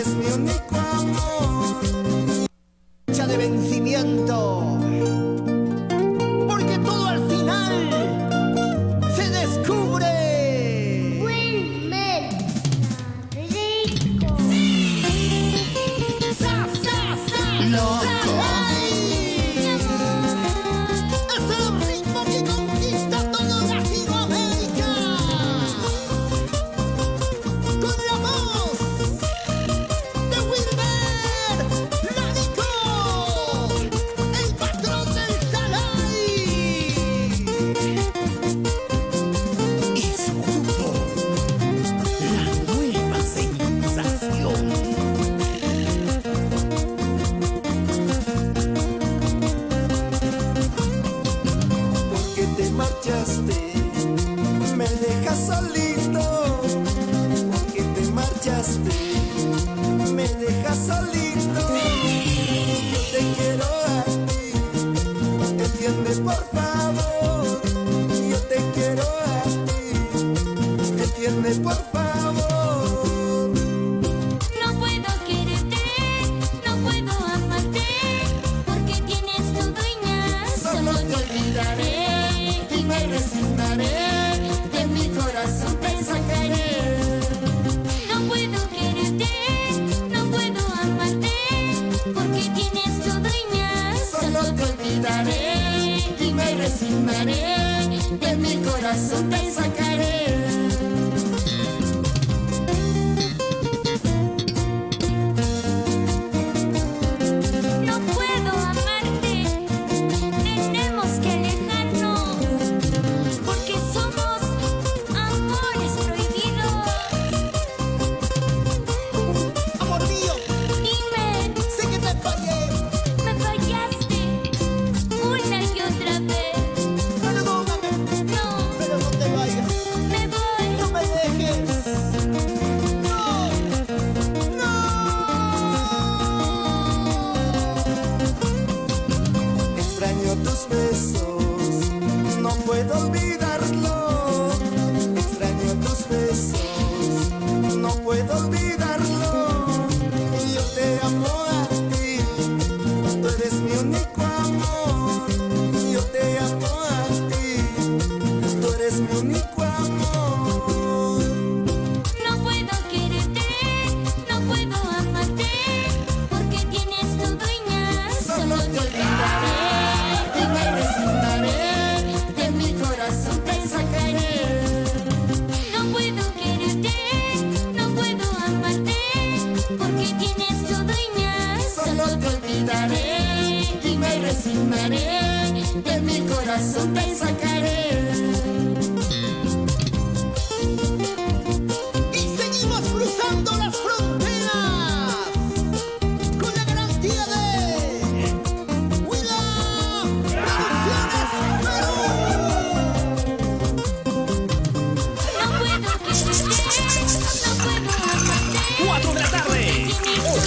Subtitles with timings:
[0.00, 2.48] eres mi único amor.
[3.12, 4.49] Ya de vencimiento.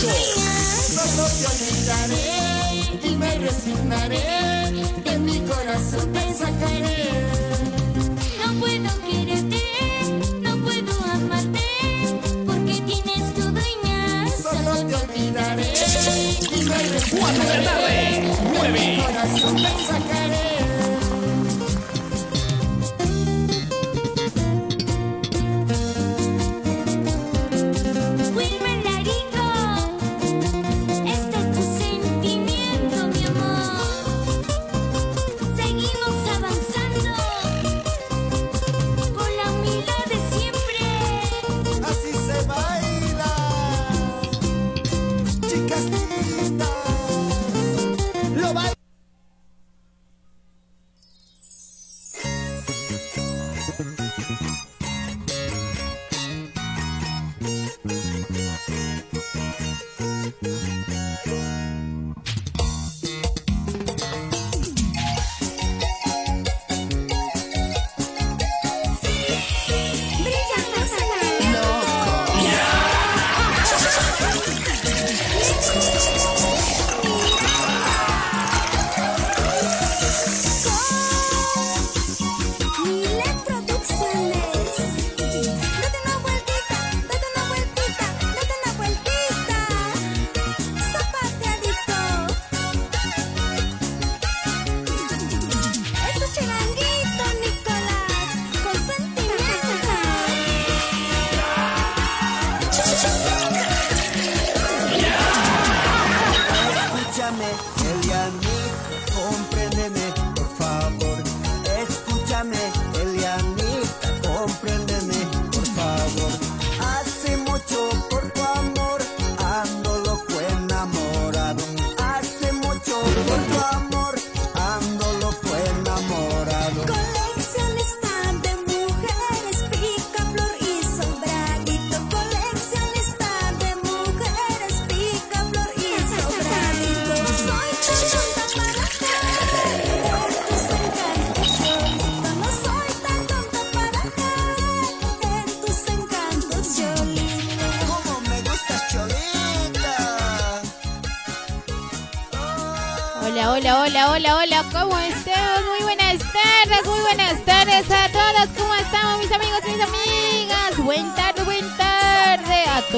[0.04, 0.42] mucho.
[0.94, 2.24] Solo te olvidaré
[3.04, 4.22] y me resignaré.
[5.04, 7.10] De mi corazón te sacaré.
[8.40, 9.62] No puedo quererte,
[10.42, 11.62] no puedo amarte.
[12.46, 15.74] Porque tienes todo y me Solo te olvidaré
[16.52, 17.20] y me resignaré.
[17.20, 20.03] Cuatro de la mi corazón te sacaré.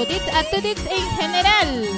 [0.07, 1.89] Tarde a todos, a todos en general.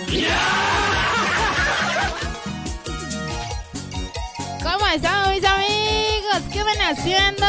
[4.63, 6.41] ¿Cómo estamos, mis amigos?
[6.51, 7.45] ¿Qué van haciendo?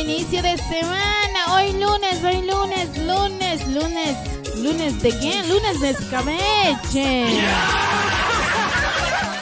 [0.00, 1.54] Inicio de semana.
[1.54, 4.16] Hoy lunes, hoy lunes, lunes, lunes.
[4.56, 5.48] ¿Lunes de quién?
[5.48, 7.44] Lunes de escabeche.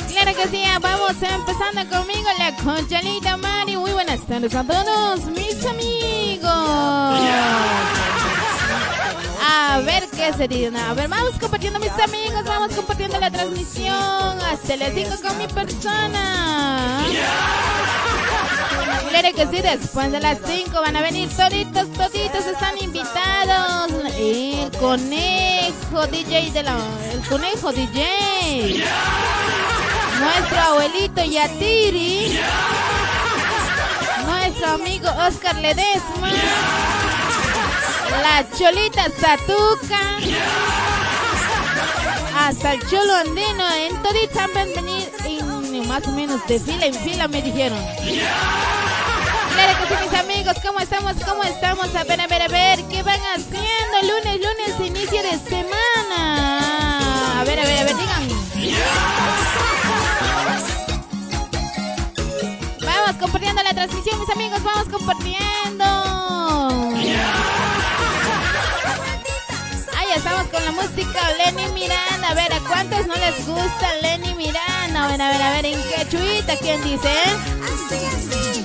[0.08, 3.76] Claro que sí, vamos empezando conmigo la conchalita Mari.
[3.76, 6.52] Muy buenas tardes a todos mis amigos.
[9.48, 10.70] A ver sería.
[10.88, 15.46] A ver, vamos compartiendo mis amigos, vamos compartiendo la transmisión hasta las 5 con mi
[15.46, 17.04] persona.
[19.08, 23.92] Claro que sí, después de las 5 van a venir toditos, toditos están invitados.
[24.18, 26.76] El conejo DJ de la...
[27.12, 28.84] El conejo DJ.
[30.20, 32.40] Nuestro abuelito Yatiri.
[34.26, 36.95] Nuestro amigo Oscar Ledesma.
[38.22, 40.00] La cholita Satuca.
[42.38, 43.64] Hasta el cholo andino.
[43.74, 47.78] En toditos van a venir en, más o menos de fila en fila me dijeron.
[49.54, 51.14] Claro que sí, mis amigos, ¿cómo estamos?
[51.24, 51.94] ¿Cómo estamos?
[51.94, 54.02] A ver, a ver, a ver, ¿qué van haciendo?
[54.02, 57.40] Lunes, lunes, inicio de semana.
[57.40, 58.28] A ver, a ver, a ver, digan.
[62.84, 65.46] Vamos compartiendo la transmisión, mis amigos, vamos compartiendo.
[70.56, 72.30] Con la música Lenny Miranda.
[72.30, 75.04] A ver, ¿a cuántos no les gusta Lenny Miranda?
[75.04, 76.56] A ver, a ver, a ver, ¿en qué chuita?
[76.56, 77.12] ¿Quién dice?
[77.72, 78.64] Así, así,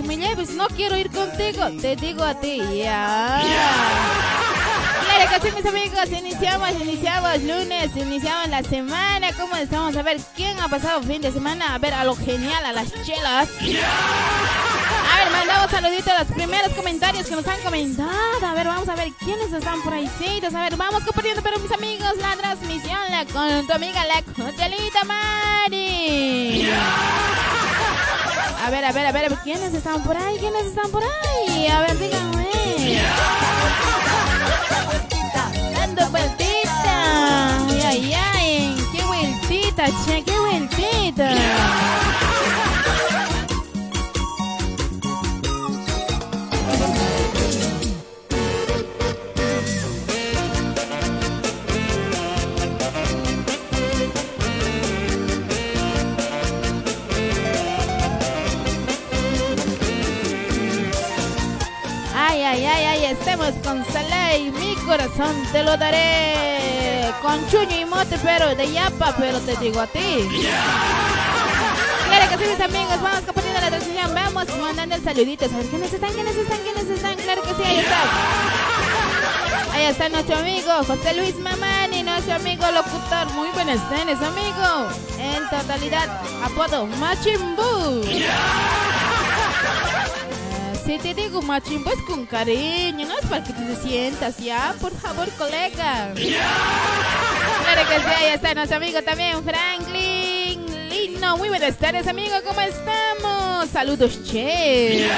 [0.00, 1.68] Aunque me lleves, no quiero ir contigo.
[1.78, 3.42] Te digo a ti, ya.
[5.04, 6.08] Claro que sí, mis amigos.
[6.10, 9.30] Iniciamos, iniciamos lunes, iniciamos la semana.
[9.34, 9.94] ¿Cómo estamos?
[9.96, 11.74] A ver, ¿quién ha pasado fin de semana?
[11.74, 13.48] A ver, a lo genial, a las chelas.
[15.12, 18.46] A ver, mandamos saluditos a los primeros comentarios que nos han comentado.
[18.46, 20.10] A ver, vamos a ver quiénes están por ahí.
[20.42, 25.04] A ver, vamos compartiendo, pero mis amigos, la transmisión la, con tu amiga, la Contelita
[25.04, 26.70] Mari.
[28.62, 30.36] A ver, a ver, a ver, ¿quiénes están por ahí?
[30.38, 31.66] ¿Quiénes están por ahí?
[31.68, 32.46] A ver, díganme.
[35.72, 37.66] Dando vueltita.
[37.66, 38.84] Ay, ay, ay.
[38.92, 41.34] Qué vueltita, che, qué vueltita.
[63.10, 67.12] Estemos con Saley, mi corazón te lo daré.
[67.20, 70.28] Con chuño y mote, pero de yapa, pero te digo a ti.
[72.08, 75.52] Claro que sí, mis amigos, vamos compartiendo la transmisión, vamos mandando saluditos.
[75.52, 76.12] A ver, ¿quiénes están?
[76.12, 76.58] ¿Quiénes están?
[76.58, 77.14] ¿Quiénes están?
[77.16, 78.02] Claro que sí, ahí está.
[79.74, 83.32] Ahí está nuestro amigo José Luis Mamani, nuestro amigo locutor.
[83.34, 84.88] Muy buenas tardes, amigo.
[85.18, 86.08] En totalidad,
[86.44, 88.02] apodo Machimbu.
[90.98, 95.28] Te digo Machimbu es con cariño, no es para que te sientas ya, por favor,
[95.38, 96.12] colega.
[96.14, 101.36] Claro que sí, ahí está nuestro amigo también, Franklin Lino.
[101.36, 103.68] Muy buenas tardes, amigo, ¿cómo estamos?
[103.70, 105.08] Saludos, che.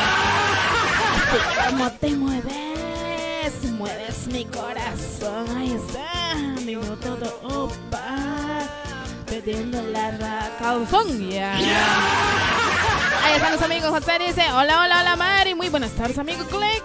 [1.69, 3.71] ¿Cómo te mueves?
[3.71, 5.57] Mueves mi corazón.
[5.57, 6.35] Ahí está.
[6.65, 8.19] Digo todo, opa.
[9.27, 11.57] Pidiendo la calzón, ya.
[13.23, 13.91] Ahí están los amigos.
[13.91, 15.55] José dice: Hola, hola, hola, Mari.
[15.55, 16.83] Muy buenas tardes, amigo colega.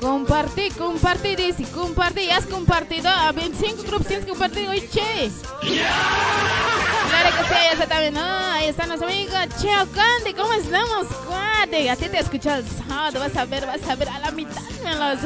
[0.00, 5.30] Compartí, compartí, dice, compartí, has compartido a 25 grupos, tienes compartido, oye, che.
[5.60, 8.20] Claro que sí, ahí está también, ¿no?
[8.22, 9.36] Ahí están los amigos.
[9.60, 11.90] Cheo Candy, ¿cómo estamos, cuate?
[11.90, 14.30] A ti te he escuchado el sábado, vas a ver, vas a ver, a la
[14.30, 15.22] mitad me lo vas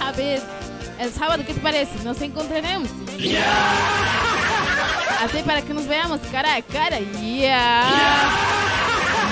[0.00, 0.40] a ver.
[0.98, 2.02] El sábado, ¿qué te parece?
[2.02, 2.88] Nos encontraremos.
[5.22, 6.98] Así para que nos veamos cara a cara.
[7.00, 7.84] Ya.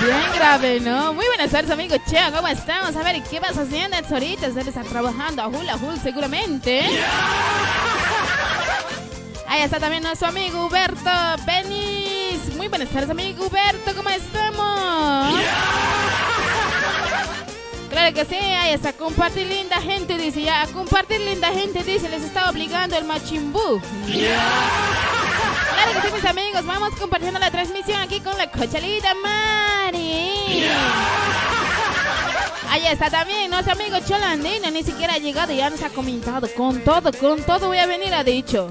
[0.01, 1.13] Bien grave, ¿no?
[1.13, 2.31] Muy buenas tardes, amigo Cheo.
[2.31, 2.95] ¿Cómo estamos?
[2.95, 4.49] A ver, ¿qué vas haciendo ahorita?
[4.49, 6.81] Debe estar trabajando a hula hul seguramente.
[9.47, 11.09] Ahí está también nuestro amigo Huberto
[11.45, 12.53] Benis.
[12.55, 13.95] Muy buenas tardes, amigo Huberto.
[13.95, 15.39] ¿Cómo estamos?
[17.89, 18.93] Claro que sí, ahí está.
[18.93, 20.67] Compartir linda gente, dice ya.
[20.73, 22.09] Compartir linda gente, dice.
[22.09, 23.81] Les está obligando el machimbú.
[25.73, 26.65] Claro que sí, mis amigos.
[26.65, 30.65] Vamos compartiendo la transmisión aquí con la cochalita Mari.
[32.69, 34.69] Ahí está también nuestro amigo Cholandino.
[34.71, 36.47] Ni siquiera ha llegado y ya nos ha comentado.
[36.55, 38.67] Con todo, con todo voy a venir, ha dicho.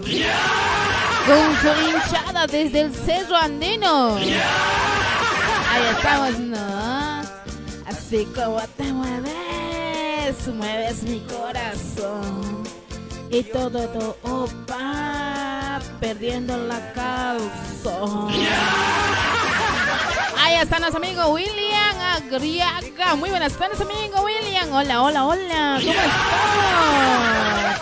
[1.26, 4.16] Con su hinchada desde el Cerro Andino.
[4.16, 7.20] Ahí estamos, ¿no?
[7.86, 12.55] Así como te mueves, mueves mi corazón.
[13.30, 18.30] Y todo, todo, opa, perdiendo la calzón.
[20.38, 23.16] Ahí está nuestro amigo William Agriaga.
[23.16, 24.72] Muy buenas tardes, amigo William.
[24.72, 25.80] Hola, hola, hola.
[25.80, 27.80] ¿Cómo estás?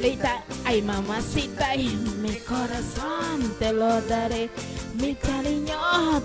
[0.00, 1.88] Leita, ay mamacita, y
[2.22, 4.50] mi corazón te lo daré.
[4.94, 5.76] Mi cariño,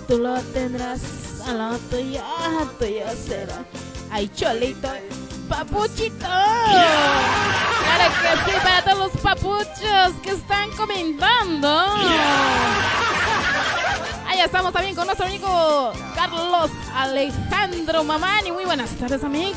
[0.08, 1.00] tú lo tendrás.
[1.46, 2.22] A lo tuyo,
[2.78, 3.64] tuyo será.
[4.10, 4.88] Ay, cholito,
[5.48, 6.26] papuchito.
[7.86, 11.86] Claro que sí, para todos los papuchos que están comentando.
[14.26, 18.52] Ahí estamos también con nuestro amigo Carlos Alejandro Mamani.
[18.52, 19.56] Muy buenas tardes, amigos.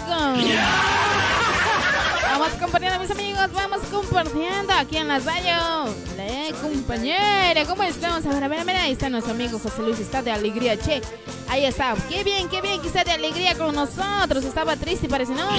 [2.32, 3.52] Vamos compartiendo, mis amigos.
[3.54, 5.94] Vamos compartiendo aquí en la radio.
[6.16, 8.24] Le compañera, ¿cómo estamos?
[8.26, 8.76] A ver, a ver, a ver.
[8.76, 10.00] Ahí está nuestro amigo José Luis.
[10.00, 11.02] Está de alegría, che.
[11.50, 11.96] Ahí está.
[12.08, 14.44] Qué bien, qué bien que está de alegría con nosotros.
[14.44, 15.50] Estaba triste, parece, ¿no?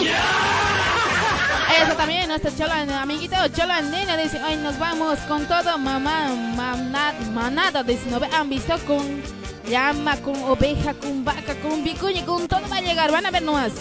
[1.81, 4.17] Está también nuestro chola, amiguito Cholandino.
[4.17, 6.29] Dice: Hoy nos vamos con todo, mamá.
[6.57, 7.83] Manada, manada.
[7.83, 12.77] Dice: ¿No han visto con llama, con oveja, con vaca, con vicuña, con todo va
[12.77, 13.11] a llegar.
[13.13, 13.73] Van a ver nomás.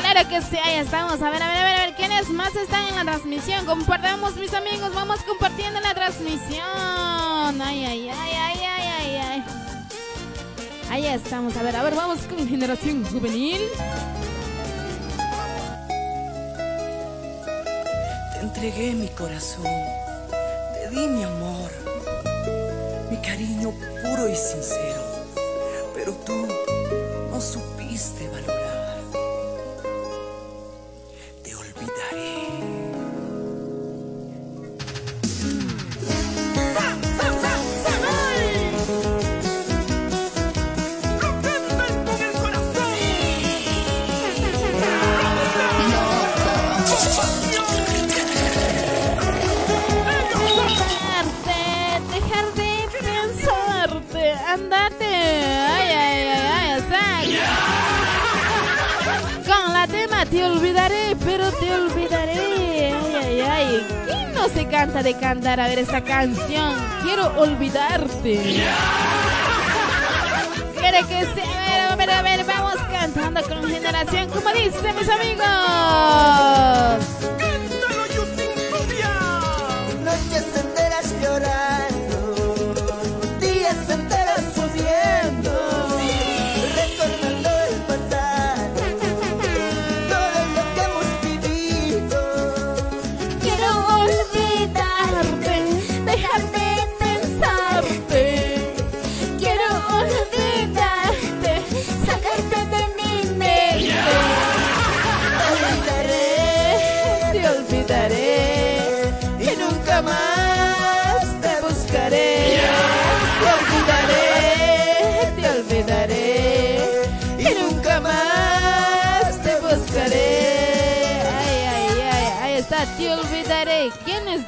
[0.00, 1.20] Claro que sí, ahí estamos.
[1.22, 3.64] A ver, a ver, a ver, a ver, ¿quiénes más están en la transmisión?
[3.66, 7.60] Compartamos, mis amigos, vamos compartiendo la transmisión.
[7.60, 9.44] Ay, ay, ay, ay, ay, ay, ay.
[10.90, 11.56] Ahí estamos.
[11.56, 13.60] A ver, a ver, vamos con generación juvenil.
[18.32, 21.70] Te entregué mi corazón, te di mi amor,
[23.14, 23.70] mi cariño
[24.02, 25.02] puro y sincero,
[25.94, 26.32] pero tú
[27.30, 27.73] no supiste
[61.24, 62.92] pero te olvidaré.
[62.92, 63.86] Ay, ay, ay.
[64.06, 66.74] ¿Quién no se canta de cantar a ver esta canción?
[67.02, 68.64] Quiero olvidarte.
[70.78, 71.42] Quiere que se
[71.90, 75.44] a ver, a ver, a ver, vamos cantando con generación, como dicen mis amigos.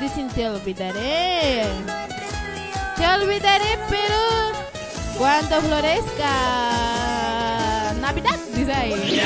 [0.06, 1.64] ¿Quiénes dicen te olvidaré?
[2.96, 4.52] Te olvidaré, pero
[5.18, 6.30] cuando florezca
[8.00, 9.20] Navidad, dice ahí.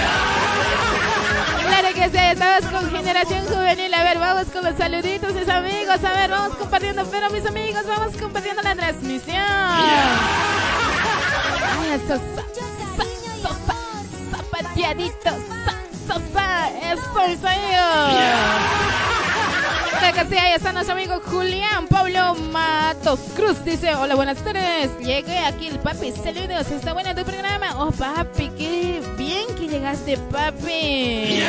[1.67, 3.93] Claro que sí, estamos con Generación Juvenil.
[3.93, 6.03] A ver, vamos con los saluditos, mis amigos.
[6.03, 9.37] A ver, vamos compartiendo, pero mis amigos, vamos compartiendo la transmisión.
[9.37, 10.01] Ay,
[11.95, 12.19] eso,
[13.43, 15.31] zapateadito,
[15.65, 15.75] sa,
[16.07, 17.45] sa, sa, eso, mis
[20.29, 23.65] sí, ahí está nuestro amigo Julián Pablo Matos Cruz.
[23.65, 24.91] Dice, hola, buenas tardes.
[24.99, 26.13] Llegué aquí el papi.
[26.13, 27.83] Saludos, está bueno tu programa.
[27.83, 31.43] Oh, papi, qué bien que llegaste, papi.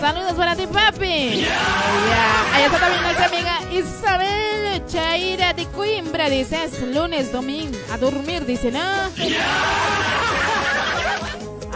[0.00, 1.40] Saludos para ti, papi.
[1.40, 2.54] Ya.
[2.54, 8.44] Ahí está también nuestra amiga Isabel Chaira de Coimbra dice, es lunes, domingo, a dormir,
[8.46, 8.80] dice, ¿no?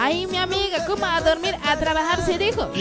[0.04, 1.54] Ay, mi amiga, ¿cómo a dormir?
[1.64, 2.66] A trabajar se dijo.
[2.66, 2.74] ¿Cómo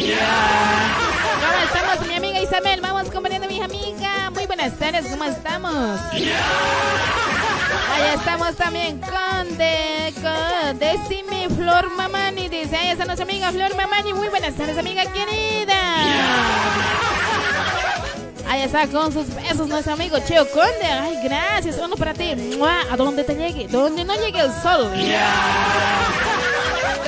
[1.65, 2.81] estamos, mi amiga Isabel?
[2.81, 4.31] Vamos acompañando a mi amiga.
[4.33, 5.99] Muy buenas tardes, ¿cómo estamos?
[6.11, 6.23] Ahí
[8.15, 12.49] estamos también con, de, con Decime Flor Mamani.
[12.49, 14.13] Dice, ahí está nuestra amiga Flor Mamani.
[14.13, 15.77] Muy buenas tardes, amiga querida.
[18.49, 20.85] Ahí está con sus besos nuestro amigo Cheo Conde.
[20.85, 21.77] Ay, gracias.
[21.77, 22.35] Uno para ti.
[22.91, 23.67] A donde te llegue.
[23.67, 24.91] Donde no llegue el sol.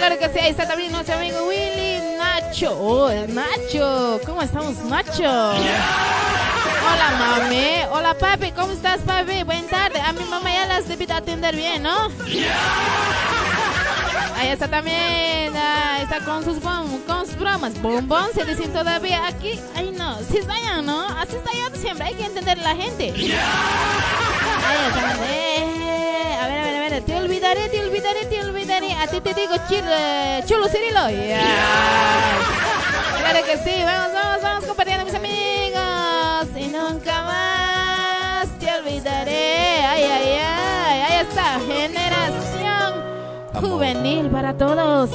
[0.06, 0.40] Claro que sí.
[0.40, 2.78] Ahí está también nuestro amigo Willy Nacho.
[2.78, 4.20] Oh, Nacho.
[4.26, 5.24] ¿Cómo estamos, Nacho?
[5.24, 7.68] Hola, mami.
[7.90, 8.52] Hola, papi.
[8.52, 9.44] ¿Cómo estás, papi?
[9.44, 10.02] Buenas tardes.
[10.04, 12.08] A mi mamá ya las debí de atender bien, ¿no?
[14.36, 17.82] Ahí está también, ah, está con sus, bom- con sus bromas.
[17.82, 19.58] Bombón se dice todavía aquí.
[19.74, 21.08] Ay, no, si está allá, ¿no?
[21.18, 23.14] Así está allá siempre, hay que entender la gente.
[23.14, 25.16] Ahí está.
[25.30, 25.83] eh,
[27.02, 28.94] te olvidaré, te olvidaré, te olvidaré.
[28.94, 31.10] A ti te digo, chil, eh, chulo Cirilo.
[31.10, 32.38] Ya.
[33.20, 36.48] Claro que sí, vamos, vamos, vamos compartiendo mis amigos.
[36.56, 39.86] Y nunca más te olvidaré.
[39.86, 43.04] Ay, ay, ay, ahí está, generación
[43.54, 45.10] juvenil para todos.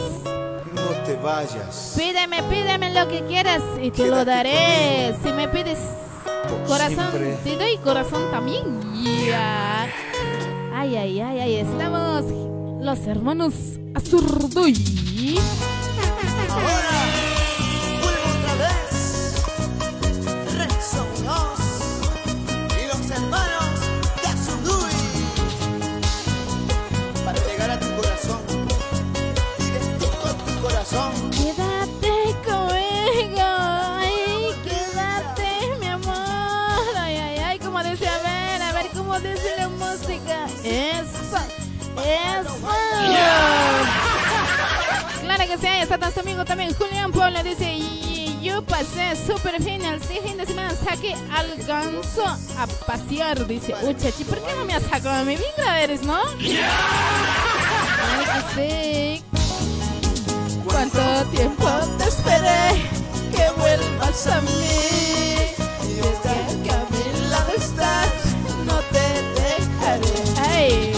[0.74, 1.94] No te vayas.
[1.96, 5.14] Pídeme, pídeme lo que quieras y te lo daré.
[5.22, 5.78] Si me pides
[6.66, 7.36] corazón, siempre.
[7.44, 8.64] te doy corazón también.
[9.26, 9.86] Ya.
[10.80, 12.24] Ay, ay, ay, ahí estamos.
[12.80, 13.52] Los hermanos
[13.96, 14.74] Azurduy.
[42.14, 42.56] eso.
[45.22, 49.62] Claro que sí, ahí está nuestro amigo también, Julián Puebla, dice, y yo pasé súper
[49.62, 54.74] genial, sí, fin de semana saqué, alcanzo a pasear, dice, uchachi, ¿por qué no me
[54.74, 56.22] has sacado a mi bien grave eres, no?
[56.22, 56.38] Claro
[58.32, 59.22] que sí.
[60.64, 61.68] ¿Cuánto tiempo
[61.98, 62.88] te esperé
[63.34, 64.50] que vuelvas a mí?
[65.82, 68.12] Desde que a mi lado estás,
[68.64, 69.06] no te
[69.40, 70.16] dejaré.
[70.48, 70.92] ¡Ay!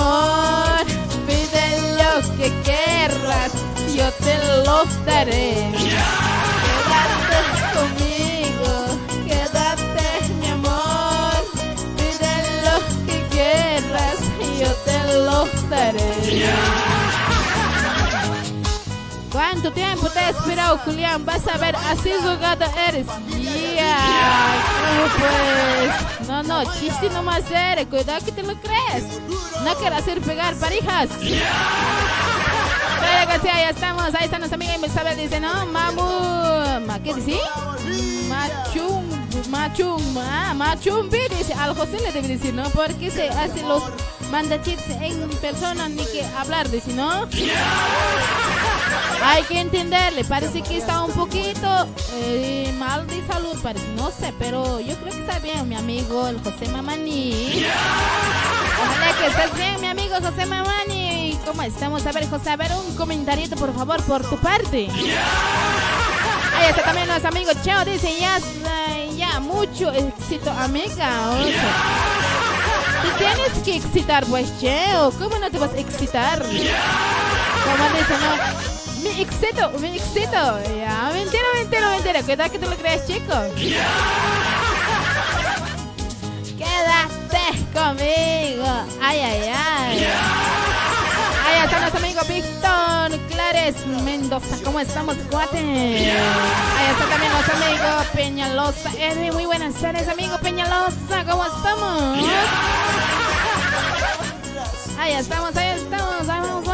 [0.00, 0.86] Amor.
[1.26, 1.64] Pide
[1.98, 3.52] lo que querrás,
[3.94, 6.29] yo te lo daré.
[19.60, 21.26] ¿Cuánto tiempo te he esperado, Julián?
[21.26, 23.06] Vas a ver, así jugado eres.
[23.06, 23.20] ¿cómo
[25.18, 26.28] pues?
[26.28, 27.86] No, no, chiste nomás eres.
[27.88, 29.04] Cuidado que te lo crees.
[29.62, 31.10] No quiero hacer pegar parejas.
[33.00, 34.14] Claro que ahí estamos.
[34.14, 34.78] Ahí está nuestra amiga.
[35.14, 36.86] Dice, no, mamu.
[36.86, 37.38] Ma, ¿Qué dice?
[38.30, 39.04] Machum.
[39.50, 40.18] Machum.
[40.20, 41.28] Ah, machumbi.
[41.36, 42.62] Dice, al José le debe decir, ¿no?
[42.70, 43.82] Porque se hace los
[44.30, 47.28] mandachits en persona ni que hablar, dice, ¿no?
[49.22, 53.56] Hay que entenderle, parece que está un poquito eh, mal de salud,
[53.96, 57.64] no sé, pero yo creo que está bien, mi amigo, el José Mamani.
[58.82, 61.38] Ojalá que estés bien, mi amigo José Mamani.
[61.44, 62.06] ¿Cómo estamos?
[62.06, 64.88] A ver, José, a ver un comentarito, por favor, por tu parte.
[66.58, 71.30] Ahí está también nuestro amigo Cheo, dice, ya, eh, ya, mucho éxito, amiga.
[71.30, 75.10] o tienes que excitar, pues, Cheo.
[75.12, 76.42] ¿Cómo no te vas a excitar?
[76.42, 78.79] Como dice, no.
[79.02, 80.30] Me excito, me excito.
[80.30, 82.22] Ya, mentira, mentira, mentira.
[82.22, 83.34] Cuidado que te lo creas, chico.
[86.58, 88.66] Quédate conmigo.
[89.00, 90.06] Ay, ay, ay.
[91.46, 94.56] Ahí está nuestro amigo Víctor Clares Mendoza.
[94.64, 95.58] ¿Cómo estamos, cuate?
[95.58, 98.90] Ahí está también nuestro amigo Peñalosa.
[98.98, 101.24] Eh, muy buenas tardes, amigo Peñalosa.
[101.28, 102.18] ¿Cómo estamos?
[104.98, 106.28] Ahí estamos, ahí estamos.
[106.28, 106.64] Ahí vamos,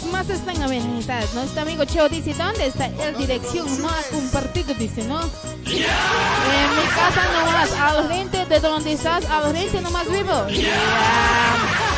[0.00, 0.62] ¿Quiénes más están?
[0.62, 1.20] A ver, ahí está.
[1.34, 3.66] Nuestro amigo Cheo dice, ¿dónde está el dirección?
[3.80, 5.20] No ha compartido, dice, ¿no?
[5.20, 10.46] En mi casa nomás, al frente de donde estás, al frente nomás vivo.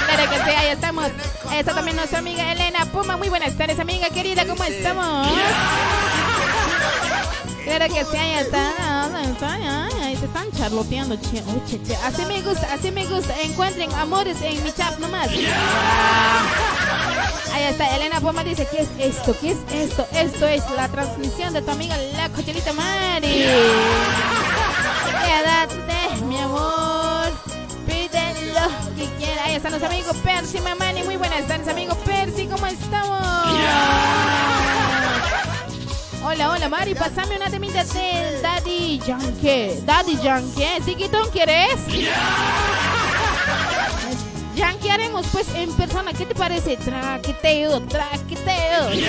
[0.06, 1.06] Claro que sí, ahí estamos.
[1.48, 3.16] Ahí está también nuestra amiga Elena Puma.
[3.16, 5.28] Muy buenas tardes, amiga querida, ¿cómo estamos?
[7.64, 9.14] Claro que sí, ahí están,
[10.02, 11.94] ahí se están charloteando, che, oh, che, che.
[11.96, 13.34] Así me gusta, así me gusta.
[13.40, 15.28] Encuentren amores en mi chat nomás.
[17.52, 19.36] Ahí está, Elena Poma dice, ¿qué es esto?
[19.40, 20.06] ¿Qué es esto?
[20.12, 23.28] Esto es la transmisión de tu amiga la cochelita Mari.
[25.24, 27.30] Quédate, mi amor.
[27.86, 29.44] Pide lo que quieras.
[29.44, 31.02] Ahí están los amigos Percy Mamani.
[31.04, 32.46] Muy buenas tardes, amigo Percy.
[32.46, 33.22] ¿Cómo estamos?
[36.24, 36.94] Hola, hola, Mari.
[36.94, 39.82] Pásame una temita del Daddy Yankee.
[39.84, 40.82] Daddy Yankee.
[40.84, 41.76] ¿Siquitón quieres?
[44.54, 46.12] Yankee haremos pues en persona.
[46.12, 46.76] ¿Qué te parece?
[46.76, 48.90] Traqueteo, traqueteo.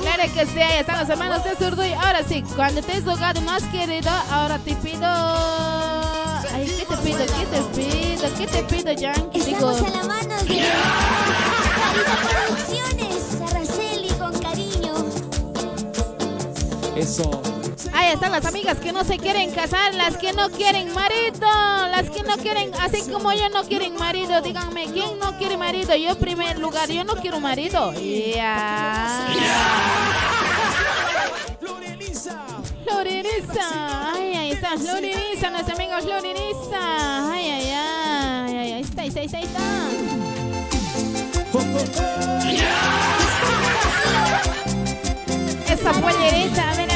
[0.00, 1.92] Claro que sí, ahí están los hermanos de Zurduy.
[1.94, 5.06] Ahora sí, cuando te has drogado más querido, ahora te pido.
[6.52, 7.18] Ay, ¿qué te pido?
[7.18, 8.34] ¿Qué te pido?
[8.38, 9.40] ¿Qué te pido, Yankee?
[9.40, 14.94] Estamos a la mano de Carita Producciones, Araceli con cariño.
[16.96, 17.53] Eso.
[18.04, 21.48] Ahí están las amigas que no se quieren casar, las que no quieren marido,
[21.90, 24.42] las que no quieren, así como yo no quieren marido.
[24.42, 25.96] Díganme, ¿quién no quiere marido?
[25.96, 27.94] Yo en primer lugar, yo no quiero marido.
[27.94, 29.26] Ya.
[32.84, 34.12] Florinisa.
[34.12, 37.32] Ay, ahí está, Florinisa, nuestra amiga Florinisa.
[37.32, 39.38] Ay, ay, ay, ay, ahí está, ahí está, ahí está.
[39.38, 39.64] ahí está.
[45.72, 46.93] Esa pollerita, ven.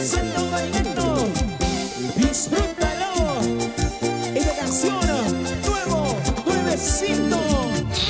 [0.00, 1.28] Gozando, bailando.
[2.16, 3.42] Disfrútalo.
[4.34, 7.38] Esta canción, nuevo, nuevecito.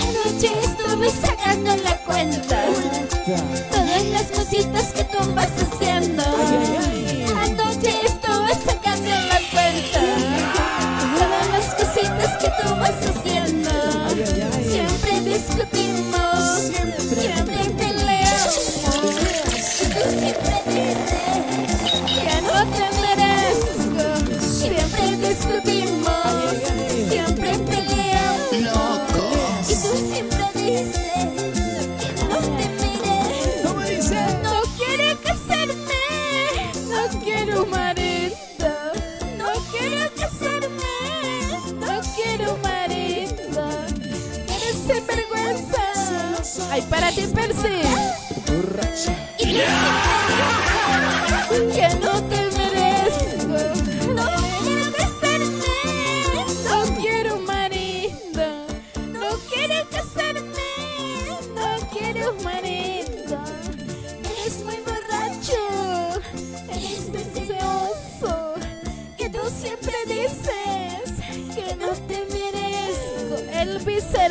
[0.01, 2.65] Anoche estuve sacando la cuenta.
[3.73, 5.70] Todas las cositas que tú vas haciendo.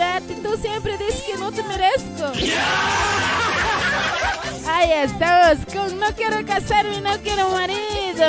[0.10, 2.32] Cerati, tú siempre dices que no te merezco.
[4.68, 8.26] Ahí estamos, con no quiero casarme, no quiero marido.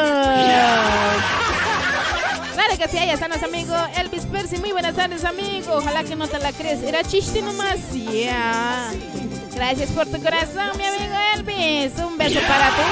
[2.55, 4.59] Claro que sí, ahí están los amigos Elvis Percy.
[4.59, 5.75] Muy buenas tardes, amigo.
[5.77, 6.83] Ojalá que no te la crees.
[6.83, 7.79] Era chiste nomás.
[7.93, 8.91] Ya.
[9.55, 11.99] Gracias por tu corazón, mi amigo Elvis.
[11.99, 12.83] Un beso para ti.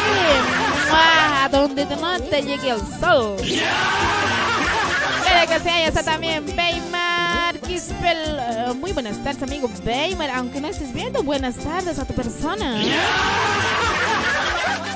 [0.90, 1.44] ¡Mua!
[1.44, 3.36] A donde no te llegue el sol.
[5.24, 6.97] Claro que sí, ahí está también Beymar
[7.78, 8.40] Kispel.
[8.40, 10.30] Eh, muy buenas tardes, amigo Beymar.
[10.30, 12.74] Aunque no estés viendo, buenas tardes a tu persona.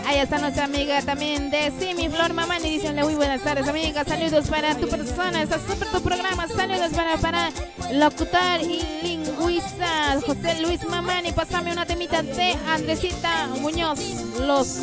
[0.04, 4.48] Ahí está nuestra amiga también de Simi Flor Mamani diciéndole muy buenas tardes amiga, saludos
[4.48, 7.50] para tu persona, está súper tu programa, saludos para, para
[7.92, 14.00] locutor y lingüista José Luis Mamani, pásame una temita de Andresita Muñoz,
[14.40, 14.80] los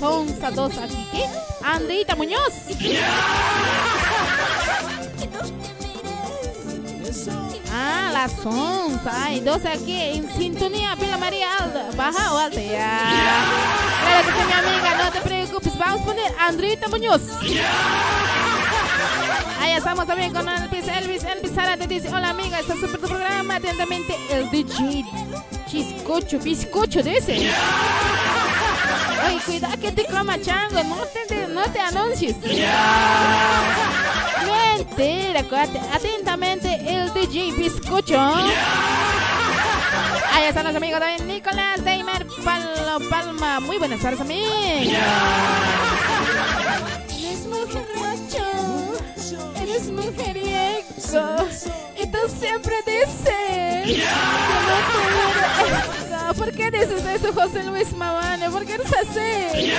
[0.00, 1.26] Sonsa dos aquí, ¿qué?
[1.62, 2.52] Andrita Muñoz.
[7.70, 9.00] Ah, las 11.
[9.10, 10.96] Hay dos aquí en sintonía.
[10.96, 11.90] Pila María Alda.
[11.96, 12.60] Baja o alta.
[12.60, 13.44] Ya.
[14.02, 15.04] Claro que mi amiga.
[15.04, 15.76] No te preocupes.
[15.78, 17.22] Vamos a poner Andrita Muñoz.
[19.60, 20.88] Ahí estamos también con Elvis.
[20.88, 22.60] Elvis, Elvis Sara te dice: Hola, amiga.
[22.60, 23.56] Está súper tu programa.
[23.56, 25.04] Atentamente, el DJ
[25.68, 26.38] Chiscocho.
[26.38, 27.52] Bizcocho, dice.
[29.26, 30.82] Oye, cuidado que te coma chango.
[30.84, 30.96] No
[31.28, 32.36] te, no te anuncies.
[34.44, 35.80] Mentira, acuérdate.
[35.92, 38.18] Atentamente, el DJ Bizcocho.
[40.32, 41.28] Ahí están los amigos también.
[41.28, 43.60] Nicolás Deimer Palo Palma.
[43.60, 44.50] Muy buenas tardes, amigos.
[47.08, 48.44] Eres mujerracho,
[49.56, 51.46] eres mujeriego
[52.02, 54.04] y tú siempre dices que
[54.66, 54.96] no te
[55.70, 56.36] mereces.
[56.36, 58.50] ¿por qué dices eso, José Luis Mavane?
[58.50, 59.72] ¿Por qué eres así?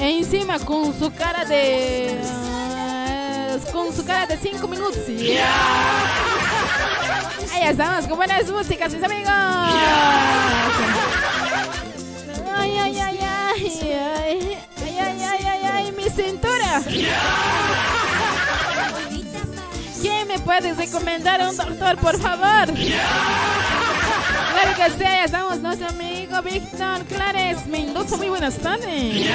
[0.00, 2.18] E encima con su cara de...
[3.70, 5.06] con su cara de 5 minutos.
[5.06, 5.48] Ya.
[7.52, 9.32] Ahí estamos con buenas músicas, mis amigos.
[12.54, 16.82] Ay, ay, ay, ay, ay, ay, ay, ay, ay, ay, mi cintura.
[20.00, 22.72] ¿Quién me puede recomendar un doctor, por favor?
[24.52, 28.16] Claro que sí, ya estamos nuestro amigo Víctor Clares Mendoza.
[28.16, 29.30] Muy buenas tardes.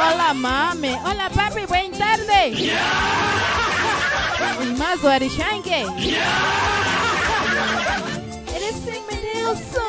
[0.00, 0.96] Hola, mami.
[1.04, 1.66] Hola, papi.
[1.66, 2.58] Buenas tardes.
[4.62, 5.86] Y más Guarishanque.
[8.54, 9.82] Eres envidioso.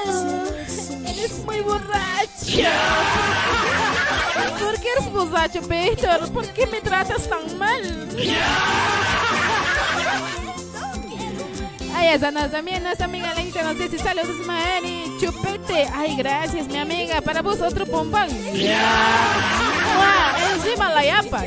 [1.08, 2.70] Eres muy borracho.
[4.60, 6.32] ¿Por qué eres borracho, Víctor?
[6.32, 8.10] ¿Por qué me tratas tan mal?
[11.96, 15.88] Ay, esa nos también, nuestra amiga Leita nos dice saludos, Mari, chupete.
[15.94, 17.22] Ay, gracias, mi amiga.
[17.22, 18.28] Para vos otro pompón.
[19.96, 21.44] Guau, encima la yapa.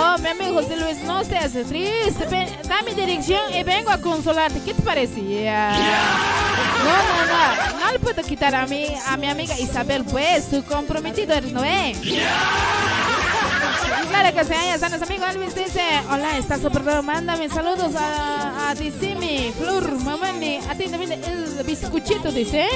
[0.00, 2.26] Oh, mi amigo José Luis, no seas triste.
[2.30, 4.60] Ven, da mi dirección y vengo a consolarte.
[4.60, 5.42] ¿Qué te parece?
[5.42, 5.72] Ya.
[6.84, 7.80] No, no, no.
[7.80, 10.44] No le puedo quitar a mi, a mi amiga Isabel, pues.
[10.50, 11.94] Su comprometido eres Noé.
[14.06, 17.94] Claro que sí, ahí está nuestro amigo Elvis dice, hola, está súper bien, mándame saludos
[17.96, 22.66] a, a Dicimi, Flor, Mamani, a ti también el bizcochito, dice.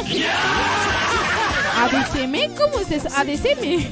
[1.79, 2.49] ¿A Dicimi?
[2.49, 3.09] ¿Cómo es eso?
[3.17, 3.89] ¿A Dicimi?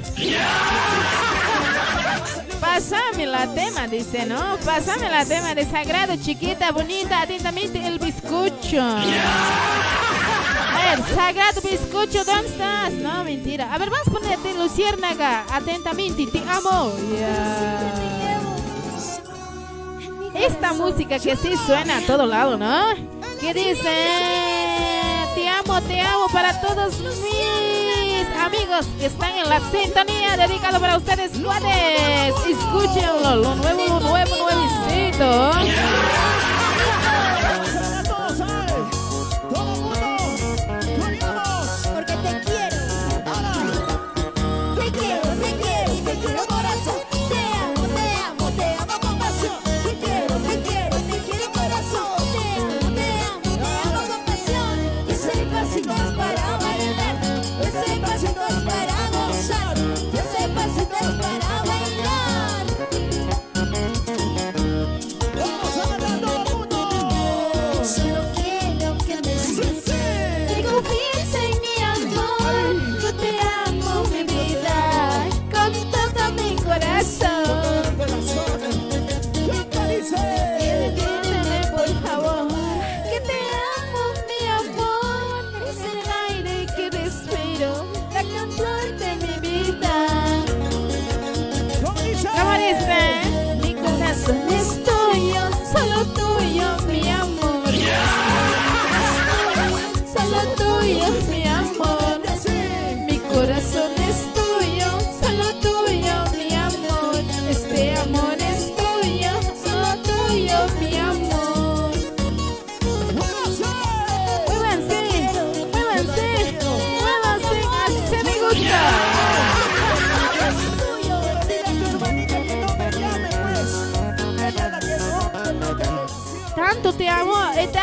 [2.61, 4.57] Pásame la tema, dice, ¿no?
[4.65, 8.97] Pásame la tema de sagrado, chiquita, bonita, atentamente el bizcocho.
[10.91, 12.93] Ver, sagrado bizcocho, ¿dónde estás?
[12.95, 13.73] No, mentira.
[13.73, 16.93] A ver, vamos a ponerte Luciérnaga, atentamente, te amo.
[17.17, 17.95] Ya.
[20.35, 22.95] Esta música que sí suena a todo lado, ¿no?
[23.41, 23.89] ¿Qué dice?
[25.37, 30.37] Te amo, te amo para todos mis amigos que están en la sintonía.
[30.37, 32.35] Dedicado para ustedes, cuates.
[32.49, 35.53] Escúchenlo, lo nuevo, lo nuevo, nuevecito.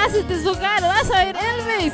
[0.08, 0.82] Te haces deshogar.
[0.82, 1.94] Vas a ver, Elvis.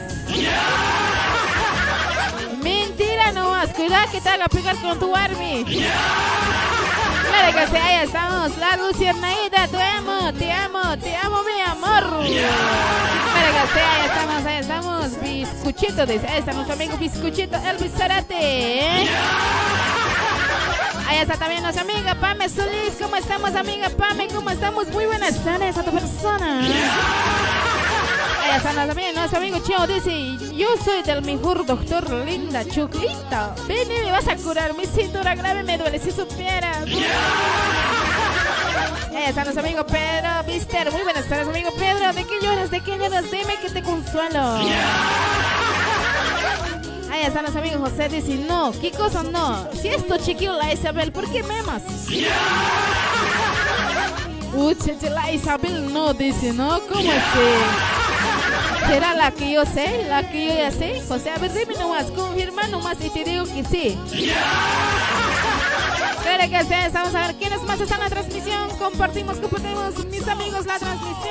[2.61, 3.69] Mentira nomás.
[3.69, 5.65] Cuidado que te haga pegar con tu army.
[5.65, 8.57] Claro que sí, ahí estamos.
[8.57, 12.03] La Luciernaida, te amo, te amo, te amo, mi amor.
[12.03, 15.21] Claro que sí, ahí estamos, ahí estamos.
[15.21, 16.27] Biscuchito, dice.
[16.27, 19.09] Ahí está nuestro amigo Biscuchito, Elvis Zarate.
[21.07, 22.93] Ahí está también nuestra amiga Pame Solís.
[23.01, 24.27] ¿Cómo estamos, amiga Pame?
[24.27, 24.87] ¿Cómo estamos?
[24.87, 26.61] Muy buenas tardes a tu persona.
[28.53, 29.87] Ahí está también nuestro amigo Chio.
[29.87, 33.55] Dice: Yo soy del mejor doctor linda, Chuclita.
[33.67, 34.75] Ven y me vas a curar.
[34.75, 36.85] Mi cintura grave me duele si supieras.
[39.15, 40.91] Ahí está nuestro amigo Pedro Mister.
[40.91, 42.13] Muy buenas tardes, amigo Pedro.
[42.13, 42.69] ¿De qué lloras?
[42.69, 43.23] ¿De qué lloras?
[43.31, 44.57] Dime que te consuelo.
[47.11, 48.07] Ahí está nuestro amigo José.
[48.07, 49.67] Dice: No, ¿qué cosa no?
[49.81, 51.81] Si es tu chiquillo la Isabel, ¿por qué memas?
[54.55, 56.79] Uy, cheche, la Isabel no dice, ¿no?
[56.81, 58.02] ¿Cómo así?
[58.87, 60.05] ¿Será la que yo sé?
[60.07, 61.01] ¿La que yo ya sé?
[61.07, 63.97] José, a ver, dime nomás, confirma nomás y te digo que sí.
[66.23, 68.69] Claro que sí, vamos a ver quiénes más están en la transmisión.
[68.77, 71.23] Compartimos, compartimos, mis amigos, la transmisión.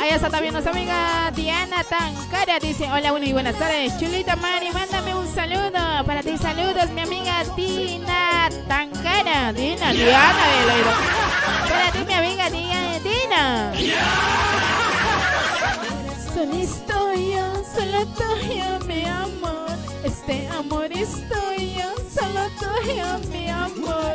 [0.00, 2.58] está también nuestra amiga Diana Tancara.
[2.60, 3.98] Dice, hola, bueno y buenas tardes.
[3.98, 6.04] Chulita Mari, mándame un saludo.
[6.06, 9.52] Para ti, saludos, mi amiga Dina Tancara.
[9.52, 10.44] Dina, Diana,
[11.68, 11.92] Para
[16.44, 17.42] Solo tuyo,
[17.74, 19.78] solo tuyo, mi amor.
[20.04, 24.14] Este amor es tuyo, solo tuyo, mi amor.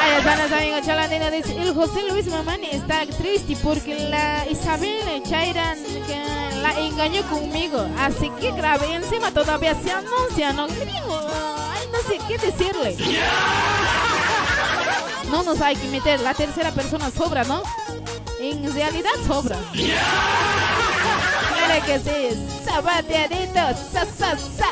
[0.00, 1.30] Ahí están los amigos Chalandino.
[1.30, 6.22] Dice, el José Luis Mamani está triste porque la Isabel Chairan que
[6.62, 7.86] la engañó conmigo.
[7.98, 8.94] Así que grave.
[8.94, 10.64] Encima todavía se anuncia, ¿no?
[10.64, 12.96] Ay, no sé qué decirle.
[15.30, 16.20] No nos hay que meter.
[16.20, 17.62] La tercera persona sobra, ¿no?
[18.40, 19.56] En realidad sobra.
[21.56, 22.46] Claro que sí.
[22.64, 23.60] Zapateadito.
[23.92, 24.66] Sa, sa, sa.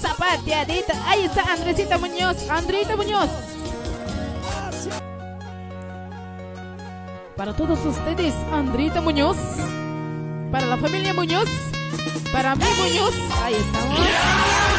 [0.00, 0.92] Zapateadito.
[1.06, 2.48] Ahí está Andresita Muñoz.
[2.48, 3.28] Andrita Muñoz.
[7.36, 9.36] Para todos ustedes, Andrita Muñoz.
[10.50, 11.48] Para la familia Muñoz.
[12.32, 13.14] Para mí Muñoz.
[13.44, 14.77] Ahí estamos.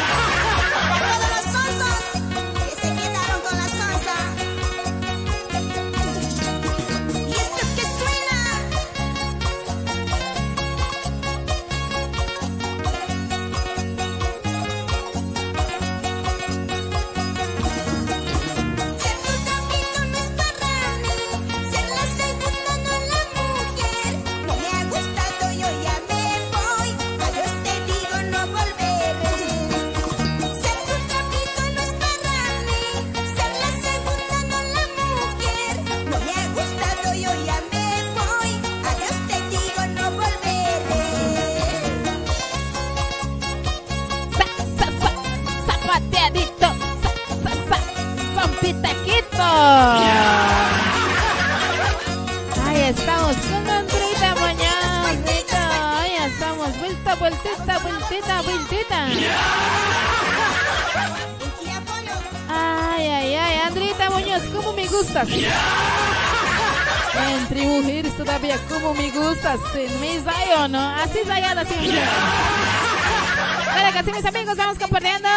[73.72, 75.28] Bueno, que sí, mis amigos, vamos compartiendo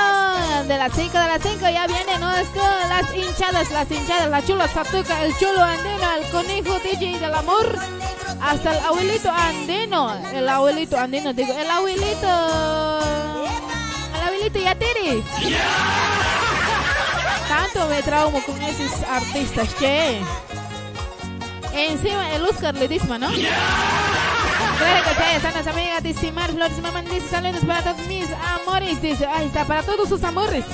[0.68, 1.60] de las 5 de las 5.
[1.62, 2.36] Ya vienen ¿no?
[2.36, 7.34] Esto, las hinchadas, las hinchadas, la chula Satuca, el chulo andino, el conejo DJ del
[7.34, 7.78] amor,
[8.42, 13.00] hasta el abuelito andino, el abuelito andino, digo, el abuelito,
[14.16, 15.24] el abuelito Yatiri.
[17.48, 20.20] Tanto me traumo con esos artistas, che.
[21.74, 23.30] Encima el Oscar le disma, ¿no?
[24.78, 29.02] Claro que sí, están las amigas Simar Flores Mamá dice saludos para todos mis amores.
[29.02, 30.66] Dice, ahí está, para todos sus amores.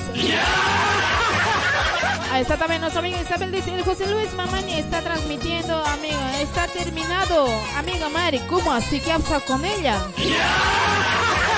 [2.32, 6.66] Ahí está también nuestra amiga Isabel, dice, el José Luis Mamani está transmitiendo, amigo, está
[6.68, 7.48] terminado.
[7.76, 9.00] Amiga Mari, ¿cómo así?
[9.00, 9.98] ¿Qué ha pasado con ella?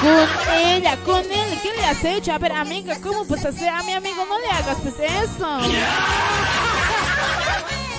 [0.01, 2.33] Con ella, con él, ¿qué le has hecho?
[2.33, 3.69] A ver, amiga, ¿cómo pues hacer?
[3.69, 5.61] A mi amigo no le hagas pues eso.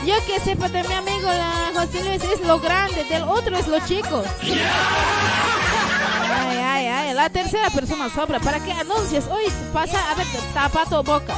[0.05, 3.67] Yo que sepa de mi amigo la José Luis es lo grande, del otro es
[3.67, 4.23] lo chico.
[6.49, 8.39] Ay, ay, ay, la tercera persona sobra.
[8.39, 9.25] ¿Para qué anuncias?
[9.31, 11.35] Hoy pasa, a ver, tapa tu boca.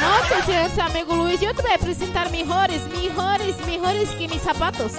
[0.00, 4.92] No sientas, amigo Luis, yo te voy a presentar mejores, mejores, mejores que mis zapatos.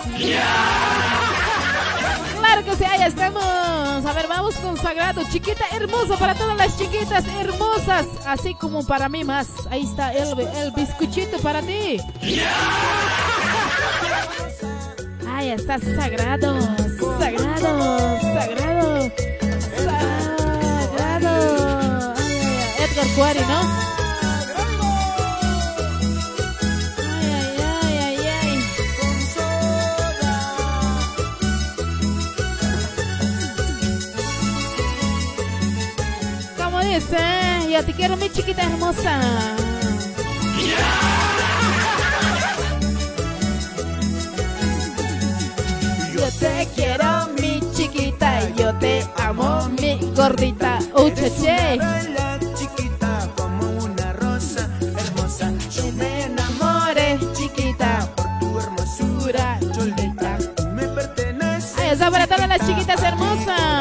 [2.66, 3.42] Que sí, ahí estamos.
[3.42, 9.08] A ver, vamos con Sagrado, chiquita hermosa para todas las chiquitas hermosas, así como para
[9.08, 9.48] mí más.
[9.70, 12.02] Ahí está el, el bizcochito para ti.
[15.32, 16.60] Ahí está Sagrado,
[17.18, 19.12] Sagrado, Sagrado,
[19.86, 22.14] Sagrado.
[22.18, 23.89] Ay, Edgar Cuari, ¿no?
[37.00, 39.22] Dice, yo te quiero mi chiquita hermosa.
[46.14, 50.80] Yo te quiero mi chiquita, yo te amo mi gordita.
[50.94, 51.78] Ucheche.
[51.78, 55.54] Baila chiquita como una rosa hermosa.
[55.72, 60.38] Yo me enamore, chiquita, por tu hermosura, cholita.
[60.54, 61.78] tú me perteneces.
[61.80, 63.79] Ay, eso para todas las chiquitas hermosas.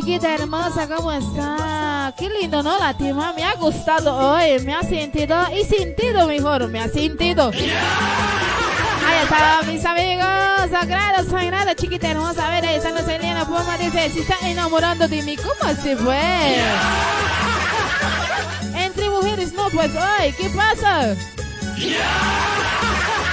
[0.00, 2.14] Chiquita hermosa, ¿cómo está?
[2.16, 2.78] Qué lindo, ¿no?
[2.78, 7.50] La tima me ha gustado hoy, me ha sentido y sentido mejor, me ha sentido.
[7.50, 12.46] Ahí está, mis amigos, sagrado, sagrado, chiquita hermosa.
[12.46, 15.94] A ver, ahí está nuestra Elena Poma, dice, si está enamorando de mí, ¿cómo se
[15.96, 16.62] fue?
[18.74, 21.14] Entre mujeres no, pues, ay, ¿qué pasa?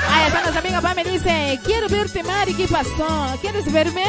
[0.10, 3.38] Ahí está nuestra amiga Pame, dice, quiero verte, Mari, ¿qué pasó?
[3.42, 4.04] ¿Quieres verme?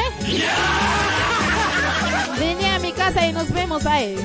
[2.99, 4.17] Casa y nos vemos ahí.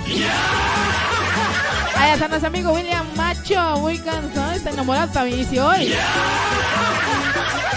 [1.97, 5.95] Ahí está nuestro amigo William Macho, muy cansado, está enamorado también, dice hoy.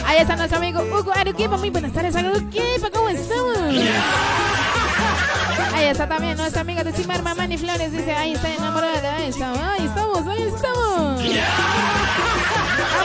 [0.08, 3.58] Ahí está nuestro amigo Hugo Arequipa, muy buenas tardes, Arequipa, ¿cómo estamos?
[5.76, 9.60] Ahí está también nuestra amiga de Simar Mamani Flores, dice, ahí está enamorada, ahí estamos,
[9.60, 11.22] ahí estamos, ahí estamos.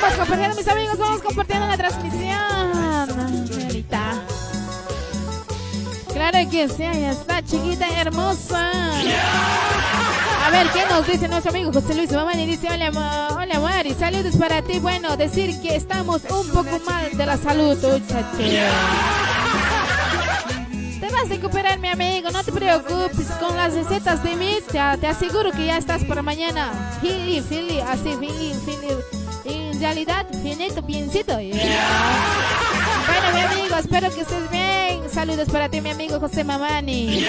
[0.00, 3.46] Vamos compartiendo, mis amigos, vamos compartiendo la transmisión.
[3.48, 4.31] Señorita.
[6.30, 8.70] Claro que sí, ahí está, chiquita hermosa.
[10.46, 12.46] A ver, ¿qué nos dice nuestro amigo José Luis Mamani?
[12.46, 12.92] Dice, hola,
[13.36, 14.78] hola Mari, saludos para ti.
[14.78, 17.76] Bueno, decir que estamos un poco mal de la salud.
[17.76, 17.90] Te
[21.10, 23.26] vas a recuperar, mi amigo, no te preocupes.
[23.40, 26.70] Con las recetas de mí, te, te aseguro que ya estás para mañana.
[27.00, 28.94] Fili, fili, así, fili, fili.
[29.44, 31.40] En realidad, finito, biencito
[33.32, 35.10] mi amigo, espero que estés bien.
[35.12, 37.26] Saludos para ti, mi amigo José Mamani.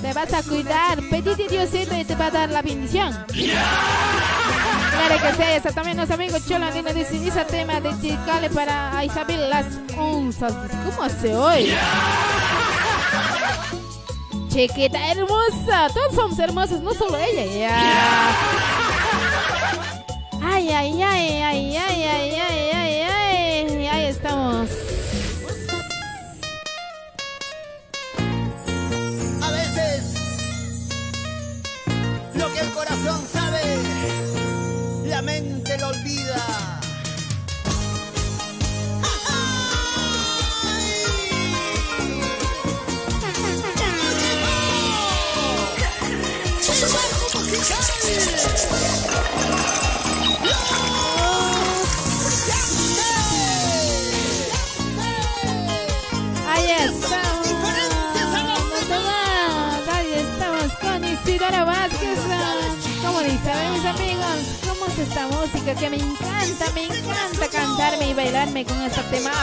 [0.00, 3.16] Te vas a cuidar, pedite Diosito y te va a dar la bendición.
[3.28, 9.48] Claro que sí, eso también los amigos Cholandino dice, ese tema de Chicale para Isabel
[9.48, 9.66] las
[9.96, 10.52] onzas.
[10.84, 11.74] ¿Cómo hace hoy?
[14.48, 17.44] Chiquita hermosa, todos somos hermosos, no solo ella.
[17.46, 18.36] Ya.
[20.44, 22.81] Ay, ay, ay, ay, ay, ay, ay, ay.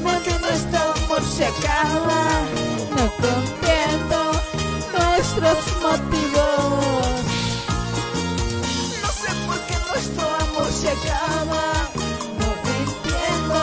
[0.02, 2.22] Porque nuestro amor se acaba,
[2.96, 4.18] no comprendo
[4.96, 7.20] nuestros motivos.
[9.02, 11.64] No sé por qué nuestro amor se acaba.
[12.38, 12.48] No
[12.80, 13.60] entiendo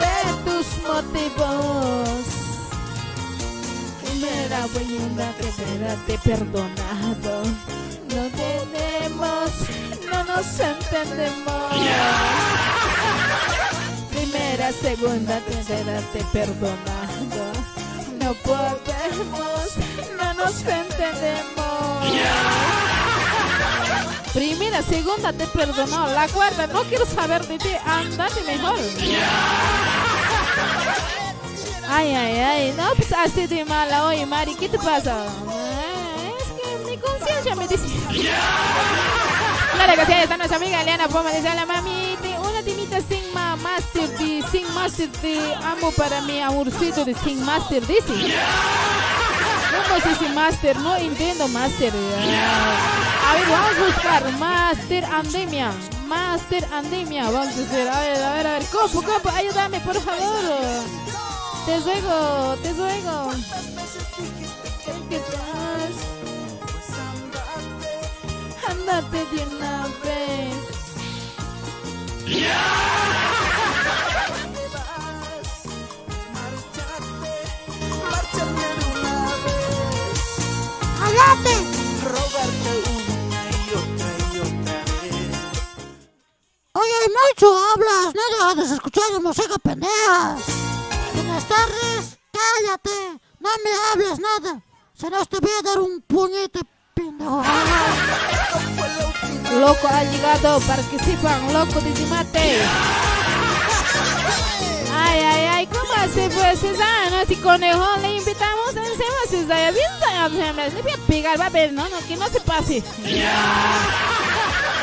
[0.00, 2.24] de tus motivos.
[4.02, 7.79] Primera buena tercera te he perdonado.
[10.40, 11.70] Nos entendemos.
[14.10, 17.52] Primera, segunda, tercera te he perdonado.
[18.18, 19.76] No podemos,
[20.18, 22.06] no nos entendemos.
[24.32, 26.06] Primera, segunda te perdonó.
[26.08, 27.76] La cuarta, no quiero saber de ti.
[27.84, 28.78] Andate mejor.
[31.86, 32.74] Ay, ay, ay.
[32.78, 34.06] No, pues así de mala.
[34.06, 35.26] Oye, Mari, ¿qué te pasa?
[35.52, 37.84] Eh, Es que mi conciencia me dice.
[39.86, 41.30] Que sí, ahí está nuestra amiga Eliana Poma.
[41.30, 46.20] Dice, hola mami, te- una timita sin ma master de, sin master de amo para
[46.22, 48.02] mi amorcito de sin master, dice.
[49.88, 50.76] ¿Cómo es ese master?
[50.78, 51.92] No entiendo master.
[51.92, 55.70] A ver, vamos a buscar Master Andemia.
[56.06, 57.24] Master Andemia.
[57.30, 57.88] Vamos a hacer.
[57.88, 58.64] A ver, a ver, a ver.
[58.66, 60.44] Copo, copo, ayúdame, por favor.
[61.66, 63.30] Te ruego, te ruego.
[68.80, 70.56] Andate de una vez.
[86.72, 90.36] Oye, mucho hablas, no dejas de escuchar música pendeja.
[91.14, 94.62] Buenas tardes, cállate, no me hables nada.
[94.94, 96.60] Si no te voy a dar un puñete,
[96.94, 97.42] pendejo.
[99.58, 102.60] Loco ha llegado, participan, loco de mate.
[104.94, 107.10] Ay, ay, ay, ¿cómo hace pues César?
[107.10, 107.24] ¿No?
[107.26, 109.90] Si conejo le invitamos, encima César, bien,
[110.74, 112.82] le voy a pegar, va a ver, no, no, que no se pase.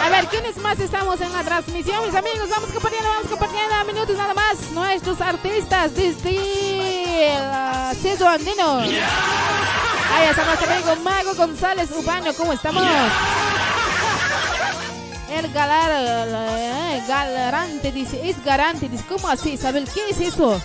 [0.04, 2.50] A ver, ¿quiénes más estamos en la transmisión, mis amigos?
[2.50, 4.72] Vamos compartiendo, vamos compartiendo minutos nada más.
[4.72, 8.80] Nuestros artistas desde el Ceso Andino.
[8.80, 12.84] Ahí está nuestro amigo Mago González Urbano, ¿cómo estamos?
[15.30, 15.92] El galar,
[16.30, 19.58] eh, galarante dice, es garante, dice, ¿cómo así?
[19.58, 20.62] ¿Saben qué es eso?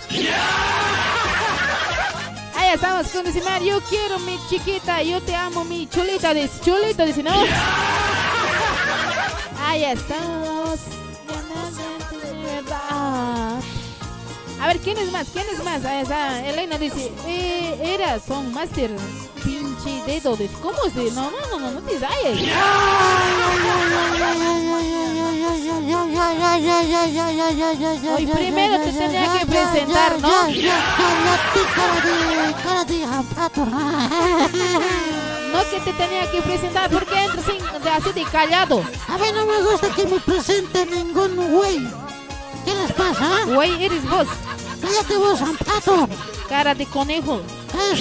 [2.55, 7.05] Ahí estamos con Decimar, yo quiero mi chiquita, yo te amo mi chulita, dice, chulita,
[7.05, 7.31] dice, ¿no?
[9.65, 10.79] Ahí estamos.
[14.61, 15.27] A ver, ¿quién es más?
[15.33, 15.83] ¿Quién es más?
[15.83, 16.39] Ahí está.
[16.47, 18.91] Elena dice, eh, era, son master.
[20.13, 20.35] Dedo.
[20.35, 21.09] Dice, ¿Cómo se?
[21.11, 22.37] No, no, no, no, no te vayas.
[28.15, 30.47] Hoy primero te tenía que presentar, ¿no?
[35.51, 38.83] No que te tenía que presentar porque entras así de callado.
[39.07, 41.79] A mí no me gusta que me presente ningún güey.
[42.65, 43.17] ¿Qué les pasa?
[43.21, 43.45] ah?
[43.47, 44.27] Güey, eres vos.
[44.79, 46.07] Cállate vos, zampato.
[46.47, 47.41] Cara de conejo.
[47.73, 47.99] Pues.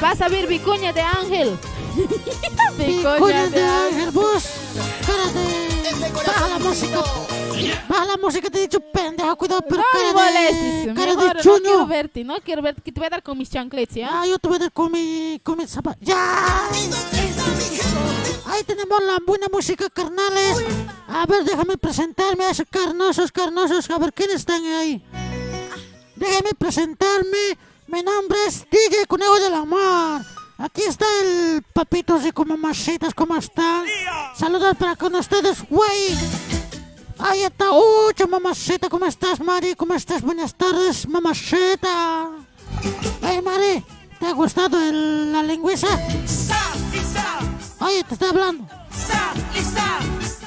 [0.00, 1.58] Vas a ver vicuña de ángel.
[2.78, 4.44] Picoña de ángel, vos.
[5.00, 5.66] Espérate.
[6.26, 7.02] Baja la música.
[7.88, 9.36] Baja la música, te he dicho pendejo.
[9.36, 10.94] Cuidado, pero No cara de...
[10.94, 11.86] Cara mejor de no quiero chuño.
[11.86, 14.08] verte, no quiero verte, que te voy a dar con mis chanclets, ¿ya?
[14.12, 15.40] Ah, yo te voy a dar con mi...
[15.42, 15.98] Con mi zapato.
[16.02, 16.68] ¡Ya!
[18.46, 20.56] Ahí tenemos la buena música, carnales.
[21.08, 23.90] A ver, déjame presentarme a esos carnosos, carnosos.
[23.90, 25.02] A ver, ¿quiénes están ahí?
[26.16, 27.58] Déjame presentarme.
[27.88, 30.22] Mi nombre es DJ Conejo de la Mar.
[30.58, 33.84] Aquí está el papito así como mamacitas, ¿cómo están?
[34.34, 36.16] Saludos para con ustedes, güey.
[37.18, 39.74] Ahí está, ucha mamacita, ¿cómo estás, Mari?
[39.74, 40.22] ¿Cómo estás?
[40.22, 42.30] Buenas tardes, mamacita.
[43.22, 43.84] Hey, Mari,
[44.18, 45.88] ¿te ha gustado el- la lingüiza?
[47.80, 48.66] Oye, te está hablando.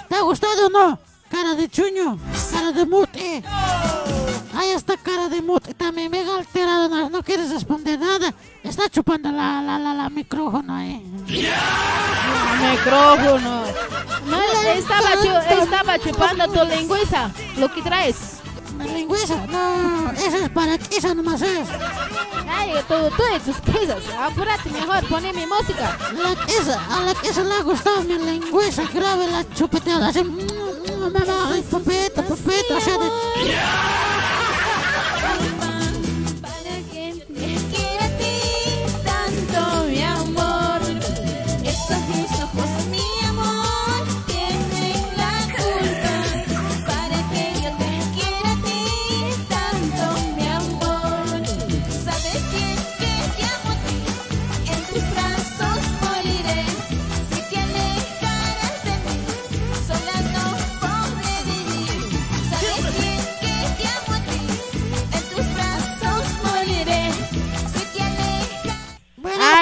[0.10, 1.00] ¿Te ha gustado o no?
[1.30, 2.18] Cara de chuño,
[2.52, 3.44] cara de mute.
[4.56, 5.74] Ahí está cara de mute.
[5.74, 8.34] También mega alterado, no, no quieres responder nada.
[8.64, 11.02] Está chupando la, la, la, la micrófono ahí.
[12.72, 13.64] Micrófono.
[14.26, 14.42] No,
[14.74, 17.32] estaba, chu- estaba chupando tu lingüiza.
[17.58, 18.40] Lo que traes.
[18.80, 19.36] ¿La lingüiza?
[19.48, 21.68] No, eso es para quiso nomás es.
[22.50, 24.04] Ay, tú, tú y tus quesos.
[24.18, 25.98] Apúrate mejor, poné mi música.
[26.14, 26.36] La
[26.96, 30.08] a la quesa le ha gustado mi lingüiza grave, la chupeteada.
[30.08, 31.54] Así, mm, mm, mamá,
[32.24, 34.19] papito, o sea, de-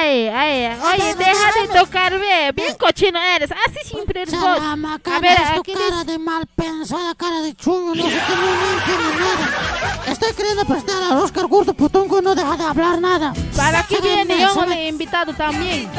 [0.07, 2.51] Ay, ay, oye, deja de tocarme.
[2.53, 3.51] Bien cochino eres.
[3.51, 4.57] Así siempre eres vos.
[4.59, 9.19] A ver, aquí cara de mal pensada, cara de chulo, no sé qué, no, entiendo
[9.19, 10.03] nada.
[10.07, 13.33] Estoy queriendo prestar a Oscar Gordo Putongo, no deja de hablar nada.
[13.55, 14.39] ¿Para qué viene?
[14.39, 15.89] Yo he invitado también.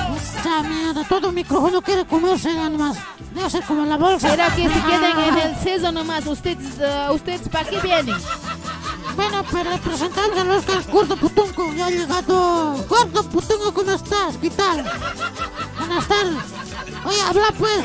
[0.40, 2.96] Esa mierda, todo micrófono quiere comerse nada más.
[3.34, 4.30] Debe ser como la bolsa.
[4.30, 5.42] Será que se queden en Ah.
[5.44, 6.26] el seso nomás.
[6.26, 8.16] Ustedes, eh, ustedes ¿para qué vienen?
[9.18, 12.76] Bueno, pero le presentamos al Oscar Gordo Putongo, ya ha llegado.
[12.88, 14.36] Gordo Putongo, ¿cómo estás?
[14.40, 14.84] ¿Qué tal?
[15.76, 16.38] Buenas tardes.
[17.04, 17.80] Oye, habla pues.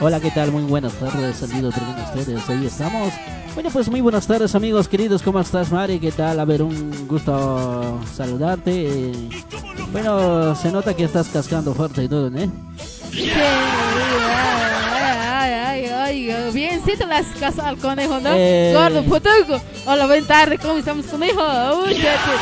[0.00, 0.52] Hola, ¿qué tal?
[0.52, 2.48] Muy buenas tardes, saludos para ustedes.
[2.48, 3.12] Ahí estamos.
[3.52, 5.22] Bueno, pues muy buenas tardes, amigos queridos.
[5.22, 6.00] ¿Cómo estás, Mari?
[6.00, 6.40] ¿Qué tal?
[6.40, 9.12] A ver, un gusto saludarte.
[9.92, 12.48] Bueno, se nota que estás cascando fuerte y todo, ¿eh?
[13.12, 14.13] Ay,
[16.44, 18.30] ay, ay, bien, sí te las casas al conejo, ¿no?
[18.34, 18.72] Eh.
[18.74, 19.60] Gordo, putuco.
[19.86, 21.40] Hola, buenas tardes, ¿cómo estamos, conejo?
[21.84, 22.32] Uy, chacho.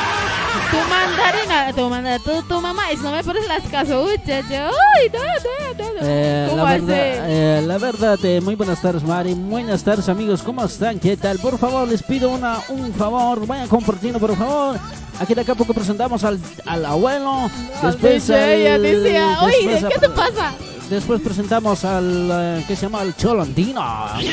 [0.70, 4.70] Tu mandarina, tu mandarina, tu, tu mamá, eso no me parece las casas, uy, chacho.
[4.70, 6.00] Uy, no, no, no, no.
[6.02, 6.96] Eh, ¿Cómo la, verdad,
[7.28, 9.34] eh, la verdad, eh, muy buenas tardes, Mari.
[9.34, 10.42] Buenas tardes, amigos.
[10.42, 10.98] ¿Cómo están?
[10.98, 11.38] ¿Qué tal?
[11.38, 13.46] Por favor, les pido una, un favor.
[13.46, 14.78] Vayan compartiendo, por favor.
[15.20, 17.50] Aquí de acá a poco presentamos al, al abuelo.
[17.82, 20.52] Después Dice ella, al- dice, oye, después ¿qué te pasa?
[20.92, 23.82] Después presentamos al eh, que se llama el Cholondino.
[24.18, 24.24] El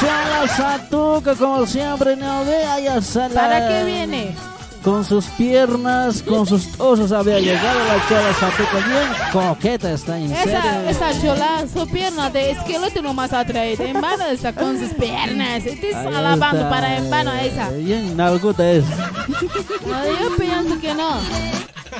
[0.00, 4.34] Chola Satuca, como siempre, no vea, ya está la- ¿Para qué viene?
[4.82, 8.78] Con sus piernas, con sus osos había llegado la Chola Satuca.
[8.88, 10.88] Bien coqueta está, en Esa, serio.
[10.88, 13.84] esa chola, su pierna de esqueleto nomás ha traído.
[13.84, 15.64] En vano está con sus piernas.
[15.64, 17.70] Estás alabando está, para en vano a esa.
[17.70, 18.84] Bien nalguta es.
[18.88, 21.10] No, yo pienso que no.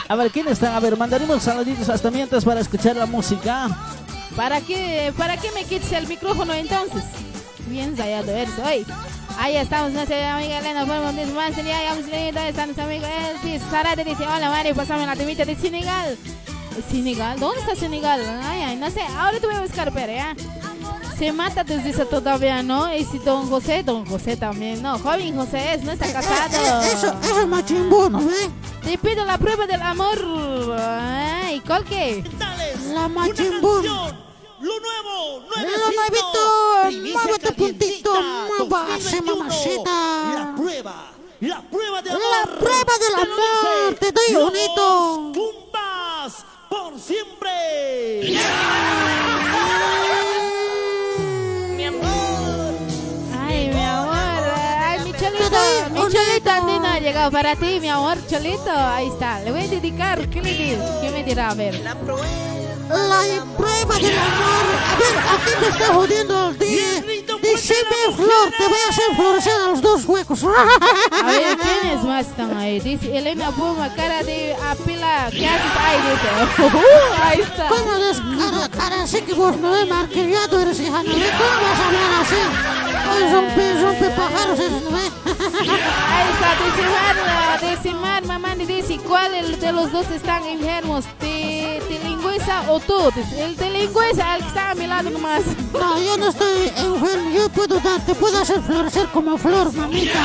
[0.08, 0.76] A ver, ¿quién está?
[0.76, 3.68] A ver, mandaremos saluditos hasta mientras para escuchar la música.
[4.36, 7.04] ¿Para qué, ¿Para qué me quites el micrófono entonces?
[7.66, 8.62] Bien ensayado eso.
[8.64, 8.86] Hoy.
[9.40, 12.64] Ahí estamos, nuestra amiga Elena Formo, dice, más sería, ya vamos a leer, ¿dónde está
[12.66, 13.62] nuestra amiga Elvis?
[13.70, 16.18] Zarate dice, hola Mario, pasame la temita de Senegal.
[16.90, 17.38] ¿Senegal?
[17.38, 18.20] ¿Dónde está Senegal?
[18.42, 20.34] Ay, ay, no sé, ahora te voy a buscar, pero ya.
[21.18, 22.94] Se mata desde eso todavía, ¿no?
[22.94, 26.82] Y si Don José, Don José también, no, joven José es, no está casado.
[26.82, 28.48] eh, Eso, eso es machimbo, ¿no ve?
[28.84, 30.16] Te pido la prueba del amor.
[30.78, 32.22] Ay, ¿cuál qué?
[32.94, 33.78] La machimbo.
[33.80, 38.12] Lo nuevo, Lo nuevito, muévete puntito,
[38.58, 39.90] muévase, mamacita.
[40.34, 40.94] La prueba,
[41.40, 42.58] la prueba de La amor.
[42.58, 45.32] prueba del amor, dice te doy los bonito.
[45.32, 48.36] Tumbas por siempre.
[53.40, 54.42] Ay, mi amor.
[54.84, 55.90] Ay, mi cholito.
[55.92, 56.50] Mi cholito dedo.
[56.50, 58.18] andino ha llegado para ti, mi amor.
[58.28, 59.40] Cholito, ahí está.
[59.40, 60.28] Le voy a dedicar.
[60.28, 60.84] ¿Qué le digo?
[61.00, 61.50] ¿Qué me dirá?
[61.50, 61.74] A ver.
[61.80, 62.26] La prueba
[62.88, 64.48] del amor.
[64.88, 67.04] A ver, aquí te está jodiendo el día.
[67.42, 70.44] Decime, Flor, te voy a hacer florecer a los dos huecos.
[70.44, 72.80] A ver, ¿quiénes más están ahí?
[72.80, 75.28] Dice Elena Puma, cara de apila.
[75.30, 75.98] ¿Qué haces ahí?
[76.10, 77.22] Dice.
[77.22, 77.68] ahí está.
[77.68, 81.02] ¿Cómo eres cara, cara así que vos no ves marquillado eres hija?
[81.02, 82.36] ¿Cómo vas a hablar así?
[83.10, 85.12] Ay, rompe, rompe pájaros eres, ¿no ves?
[85.26, 91.04] Ahí está, Decimar, Decimar, mamá, me dice, ¿cuál de los dos están enfermos?
[91.18, 93.12] ¿Te, te lingüiza o tú?
[93.36, 95.44] El de lingüiza, el que está a mi lado nomás.
[95.72, 100.18] No, yo no estoy enfermo, yo puedo dar, te puedo hacer florecer como flor, mamita.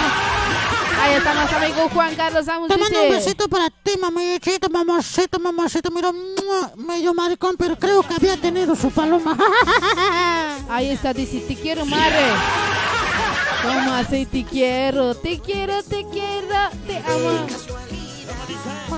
[1.01, 5.37] Ahí está nuestro amigo Juan Carlos Amos, Te mando un besito para ti, mamachita, mamacita,
[5.37, 5.89] mamacita.
[5.89, 6.11] Mira,
[6.77, 9.37] medio maricón, pero creo que había tenido su paloma.
[10.69, 12.25] ahí está, dice, te quiero, madre.
[13.63, 15.15] ¿Cómo así te quiero?
[15.15, 17.82] Te quiero, te quiero, te amo.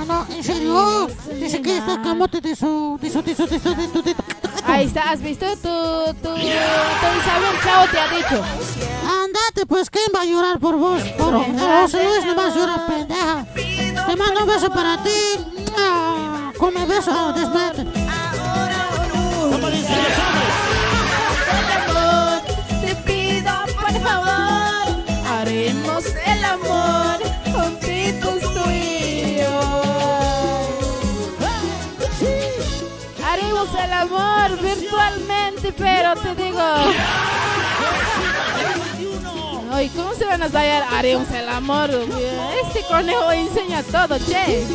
[0.06, 1.08] Bueno, en serio,
[1.40, 4.12] dice que está camote de su, de su, de su, de su, de su, de
[4.14, 4.24] su-
[4.68, 5.46] Ahí está, ¿has visto?
[5.58, 8.44] Tu, tu, tu Isabel Chao te ha dicho.
[9.24, 11.02] Andate, pues, ¿quién va a llorar por vos?
[11.18, 13.46] Por José Luis no vas a llorar, pendeja.
[14.06, 15.10] Te mando un beso para ti.
[15.72, 16.54] ¡Mua!
[16.58, 17.82] Come beso, desmate.
[17.82, 19.72] amor,
[35.06, 36.62] amor virtualmente, pero te digo.
[39.72, 40.84] Ay, ¿cómo se van a hallar?
[40.94, 41.90] Haremos el amor.
[42.66, 44.66] Este conejo enseña todo, che.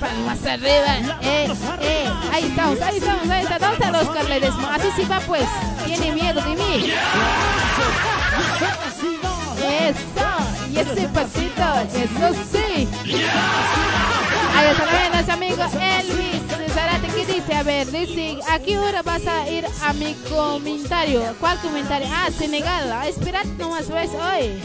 [0.00, 1.18] Palmas arriba.
[1.22, 1.48] Eh,
[1.82, 2.10] eh.
[2.32, 3.58] Ahí estamos, ahí estamos, ahí está.
[3.58, 4.26] ¿Dónde está Oscar?
[4.72, 5.48] Así sí va, pues.
[5.86, 6.92] Tiene miedo de mí.
[9.88, 10.28] Eso.
[10.70, 11.62] Y ese pasito.
[11.94, 12.88] Eso sí.
[14.58, 15.62] Ahí está también nuestro amigo
[16.00, 17.06] Elvis Zarate.
[17.14, 17.54] ¿Qué dice?
[17.54, 21.22] A ver, dice, ¿a qué hora vas a ir a mi comentario?
[21.38, 22.08] ¿Cuál comentario?
[22.12, 22.90] Ah, Senegal.
[22.92, 24.60] Ah, Espérate nomás, ves, hoy.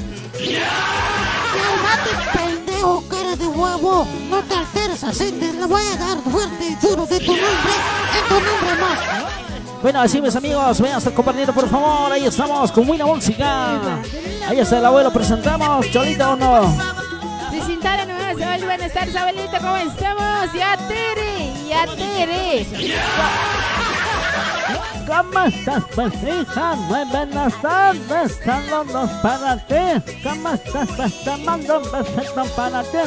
[1.54, 4.08] Cálmate, pendejo, cara de huevo.
[4.32, 7.74] No te alteres así, te le voy a dar fuerte y duro de tu nombre.
[8.18, 9.00] En tu nombre más.
[9.84, 12.12] Bueno, así mis amigos, vayan a estar compartiendo por favor.
[12.12, 14.00] Ahí estamos con buena música.
[14.50, 15.92] Ahí está el abuelo, presentamos.
[15.92, 16.94] Cholita o no.
[18.54, 20.54] Hola, buenas tardes, abuelita, ¿cómo estamos?
[20.54, 22.68] Ya tere, ya tere.
[25.08, 26.76] ¿Cómo estás, pues, hija?
[26.76, 28.40] Muy buenas tardes.
[28.46, 30.14] Saludos para ti.
[30.22, 30.88] ¿Cómo estás?
[30.96, 33.00] Pues te mando un besito para ti.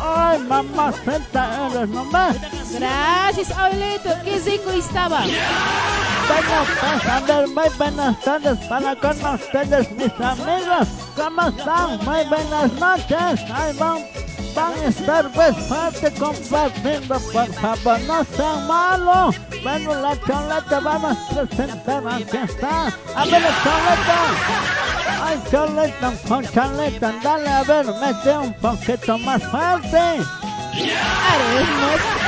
[0.00, 2.36] Ay, mamacita, eres nomás.
[2.72, 5.20] Gracias, abuelito, qué rico estaba.
[5.20, 10.88] Bueno, pues, a ver, muy buenas tardes para con ustedes, mis amigos.
[11.16, 11.98] ¿Cómo están?
[12.04, 13.50] Muy buenas noches.
[13.52, 14.04] Ahí van,
[14.54, 19.36] van a estar pues fuerte compartiendo, por favor, no sean malos.
[19.62, 22.86] Bueno, la choleta vamos a presentar, aquí está.
[23.14, 24.93] A ver, la choleta.
[25.34, 29.98] Ay, choleta, con choleta, dale, a ver, mete un poquito más fuerte.
[29.98, 30.22] Haremos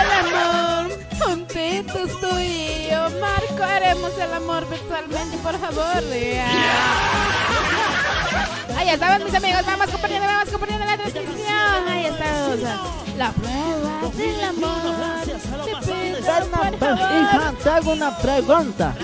[0.03, 0.91] el amor
[1.21, 3.09] juntitos tú y yo.
[3.21, 6.03] Marco, haremos el amor virtualmente, por favor.
[8.77, 9.65] Ahí estamos, mis amigos.
[9.65, 11.89] Vamos compartiendo, vamos compartiendo la transmisión.
[11.89, 12.59] Ahí estamos.
[13.17, 14.97] La prueba del amor.
[15.65, 16.19] Te pido,
[16.51, 17.11] por favor.
[17.21, 18.95] hija, te hago una pregunta.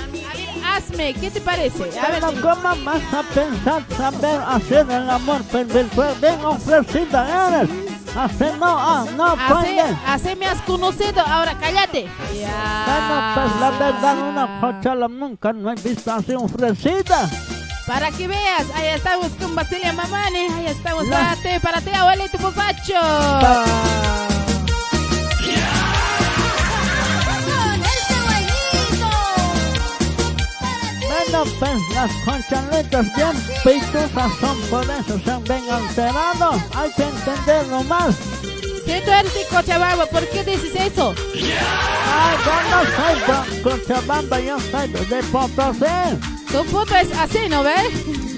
[0.75, 1.85] Hazme, ¿qué te parece?
[2.01, 2.23] A ver.
[2.41, 6.15] ¿cómo vas a pensar saber hacer el amor virtual?
[6.21, 7.71] Bien ofrecida eres.
[8.17, 9.97] Así no, ah, no Así, puedes.
[10.07, 12.07] así me has conocido, ahora cállate.
[12.31, 17.29] Bueno, pues la verdad, una cochola nunca no he visto así ofrecida.
[17.87, 21.91] Para que veas, ahí estamos con Basilia Mamani, ahí estamos La- para ti, para ti,
[21.91, 22.39] abuelito.
[23.41, 23.63] Pa-
[31.59, 33.33] pues las conchaletas bien
[33.65, 36.63] pitosas son por eso se ven alterados.
[36.75, 38.15] Hay que entenderlo más.
[38.85, 41.15] Si tú eres de Cochabamba, ¿por qué dices eso?
[41.35, 46.19] Ay, yo no soy de Cochabamba, yo soy de Potosí.
[46.51, 47.93] Tu puto es así, ¿no ves?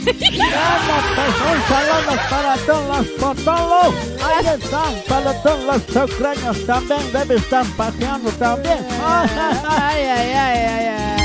[0.04, 3.94] Bueno, pues un saludo para todos los potolos.
[4.22, 7.12] Ahí están, para todos los chocreños también.
[7.12, 8.86] Debe estar paseando también.
[9.02, 9.30] Ay,
[9.66, 11.23] ay, ay, ay, ay.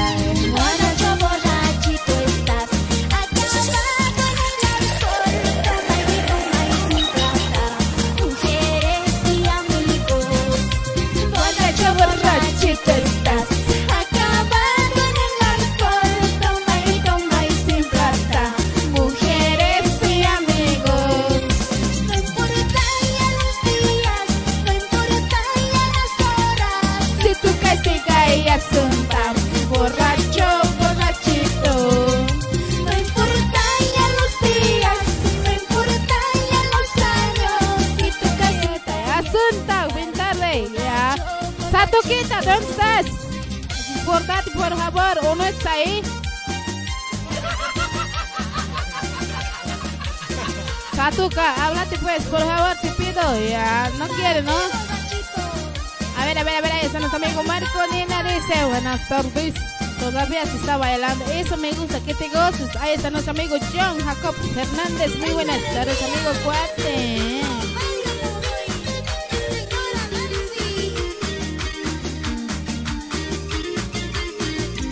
[59.10, 59.54] Tardes.
[60.00, 62.74] Todavía se está bailando, eso me gusta, que te goces.
[62.80, 67.42] Ahí está nuestro amigo John Jacob Fernández, muy buenas tardes, amigo Cuate.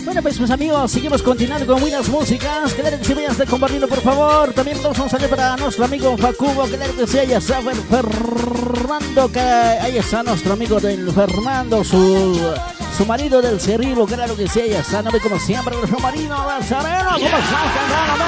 [0.04, 2.72] Bueno, pues mis amigos, seguimos continuando con buenas músicas.
[2.72, 4.52] Claro que sí, vayan compartiendo, por favor.
[4.54, 6.64] También vamos a salir para nuestro amigo Facubo.
[6.64, 12.40] Claro que sí, está Fer- Fernando, que ahí está nuestro amigo del Fernando, su,
[12.98, 14.06] su marido del Cerrilo.
[14.06, 14.62] Claro que sí,
[15.04, 17.10] no ve como siempre, su marido del Cerrilo.
[17.12, 18.24] ¿Cómo estás, Fernando?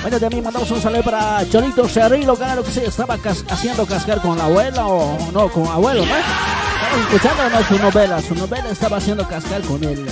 [0.00, 2.34] Bueno, también mandamos un saludo para Cholito Cerrilo.
[2.36, 3.18] Claro que sí, estaba
[3.50, 6.14] haciendo cascar con la abuela o no, con abuelo, ¿no?
[6.14, 7.66] Estamos escuchando ¿no?
[7.66, 10.06] su novela, su novela estaba haciendo cascar con el,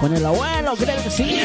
[0.00, 1.40] con el abuelo, creo que sí.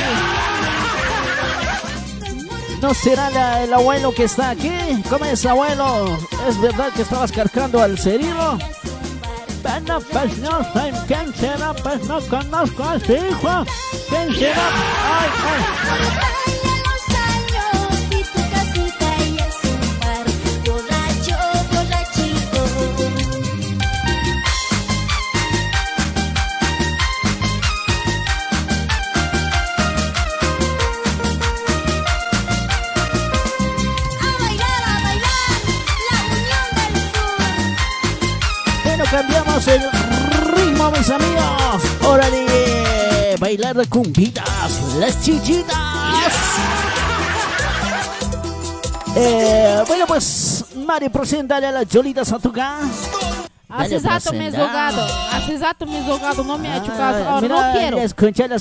[2.81, 4.71] ¿No será el abuelo que está aquí?
[5.09, 6.17] ¿Cómo es abuelo?
[6.47, 8.57] ¿Es verdad que estabas cargando al cerilo?
[9.67, 13.65] Bueno, pues no sé quién será, pues no conozco a su hijo.
[14.09, 14.67] ¿Quién será?
[14.67, 16.54] Ay, ay.
[41.09, 41.83] Amigos.
[42.03, 45.75] Hora de bailar cumbitas, las chichitas.
[49.15, 52.79] Eh, bueno, pues, Mari, preséntale a la Jolita Satuca.
[53.69, 56.03] Hace Dale, rato me he jugado, hace rato me he
[56.43, 57.97] no me ha hecho caso, mira, no quiero.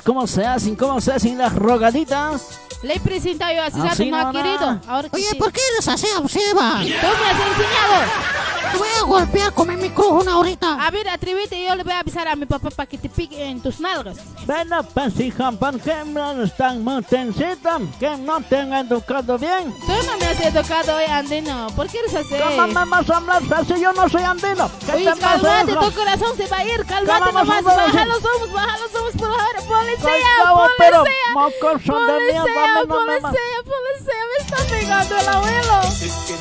[0.04, 2.60] Cómo se hacen, cómo se hacen las rogaditas.
[2.84, 4.80] Le he presentado yo Ah, rato, sí, no querido.
[4.86, 5.36] Ahora que Oye, sí.
[5.36, 6.80] ¿por qué eres así, abusiva?
[6.80, 8.44] Tú me has enseñado.
[8.72, 10.84] Te voy a golpear con mi micrófono ahorita.
[10.84, 13.08] A ver, atrévete y yo le voy a avisar a mi papá para que te
[13.08, 14.16] pique en tus nalgas.
[14.46, 17.80] Bueno, pues, hija, ¿por qué no están muy tensitas?
[18.00, 19.72] Que no te han educado bien.
[19.86, 21.68] Tú no me has educado hoy, Andino.
[21.76, 22.34] ¿Por qué eres así?
[22.36, 23.80] ¿Cómo me vas a hablar así?
[23.80, 24.68] Yo no soy andino.
[24.84, 27.62] ¿Qué Oye, te pasa, cálmate, tu corazón se va a ir, cálmate ¿Cómo nomás, a
[27.62, 30.08] baja los ojos, baja los ojos, por favor, policía,
[30.52, 35.82] policía, mocoso de mierda, policía, no me- policía, policía, me está pegando el abuelo.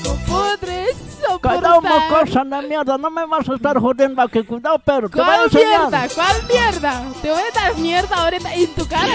[0.03, 0.85] No podré
[1.41, 2.09] Cuidado, soportar.
[2.09, 2.97] mocosa de mierda.
[2.97, 4.43] No me vas a estar jodiendo aquí.
[4.43, 5.79] Cuidado, pero te voy a ¿Cuál enseñar.
[5.89, 6.07] mierda?
[6.15, 7.03] ¿Cuál mierda?
[7.21, 9.05] Te voy a dar mierda ahorita en tu cara.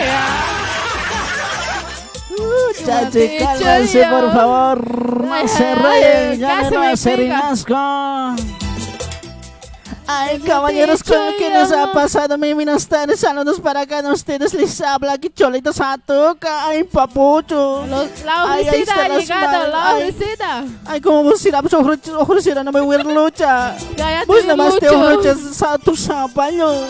[2.30, 5.24] Uh, Chachi, cálmense, por favor.
[5.24, 6.38] No se ay, rayen.
[6.40, 7.74] Ya no rinasco.
[10.10, 12.38] Ay, caballeros, dicho, ¿qué les ha pasado?
[12.38, 14.54] Muy buenas tardes, saludos para acá de ustedes.
[14.54, 16.66] Les habla aquí Cholito Satuca.
[16.66, 17.84] Ay, papucho.
[18.24, 20.64] La oficina ha llegado, la oficina.
[20.86, 23.76] Ay, como vos irás ofreciera, no me voy a lucha.
[24.26, 26.86] Vi nada más te ofreces Satu Zapallo.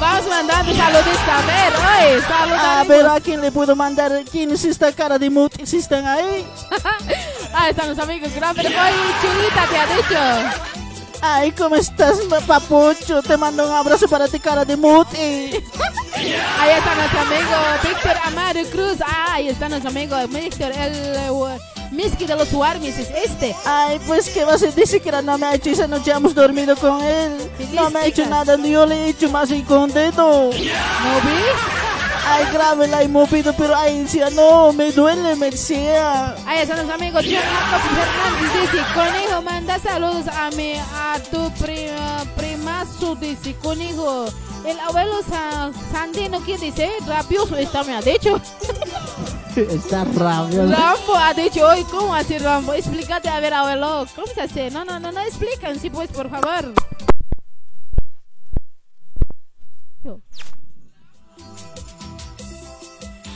[0.00, 2.58] Vamos mandando saludos a ver, oye.
[2.58, 4.24] A ver, ¿a quién le puedo mandar?
[4.32, 5.52] ¿Quién es esta cara de mut?
[5.64, 6.46] ¿Si están ahí?
[7.54, 10.83] Ahí están los amigos gran pero oye, chulita te ha dicho.
[11.26, 13.22] Ay, ¿cómo estás, papucho?
[13.22, 15.16] Te mando un abrazo para ti, cara de muti.
[16.60, 17.50] Ahí está nuestro amigo
[17.82, 18.98] Víctor Amaro Cruz.
[19.00, 21.48] Ah, ahí está nuestro amigo Víctor, el uh,
[21.90, 23.56] Miski de los Warmis, es este.
[23.64, 26.76] Ay, pues que vas a decir que no me ha hecho esa noche hemos dormido
[26.76, 27.50] con él.
[27.72, 29.62] No me ha hecho nada, yo le he hecho más y.
[29.62, 30.52] ¿No vi?
[32.26, 36.34] Ay, grave la he movido, pero ay, decía, no, me duele, me decía.
[36.46, 38.70] Ahí está nuestro amigo John Marcos Fernández.
[38.72, 44.26] Dice, conejo, manda saludos a mi, a tu prima, primazo, dice, conejo.
[44.64, 46.90] El abuelo Sa- Sandino, ¿qué dice?
[47.06, 48.40] Rabioso está, me ha dicho.
[49.56, 50.68] Está rabioso.
[50.72, 52.72] Rambo ha dicho hoy, ¿cómo así Rambo?
[52.72, 54.68] Explícate, a ver, abuelo, ¿cómo se hace?
[54.72, 56.72] No, no, no, no explican, sí, pues, por favor.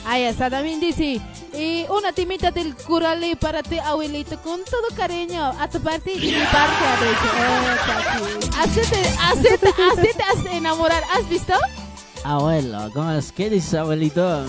[0.09, 1.21] Ahí está, también dice,
[1.53, 6.31] y una timita del curale para ti, abuelito, con todo cariño, a tu parte y
[6.31, 7.27] mi parte, ha dicho.
[7.37, 8.49] Oh, papi.
[8.57, 11.53] Así te, así te, así te hace enamorar, ¿has visto?
[12.23, 13.31] Abuelo, ¿cómo es?
[13.31, 14.45] ¿Qué abuelito?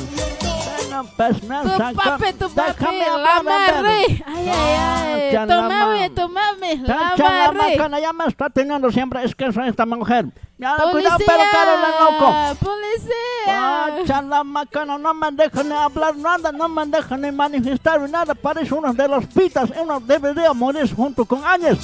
[0.91, 2.85] Me Tu papi, tu papi,
[3.23, 4.05] la amarré.
[4.05, 5.37] Ay, ay, ay.
[5.37, 6.15] Ah, Tomame, chanama.
[6.15, 7.77] tomame, la la amarré.
[7.77, 10.27] macana ya me está teniendo siempre, es que soy esta mujer.
[10.59, 12.59] Ya, cuidado, pero caro la loco.
[12.61, 13.15] Policía,
[13.49, 18.35] Ah, chala macana, no me dejan ni hablar nada, no me dejan ni manifestar nada.
[18.35, 21.79] Parece uno de los pitas, uno debería morir junto con Áñez.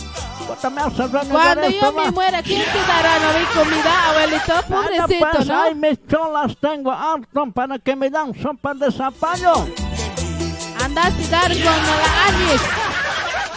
[0.47, 4.53] Cuando yo me muera, ¿quién te dará no vi comida, abuelito?
[4.69, 5.63] Pobrecito, pues, ¿no?
[5.63, 9.67] Ay, mis cholas tengo harto para que me dan sopa de zapallo.
[10.83, 12.63] Andaste a dar con la Anis.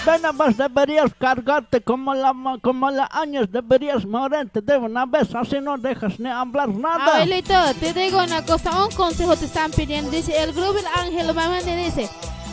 [0.06, 5.58] Bueno, pues deberías cargarte como la, como la Áñez, deberías morirte de una vez, así
[5.62, 7.16] no dejas ni hablar nada.
[7.16, 10.10] Abuelito, te digo una cosa, un consejo te están pidiendo.
[10.10, 12.10] Dice, el grupo El Ángel mamá te dice,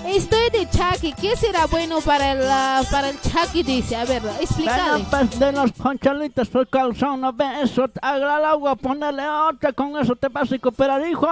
[0.06, 2.40] estoy de Chucky, ¿qué será bueno para el,
[2.90, 3.62] para el Chucky?
[3.62, 4.82] Dice, a ver, explícale.
[4.90, 7.70] Bueno, pues de los conchalitos por calzón, ¿no ves?
[7.70, 11.26] Eso, agarra el agua, ponerle otra, con eso te vas a recuperar, hijo.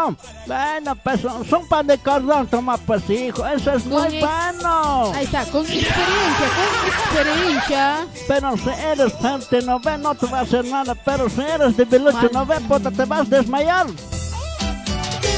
[0.47, 5.13] Bueno, pues son, son pan de cordón, toma pues, hijo, eso es muy ex- bueno.
[5.15, 8.07] Ahí está, con experiencia, con experiencia.
[8.29, 10.95] Pero si eres fuerte, no ves, no te va a hacer nada.
[10.95, 13.87] Pero si eres de debilucho, no ves, puta, te vas a desmayar.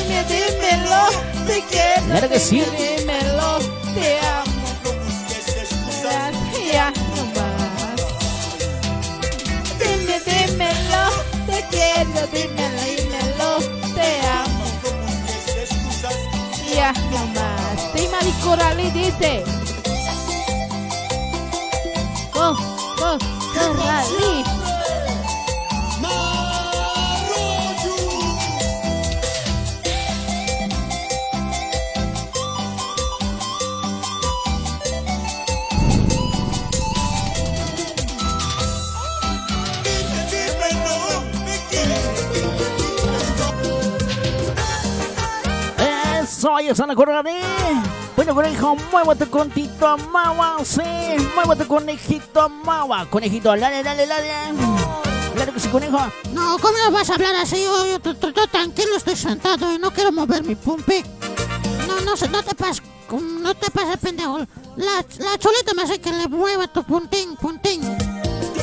[0.06, 1.02] Dime, dímelo,
[1.46, 2.06] te quiero.
[2.06, 2.60] Claro que sí.
[2.60, 3.58] dime, Dímelo,
[3.94, 4.66] te amo.
[6.72, 7.98] Ya, no más.
[9.80, 11.04] Dime, dímelo,
[11.46, 13.58] te quiero, dímelo, dímelo,
[13.94, 14.64] te amo.
[16.72, 17.92] Ya, no más.
[17.94, 19.42] Tima di Corali dice.
[22.34, 22.56] Oh,
[23.00, 23.18] oh,
[23.54, 24.44] Corali.
[46.54, 47.30] Ahí está la corralí.
[48.14, 50.80] Bueno, conejo, muévete con Tito Mawa, sí.
[51.34, 53.06] Muévete, conejito Mawa.
[53.10, 54.30] Conejito, dale, dale, dale.
[55.34, 55.98] Claro que sí, conejo.
[56.32, 57.62] No, ¿cómo me vas a hablar así?
[57.62, 61.02] Yo, yo, t- t- tranquilo, estoy sentado y no quiero mover mi pumpi.
[61.86, 62.82] No, no, no te pases,
[63.42, 64.38] no te pases, pendejo.
[64.76, 67.80] La, la chuleta me hace que le mueva tu puntín, puntín.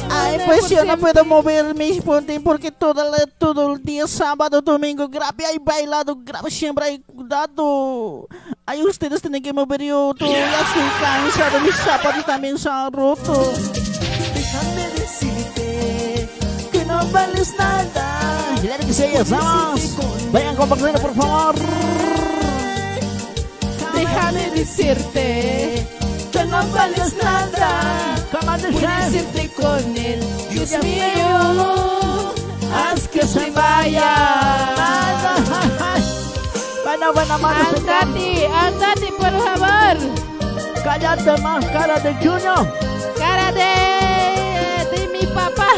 [0.09, 3.03] Ay, pues yo no puedo mover mis puntos porque todo,
[3.37, 8.27] todo el día, sábado, domingo, grave hay bailado, grave siempre cuidado.
[8.65, 12.91] Ay, ustedes tienen que mover yo, todo, ya estoy cansado, mis zapatos también se han
[12.91, 13.53] roto.
[14.33, 16.29] Déjame decirte
[16.71, 18.55] que no vales nada.
[18.61, 19.97] Claro que sí, estamos.
[20.31, 21.55] Vayan compartiendo, por favor.
[23.93, 25.87] Déjame decirte
[26.31, 28.12] Que no vales nada.
[28.61, 29.27] ¿Cómo Puedes dices?
[29.35, 30.19] irte con él,
[30.51, 32.33] Dios mío,
[32.73, 34.13] haz que se vaya.
[36.83, 39.97] Bueno, bueno, mano, Andate, andate, por favor.
[40.83, 42.67] cállate más, cara de Junior.
[43.17, 45.69] Cara de, de mi papá.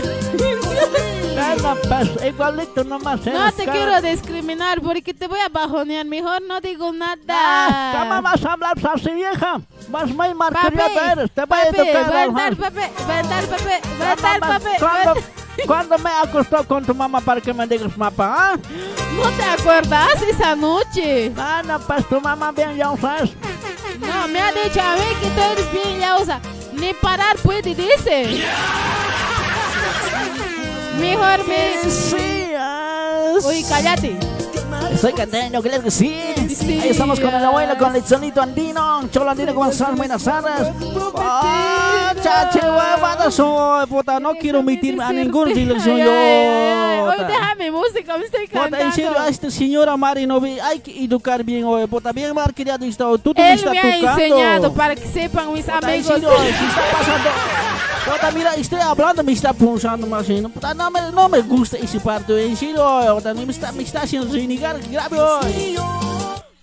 [1.87, 6.05] Pues igualito nomás No te quiero discriminar porque te voy a bajonear.
[6.05, 7.99] Mejor no digo Ah, nada.
[8.09, 9.61] ¿Cómo vas a hablar así, vieja?
[9.89, 11.31] Vas muy marcada eres.
[11.31, 11.69] Te voy a va
[14.09, 14.83] a estar, Mamá, papi.
[14.83, 15.15] va a
[15.65, 18.53] ¿Cuándo, me acostó con tu mamá para que me digas mapa?
[18.53, 18.57] ¿ah?
[19.15, 21.29] ¿No te acuerdas esa noche?
[21.29, 23.31] Bueno, pues tu mamá bien ya sabes.
[24.01, 26.39] No, me ha dicho a mí que tú eres bien yausa.
[26.73, 28.43] Ni parar puede, dice.
[30.99, 31.75] Mejor me...
[33.45, 34.17] Uy, cállate.
[34.91, 36.15] Estoy cantando, claro que sí.
[36.55, 36.79] Sí.
[36.81, 39.07] Ahí estamos con el abuelo, con el sonito andino.
[39.11, 39.95] Cholo andino, ¿cómo estás?
[39.95, 40.71] Buenas tardes.
[41.17, 46.11] Ah, chache, huevadas, oh, puta, no quiero omitir a ninguna dirección yo.
[46.11, 49.29] Hoy déjame música, me estoy Puta, en serio, a cantando.
[49.31, 53.05] esta señora Mari no ve, hay que educar bien, oye, puta, bien mal criado está,
[53.17, 56.07] tú te Él me ha enseñado para que sepan mis en amigos.
[56.07, 57.29] serio, ¿qué está pasando?
[58.05, 60.49] Puta, mira, estoy hablando, me está pulsando más, ¿no?
[60.49, 64.01] puta, no me, no me gusta ese parto, en serio, puta, me está, me está
[64.01, 64.27] haciendo
[64.77, 65.75] renegar grave, oye.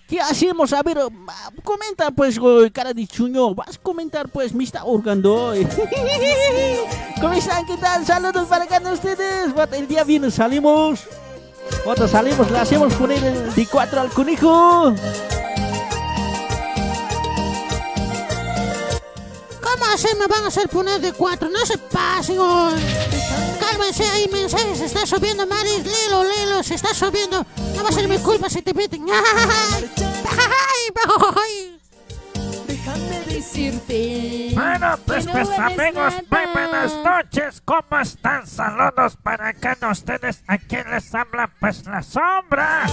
[0.08, 0.72] ¿Qué hacemos?
[0.74, 0.98] A ver,
[1.62, 2.38] comenta pues,
[2.72, 5.66] cara de chuño, vas a comentar pues, me está ahorcando hoy.
[7.20, 7.64] ¿Cómo están?
[7.64, 8.04] ¿Qué tal?
[8.04, 9.52] Saludos para cada ustedes.
[9.72, 11.00] El día viernes salimos.
[11.84, 14.92] Puta, salimos, le hacemos poner el de 4 al conejo.
[19.93, 21.51] ¿Cómo así me van a hacer poner de cuatro?
[21.51, 22.80] No se pasen, hoy.
[23.61, 24.78] Cálmense ahí, mensajes.
[24.78, 25.84] Se está subiendo, Maris.
[25.84, 26.62] Lilo, Lilo.
[26.62, 27.45] Se está subiendo.
[27.76, 29.05] No va a ser mi culpa si te meten.
[29.11, 29.90] ¡Ay!
[29.99, 30.88] ¡Ay!
[31.36, 31.80] ¡Ay!
[32.66, 34.53] Déjame decirte.
[34.55, 37.62] Bueno, pues eres amigos, muy buenas noches.
[37.62, 38.47] ¿Cómo están?
[38.47, 40.43] Saludos para cada ustedes.
[40.47, 41.51] ¿A quién les habla?
[41.61, 42.86] Pues la sombra.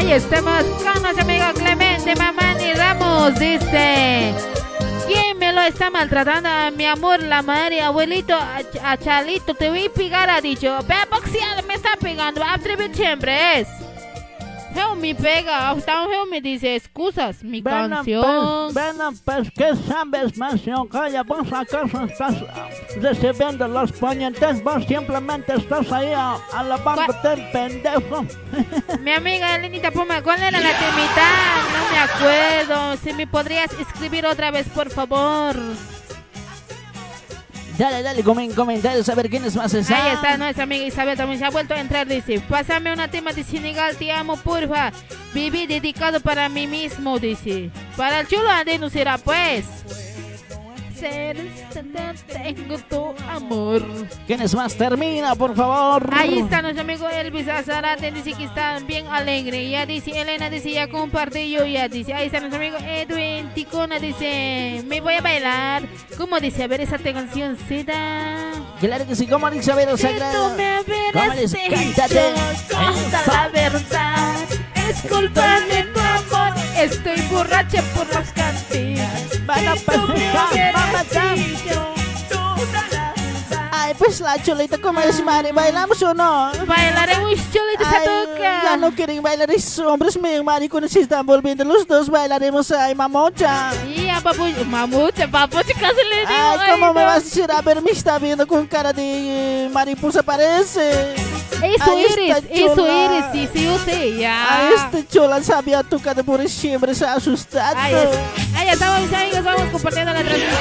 [0.00, 3.38] Ahí estamos con nuestro amigo Clemente Mamani Ramos.
[3.38, 4.32] Dice:
[5.06, 6.48] ¿Quién me lo está maltratando?
[6.74, 8.96] Mi amor, la madre, abuelito, a, a.
[8.96, 10.78] Te voy a pegar, ha dicho.
[10.88, 12.42] Ve boxear, me está pegando.
[12.42, 13.68] Atreve siempre es.
[14.74, 15.70] Help me pega.
[15.70, 18.72] Hasta un help me dice: Excusas, mi canción.
[18.72, 20.88] Bueno, pues, ¿qué sabes, mansión?
[20.88, 22.68] Calla, vos acaso estás ah,
[23.00, 26.12] recibiendo los puñetes, vos simplemente estás ahí
[26.52, 28.24] alabándote el pendejo.
[29.00, 31.28] Mi amiga Elenita Puma, ¿cuál era la temita?
[31.72, 32.96] No me acuerdo.
[33.02, 35.56] Si me podrías escribir otra vez, por favor.
[37.80, 39.96] Dale, dale, comen comentarios a ver quiénes más están.
[39.96, 43.32] Ahí está nuestra amiga Isabel, también se ha vuelto a entrar, dice, pásame una tema
[43.32, 44.92] de Senegal, te amo, porfa.
[45.32, 47.70] Viví dedicado para mí mismo, dice.
[47.96, 49.64] Para el chulo andino será, pues.
[51.00, 51.36] Ser,
[52.28, 53.82] tengo tu amor.
[54.26, 54.74] ¿Quiénes más?
[54.74, 56.06] Termina, por favor.
[56.12, 59.70] Ahí está nuestro amigo Elvis Azarate, dice que está bien alegre.
[59.70, 62.12] Ya dice, Elena dice, ya compartí yo, ya dice.
[62.12, 65.82] Ahí está nuestro amigo Edwin Ticona, dice, me voy a bailar.
[66.18, 66.64] ¿Cómo dice?
[66.64, 68.52] A ver esa cancióncita.
[68.80, 70.54] Claro que sí, como dice Vero Que tú Sagrada.
[70.56, 70.82] me
[71.12, 72.34] ¿Cómo hubieras cántate?
[72.68, 74.34] toda la verdad.
[74.88, 75.99] Es culpa de.
[76.82, 79.44] Estoy borracha por las cantinas.
[79.44, 80.90] Van a pasar, a-.
[83.70, 85.52] Ay, pues la chulita, ¿cómo es, Mari?
[85.52, 86.50] ¿Bailamos o no?
[86.66, 88.62] Bailaremos chulita Ay, toca.
[88.62, 92.70] ya no quieren bailar esos hombres, mi Mari, cuando se están volviendo los dos, bailaremos
[92.70, 93.72] ay, mamocha.
[93.86, 96.58] Y a papucha, mamucha, papucha, casi le digo.
[96.58, 97.06] Ay, ¿cómo me no.
[97.06, 97.50] vas a decir?
[97.50, 101.14] A ver, me está viendo con cara de mariposa parece.
[101.62, 104.46] Eso Ay, eres, esta eso eres, sí, sí, yo sé, ya.
[104.68, 107.76] Ay, este chola sabía tocado por siempre, se ha asustado.
[107.78, 110.56] Ahí, es- ahí estamos, mis amigos, vamos compartiendo la transmisión.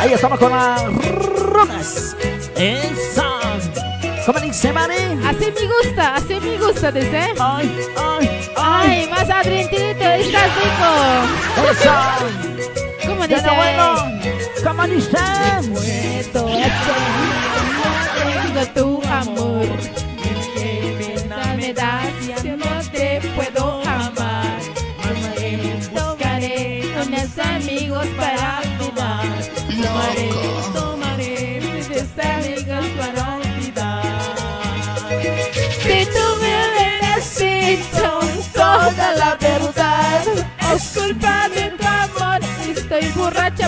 [0.00, 2.16] Ahí estamos con las runas.
[2.56, 3.24] Esa.
[4.26, 4.94] ¿Cómo dice Mari?
[5.26, 7.34] Así me gusta, así me gusta, dice.
[7.38, 8.56] Ay, ay, ay.
[8.56, 11.70] Ay, más adrientito, estás rico.
[11.70, 12.16] Esa.
[13.06, 13.42] ¿Cómo dice?
[13.42, 13.94] no bueno.
[14.64, 15.18] ¿Cómo dice?
[15.68, 16.46] Muerto,
[18.72, 18.93] tengo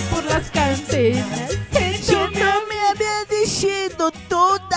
[0.03, 1.66] por las cantinas.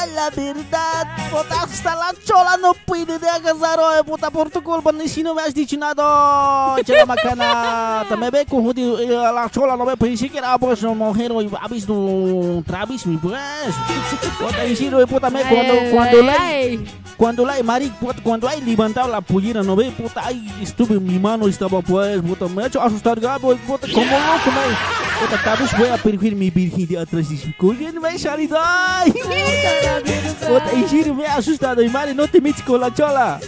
[0.07, 4.93] La verdad, puta, hasta la chola no puede de agasar hoy, puta, por tu culpa,
[4.93, 6.77] ni si no me has dicho nada.
[6.85, 11.33] Chela macana, também bem confundido, eh, la chola no me pensé que era pues mujer,
[11.33, 13.41] hoy ha visto un travesti, pues.
[14.39, 16.37] Puta, y si no, puta, me cuando, cuando la...
[17.21, 21.19] Cuando la Mari, puta, cuando hay levantado la pollera, no ve, puta, ahí estuve, mi
[21.19, 25.59] mano estaba pues, puta, me ha hecho asustar, Gabo, puta, como loco, me, puta, tal
[25.59, 26.49] vez voy a perder mi
[26.97, 29.90] atrás de su corriente, me salido, ay, puta,
[30.73, 33.39] en serio, me ha asustado, y Mari, no te metes con la chola,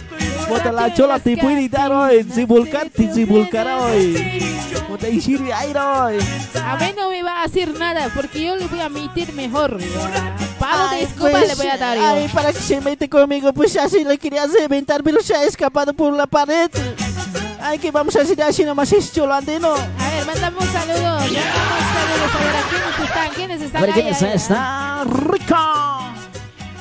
[0.47, 4.41] puta, la chola te puede dar hoy, se volcar, te se volcará hoy,
[4.87, 6.17] puta, en serio, ay, hoy.
[6.63, 9.77] A mí no me va a decir nada porque yo le voy a meter mejor.
[10.59, 12.05] Palo de Ay, escoba pues, le voy a dar yo.
[12.05, 15.93] Ay, para que se mete conmigo, pues así le quería reventar, pero se ha escapado
[15.93, 16.69] por la pared.
[17.61, 19.73] Ay, que vamos a hacer así nomás es cholandino.
[19.73, 21.19] A ver, mándame un saludo.
[21.19, 22.33] Mándame un saludo.
[22.33, 23.29] A ver, ¿a quiénes están?
[23.35, 24.01] ¿Quiénes A están ver ahí?
[24.01, 24.25] quién está.
[24.25, 26.02] Ahí, Está rico.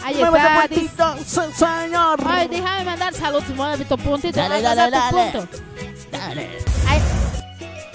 [0.05, 1.14] Ahí Muévete, está.
[1.16, 2.20] puntito, se- señor.
[2.26, 3.48] Ay, déjame mandar saludos.
[3.55, 4.38] Mueve tu puntito.
[4.38, 5.30] Dale, dale, dale.
[5.32, 5.48] punto.
[6.11, 6.48] Dale.
[6.88, 7.00] Ay,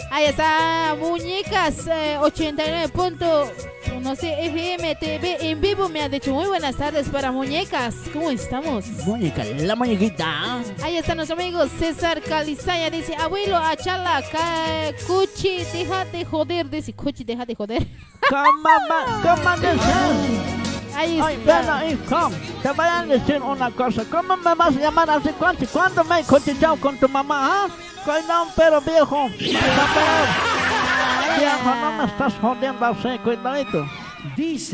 [0.10, 3.52] Ahí está, muñecas eh, 89 punto,
[4.02, 7.94] no sé, FM TV en vivo me ha dicho muy buenas tardes para muñecas.
[8.14, 8.88] ¿Cómo estamos?
[9.06, 10.60] Muñeca, la muñequita.
[10.82, 14.24] Ahí está nuestro amigo César Calizaya, dice, abuelo, achala,
[15.06, 17.86] cuchi, deja de joder, dice, cuchi, deja de joder.
[18.28, 18.44] ¿Cómo,
[18.90, 20.67] ma- cómo dices?
[20.98, 21.86] Ahí está.
[21.86, 22.32] hijo,
[22.64, 24.04] te voy a decir una cosa.
[24.10, 25.30] ¿Cómo me vas a llamar así?
[25.38, 27.68] ¿Cuánto, ¿Cuándo me he con tu mamá, ah?
[28.04, 29.26] Cuidado, pero viejo.
[29.26, 29.38] A ver.
[31.38, 33.86] Viejo, no me estás jodiendo así, cuidadito.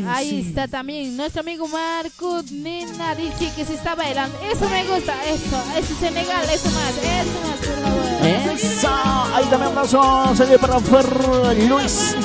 [0.07, 0.47] Ahí sí.
[0.47, 4.37] está también nuestro amigo Marco Nena dice que se está bailando.
[4.39, 8.03] Eso me gusta, eso, eso es Senegal, eso más, eso más, por favor.
[8.25, 8.89] Eso.
[9.33, 10.35] Ahí también un abrazo.
[10.35, 11.05] Salió para Fer
[11.67, 12.15] Luis.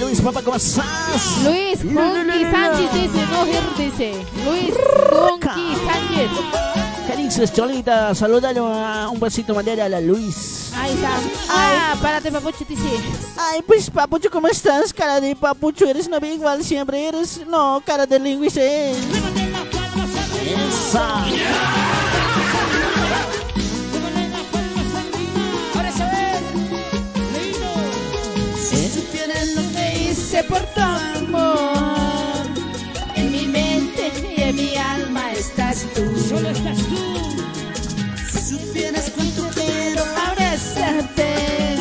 [0.00, 1.38] Luis, papá, ¿cómo estás?
[1.44, 3.44] Luis Conqui Sánchez dice, no
[3.78, 4.26] dice.
[4.44, 4.74] Luis
[5.10, 6.85] Conqui Sánchez.
[7.06, 8.14] ¿Qué dices, Cholita?
[8.14, 10.72] Saludale a- un besito madera a la Luis.
[10.74, 11.10] Ahí está.
[11.48, 12.82] Ah, párate, papucho, dice.
[13.38, 14.92] Ay, pues papucho, ¿cómo estás?
[14.92, 17.46] Cara de papucho, eres novia igual siempre, eres...
[17.46, 18.60] No, cara de lingüista.
[18.62, 19.06] Esa.
[28.58, 32.46] Si supieras lo que hice por tu amor,
[33.14, 36.02] en mi mente y en mi alma estás tú.
[36.28, 36.96] Solo estás tú.
[38.30, 41.76] Si supieras cuánto quiero abrazarte,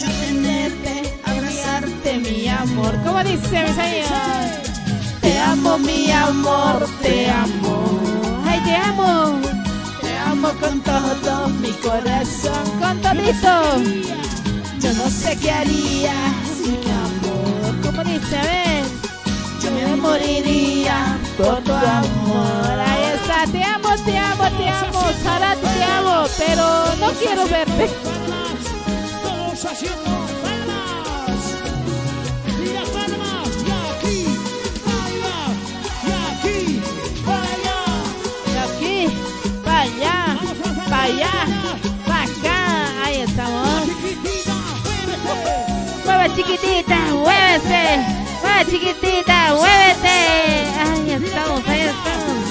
[0.00, 2.94] yo tenerte, abrazarte, mi amor.
[3.04, 4.74] ¿Cómo dice, mis amigos?
[5.20, 8.00] Te amo, mi amor, te amo.
[8.44, 9.40] Ay, te amo.
[10.00, 12.64] Te amo con todo mi corazón.
[12.80, 13.54] Con todito.
[14.80, 16.14] Yo no sé qué haría
[16.56, 17.80] sin amor.
[17.82, 18.36] ¿Cómo dice?
[18.36, 18.73] A ver.
[20.04, 22.78] Moriría por tu amor.
[22.78, 23.46] Ahí está.
[23.50, 25.00] Te amo, te amo, te amo.
[25.22, 26.26] Sara, te amo.
[26.38, 26.66] Pero
[27.00, 27.90] no quiero verte.
[29.22, 30.10] Todos haciendo
[30.42, 31.40] palmas.
[32.62, 33.48] Y las palmas.
[33.66, 34.18] Y aquí.
[35.04, 35.36] Allá.
[36.06, 36.58] Y aquí.
[37.26, 37.80] Allá.
[38.52, 38.98] De aquí,
[39.64, 40.16] para allá,
[40.90, 41.34] para allá,
[42.06, 42.58] para acá.
[43.04, 43.84] Ahí estamos.
[46.04, 48.23] Mueve chiquitita, muévese.
[48.62, 50.18] Chiquitita, muévete.
[50.80, 52.43] Ahí estamos, ahí estamos.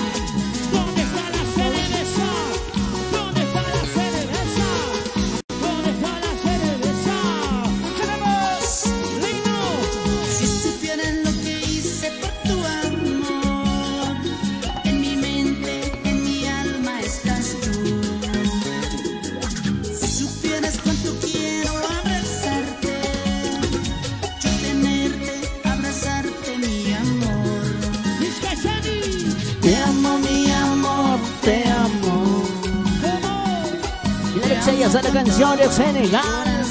[34.84, 36.66] Ya está la canción de Senegal.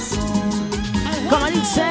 [1.30, 1.82] Como dice.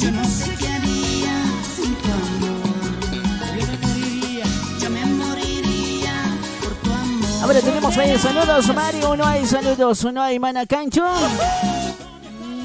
[0.00, 2.64] yo no sé qué haría sin tu amor.
[3.12, 4.44] Yo me moriría.
[4.80, 6.14] Yo me moriría
[6.60, 7.44] por tu amor.
[7.44, 9.16] A ver, tenemos ahí saludos, Mario.
[9.16, 11.04] No hay saludos, no hay manacancho.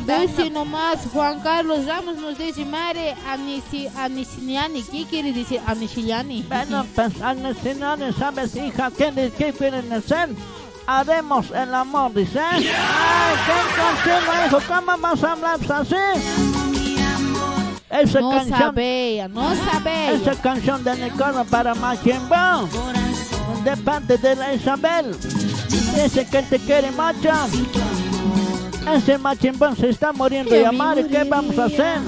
[0.08, 4.82] Dice nomás Juan Carlos Ramos nos dice Mare Amnisi, Amnisiliani.
[4.82, 6.48] ¿Qué quiere decir Amnisiliani?
[6.50, 10.30] Bueno, pues no sabes, hija, ¿qué, qué quieren hacer?
[10.88, 12.40] Haremos el amor, dice.
[12.40, 15.96] Ay, qué canción, hijo, ¿cómo vas a hablar así?
[17.90, 20.12] Esa No canción, sabía, no sabía.
[20.12, 22.70] esa canción de Nicola para Machimbo,
[23.66, 25.16] de parte de la Isabel.
[25.70, 27.32] Dice que te quiere mucho.
[28.94, 32.00] Ese machimbón se está muriendo de amar, ¿y qué vamos a hacer?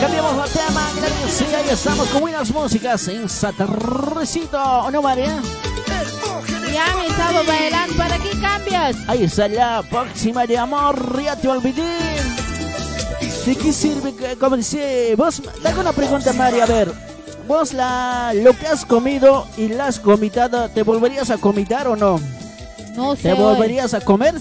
[0.00, 0.90] Cambiamos de tema.
[0.96, 1.32] Gracias.
[1.32, 4.90] Sí, ahí estamos con buenas músicas en Satarrecito.
[4.90, 5.40] ¿No, María?
[6.72, 8.96] Ya me estaba bailando, ¿para qué cambias?
[9.08, 11.20] Ahí está la próxima de amor.
[11.22, 11.82] Ya te olvidé.
[13.46, 14.14] ¿De qué sirve?
[14.14, 16.64] que- Como dice, vos, te hago una pregunta, María.
[16.64, 16.92] A ver,
[17.48, 21.96] vos la, lo que has comido y la has comitado, ¿te volverías a comitar o
[21.96, 22.20] no?
[22.94, 23.22] No sé.
[23.22, 24.34] ¿Te volverías a comer?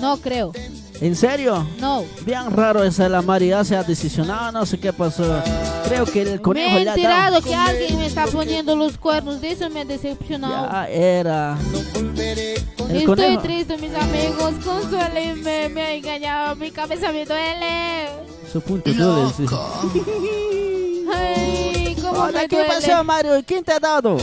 [0.00, 0.52] No creo.
[1.00, 1.64] ¿En serio?
[1.78, 2.04] No.
[2.26, 5.42] Bien raro esa la María se ha decisionado, no sé qué pasó.
[5.86, 9.40] Creo que el conejo me he ha enterado que alguien me está poniendo los cuernos.
[9.40, 10.68] De eso me he decepcionado.
[10.72, 11.56] Ya era.
[11.94, 13.42] El Estoy conejo.
[13.42, 14.54] triste, mis amigos.
[14.64, 16.56] Consuélenme, me ha engañado.
[16.56, 18.08] Mi cabeza me duele.
[18.52, 19.44] Su punto duele, sí.
[21.14, 22.72] Ay, cómo Hola, me ¿qué duele.
[22.74, 23.32] pasó, Mario?
[23.46, 24.16] ¿Quién te ha dado?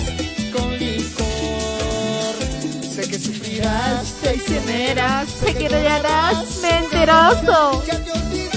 [2.95, 7.84] Sé que sufrirás, Estoy traicionera, sé que no harás mentiroso.
[7.85, 8.49] ya te olvidé.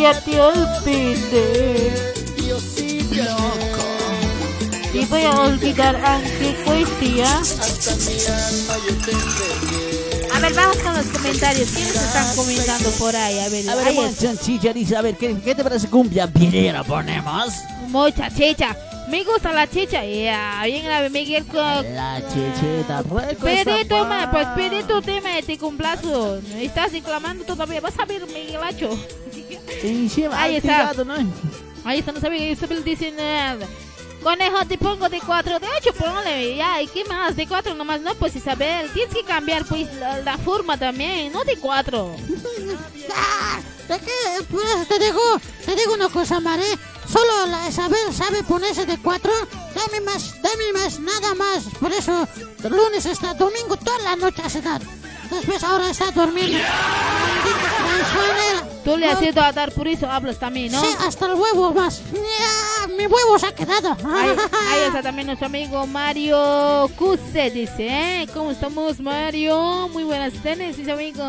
[0.00, 2.14] Ya te olvidé.
[2.36, 3.86] Diosito loco.
[4.92, 7.40] Y voy a olvidar aunque cueste ya.
[10.34, 11.68] A ver, vamos con los comentarios.
[11.70, 13.38] ¿Quiénes están comentando por ahí?
[13.38, 17.52] A ver, A ver, chanchilla, dice, a ver, ¿qué, qué te parece cumbia vilera ponemos?
[17.88, 18.76] Mucha chicha.
[19.10, 20.04] Me gusta la chicha.
[20.04, 21.44] Ya, bien grave, Miguel.
[21.52, 26.40] La chichita, rico Pide toma, pues pide tu tema te complazo.
[26.56, 27.80] Estás reclamando todavía.
[27.80, 28.90] Vas a ver, Miguelacho.
[30.32, 30.92] Ahí está.
[31.84, 32.50] Ahí está, no sabía.
[32.50, 33.66] Isabel dice nada.
[34.22, 36.56] Conejo, te pongo de 4, de 8, ponle.
[36.56, 37.34] Ya, ¿y qué más?
[37.34, 38.02] De 4 nomás.
[38.02, 41.32] No, pues Isabel, tienes que cambiar pues la, la forma también.
[41.32, 42.16] No de 4.
[43.12, 43.58] Ah,
[43.88, 44.44] ¿De qué?
[44.48, 45.20] Pues te digo,
[45.66, 46.62] te digo una cosa, Mare.
[47.12, 49.32] Solo la Isabel sabe ponerse de cuatro.
[49.74, 51.64] Dame más, dame más, nada más.
[51.80, 52.28] Por eso,
[52.68, 54.78] lunes hasta domingo, toda la noche se da.
[55.30, 56.58] Después ahora está durmiendo.
[58.84, 60.80] Tú le has ido a dar, por eso hablas también, ¿no?
[60.80, 62.02] Sí, hasta el huevo más.
[62.96, 63.96] Mi huevo se ha quedado.
[64.04, 64.30] Ahí,
[64.68, 68.28] ahí está también nuestro amigo Mario Cuse, dice, ¿eh?
[68.32, 69.88] ¿Cómo estamos, Mario?
[69.92, 71.22] Muy buenas tardes, dice amigo.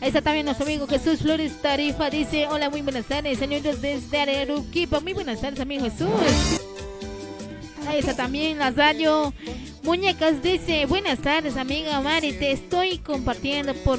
[0.00, 4.20] Ahí está también nuestro amigo Jesús Flores Tarifa, dice, hola, muy buenas tardes, señores desde
[4.20, 5.00] Arequipa.
[5.00, 6.10] Muy buenas tardes, amigo Jesús.
[7.90, 9.34] Ahí está también Lazario
[9.82, 13.98] Muñecas dice, buenas tardes amiga Mari, te estoy compartiendo por,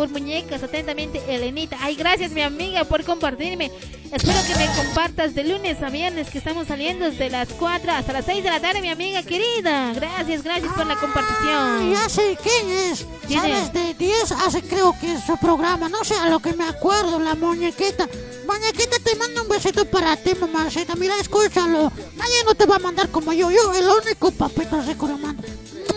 [0.00, 1.76] por muñecas atentamente Elenita.
[1.78, 3.70] Ay, gracias mi amiga por compartirme.
[4.10, 8.14] Espero que me compartas de lunes a viernes que estamos saliendo desde las 4 hasta
[8.14, 9.92] las 6 de la tarde, mi amiga querida.
[9.92, 11.92] Gracias, gracias por la compartición.
[11.92, 13.04] Ya sé quién es.
[13.26, 13.64] ¿Quién ¿Sabes?
[13.64, 13.72] es?
[13.74, 15.90] De 10 hace creo que es su programa.
[15.90, 18.08] No sé a lo que me acuerdo, la muñequita.
[18.46, 20.96] Muñequita, te mando un besito para ti, mamacita.
[20.96, 21.92] Mira, escúchalo.
[22.16, 23.50] Nadie no te va a mandar como yo.
[23.50, 25.42] Yo, el único papito rico lo mando.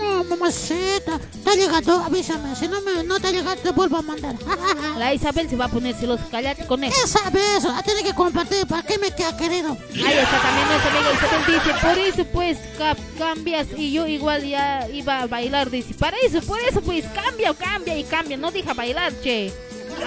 [0.02, 1.20] No, mamacita.
[1.44, 1.99] ¿Te ha llegado?
[2.03, 2.56] Avísame.
[2.56, 4.36] Si no, me, no te ha llegado, te vuelvo a mandar.
[4.98, 6.26] La Isabel se va a poner celosa.
[6.30, 6.95] Cállate con eso.
[7.02, 7.64] ¿Qué sabes?
[7.64, 8.65] La tiene que compartir.
[8.68, 9.78] ¿Para qué me queda querido?
[9.94, 14.44] Ahí está también nuestra amiga Isabel dice, por eso pues ca- cambias y yo igual
[14.48, 18.52] ya iba a bailar, dice, para eso, por eso pues cambia, cambia y cambia, no
[18.52, 19.53] deja bailar, che.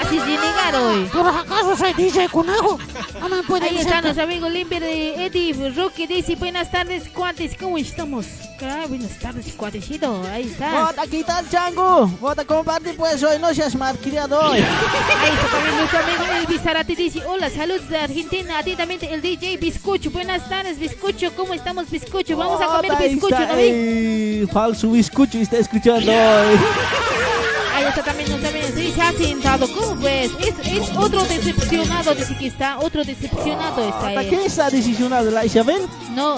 [0.00, 1.04] Así es llegar hoy.
[1.12, 2.78] ¿Por acaso soy DJ Conejo?
[3.20, 6.70] No me puede Ahí decir está que- nuestro amigo Limber de Eddie Roque dice, buenas
[6.70, 8.26] tardes, cuates, ¿cómo estamos?
[8.62, 10.86] Ah, buenas tardes, cuatecito, ahí está.
[10.86, 12.06] Bota, ¿qué tal, chango?
[12.20, 14.58] Bota, comparte pues hoy, no seas malcriado hoy.
[14.60, 19.56] Ahí está también nuestro amigo Elvis Zarate dice, hola, saludos de Argentina, atentamente el DJ
[19.58, 22.36] Bizcocho, buenas tardes, Bizcocho, ¿cómo estamos, Bizcocho?
[22.36, 26.58] Vamos a comer Bota, bizcocho, está, ¿no falso bizcocho está escuchando hoy.
[27.76, 30.30] Ahí está también nuestro amigo, sí, se ha sentado, ¿cómo ves?
[30.40, 34.28] Es, es otro decepcionado, dice que está, otro decepcionado está él.
[34.30, 35.30] ¿quién está decisionado?
[35.30, 35.82] ¿La Isabel?
[36.12, 36.36] No,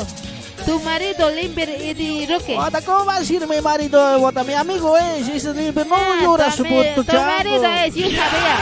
[0.67, 2.57] tu marido Limber Eddie Roque.
[2.57, 4.19] Bota, ¿cómo va a decir mi marido?
[4.19, 7.95] Bota, mi amigo es, ese libre, no Ah, llora su también, puto tu marido es,
[7.95, 8.57] yo sabía.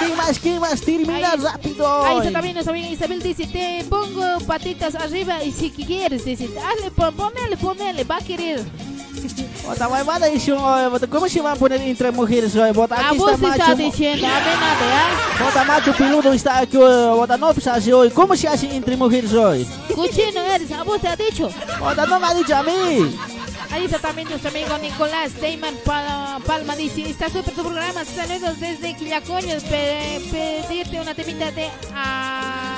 [0.00, 0.80] ¿quién más, quién más?
[0.80, 5.52] Termina Ahí- rápido Ahí está también nuestra amiga Isabel dice, te pongo patitas arriba y
[5.52, 8.64] si quieres, dice, hazle, pon- ponele, ponele, va a querer.
[9.66, 10.60] Bota, daí, senhor.
[10.60, 12.54] Olha, Bota, como se vai poner entre mujeres?
[12.74, 13.74] Bota, A aquí está está macho.
[13.76, 14.86] diciendo, a ver nada,
[15.38, 15.44] ¿ya?
[15.44, 17.16] Bota, macho peludo está aquí hoy.
[17.16, 18.10] Bota, no precisa hacer hoy.
[18.10, 19.66] ¿Cómo se hace entre mujeres hoy?
[19.94, 21.50] Cochino eres, a vos te ha dicho.
[21.80, 23.16] Bota, no me ha dicho a mí.
[23.72, 25.32] Ahí está también nuestro amigo Nicolás
[25.84, 31.68] Pal- Palma dice, está súper tu programa, saludos desde Quillacoño, pe- pedirte una temita de
[31.94, 32.75] a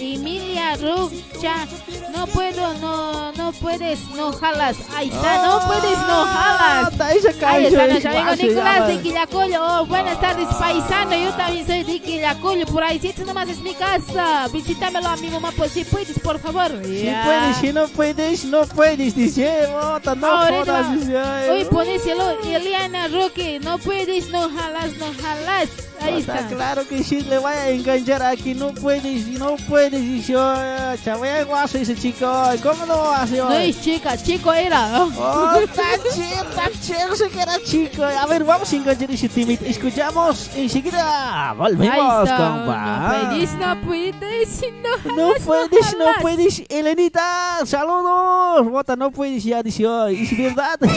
[0.00, 1.66] Emilia Rucha,
[2.14, 7.00] no puedo, no, no puedes, no jalas, ahí está, no puedes, no jalas.
[7.00, 9.60] Ahí está es nuestro amigo Nicolás de Quillacollo.
[9.62, 11.14] Oh, buenas tardes, paisano.
[11.14, 12.66] Yo también soy de Quillacollo.
[12.66, 14.48] Por ahí, si este nomás es mi casa.
[14.52, 16.70] Visítamelo a mi mamá, pues si puedes, por favor.
[16.84, 17.22] Si Ya.
[17.24, 19.14] puedes, si no puedes, no puedes.
[19.14, 21.00] Dice, bota, no Ahorita jodas.
[21.00, 23.60] Dice, Hoy ponéselo, Eliana Roque.
[23.60, 25.68] No puedes, no jalas, no jalas.
[26.00, 26.48] Ahí Bota, está.
[26.56, 28.54] claro que sí, le voy a enganchar aquí.
[28.54, 29.89] No puedes, no puedes.
[29.90, 32.26] Dice, ay, chaval, guaso ese chico.
[32.62, 33.70] ¿Cómo no lo hace No hoy?
[33.70, 35.04] es chica, chico era.
[35.04, 38.04] Oh, tan chido, tan chido, sé que era chico.
[38.04, 39.60] A ver, vamos a enganchar ese timid.
[39.64, 41.54] Escuchamos enseguida.
[41.56, 42.78] Volvemos, compa.
[43.10, 44.60] No puedes, no puedes,
[45.06, 48.70] no No puedes, no puedes, Elenita, saludos.
[48.70, 50.22] Bota, no puedes ya, dice hoy.
[50.22, 50.78] Es verdad.
[50.82, 50.96] Esta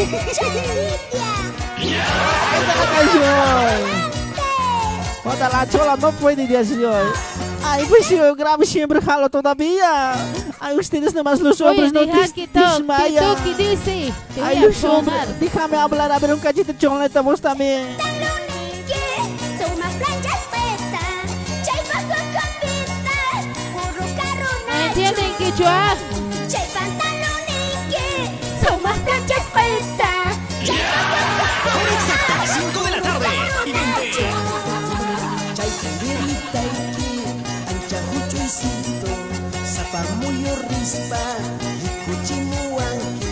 [2.59, 4.03] es la canción.
[5.23, 7.07] Bota, la chola no puede decir hoy.
[7.65, 10.13] Ay, pues yo grabo siempre jalo todavía.
[10.59, 13.35] Ay, ustedes nomás los Oye, hombres no deja dis- que to- que desmayan.
[13.35, 14.13] toque, dice.
[14.35, 17.39] Te voy Ay, a los hombres, déjame hablar, a ver un cachito de choleta vos
[17.41, 17.95] también.
[24.67, 25.95] ¿No entienden que yo ah?
[26.43, 27.05] Exacta,
[40.53, 41.21] murrizpa
[41.87, 43.31] ikutximuanki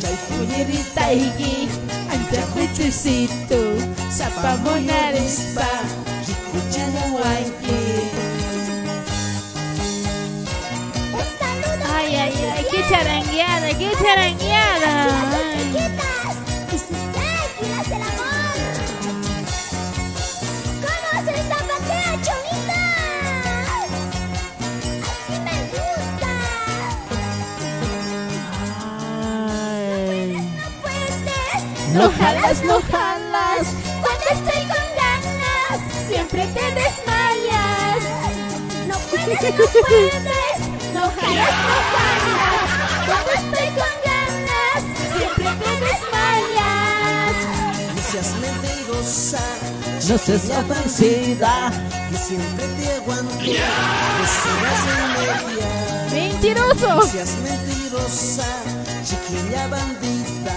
[0.00, 1.54] Txaikunirrita higi
[2.14, 3.60] antxakutxuzitu
[4.18, 5.68] Zapamonarezpa
[6.32, 7.80] ikutximuanki
[11.96, 14.93] Ay, ay, ay, qué charangueada, qué charangueada.
[31.94, 33.66] No jalas, no jalas,
[34.02, 38.00] cuando estoy con ganas, siempre te desmayas.
[38.88, 40.58] no puedes, no puedes.
[40.92, 42.70] No jalas, no jalas,
[43.06, 44.80] Cuando estoy con ganas,
[45.16, 47.34] siempre te desmayas.
[47.94, 49.44] No seas mentirosa,
[50.08, 51.54] No seas ofensiva.
[52.10, 53.34] que siempre te aguanto.
[53.34, 54.80] No seas
[55.16, 55.70] media.
[56.08, 56.90] No Mentiroso.
[57.08, 58.46] seas mentirosa,
[59.04, 60.54] chiquilla bandita.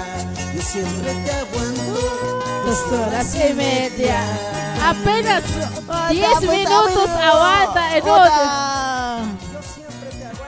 [0.58, 2.42] Yo siempre te aguanto.
[2.66, 4.20] Dos horas y media.
[4.84, 5.44] Apenas
[5.78, 7.24] Otra, 10 pues, minutos amigo.
[7.24, 8.14] aguanta en otro.
[8.16, 9.22] Otra.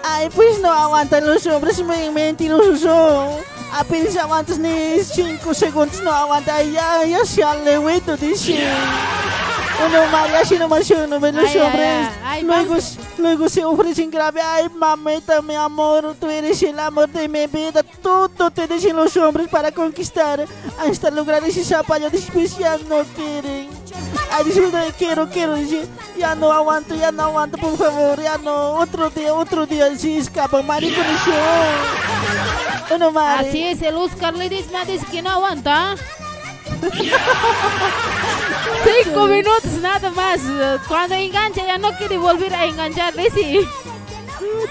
[0.04, 3.30] Ay, pues no aguantan los hombres, me mentirosos son.
[3.72, 6.56] Apenas aguantas ni 5 segundos, no aguanta.
[6.56, 8.68] Ay, ya, ya se alehueto, dice.
[9.86, 11.84] Uno María, si no menciono, ven los Ay, ay, hombres.
[11.86, 12.98] ay, ay, luego, vamos.
[13.20, 14.42] Luego se ofrecen grave.
[14.42, 17.84] Ay, mamita, mi amor, tú eres el amor de mi vida.
[18.02, 20.46] Todo te dicen los hombres para conquistar.
[20.80, 23.70] Hasta lograr ese zapallo después ya no quieren.
[24.32, 25.86] Ay, disfruta, quiero, quiero, dice.
[26.18, 28.74] Ya no aguanto, ya no aguanto, por favor, ya no.
[28.74, 31.02] Otro día, otro día, si escapa, marico,
[32.94, 33.48] Uno más.
[33.48, 35.96] Así es, el Oscar le dice, me dice que no aguanta.
[39.04, 40.40] Cinco minutos nada más.
[40.88, 43.60] Cuando engancha ya no quiere volver a enganchar, dice.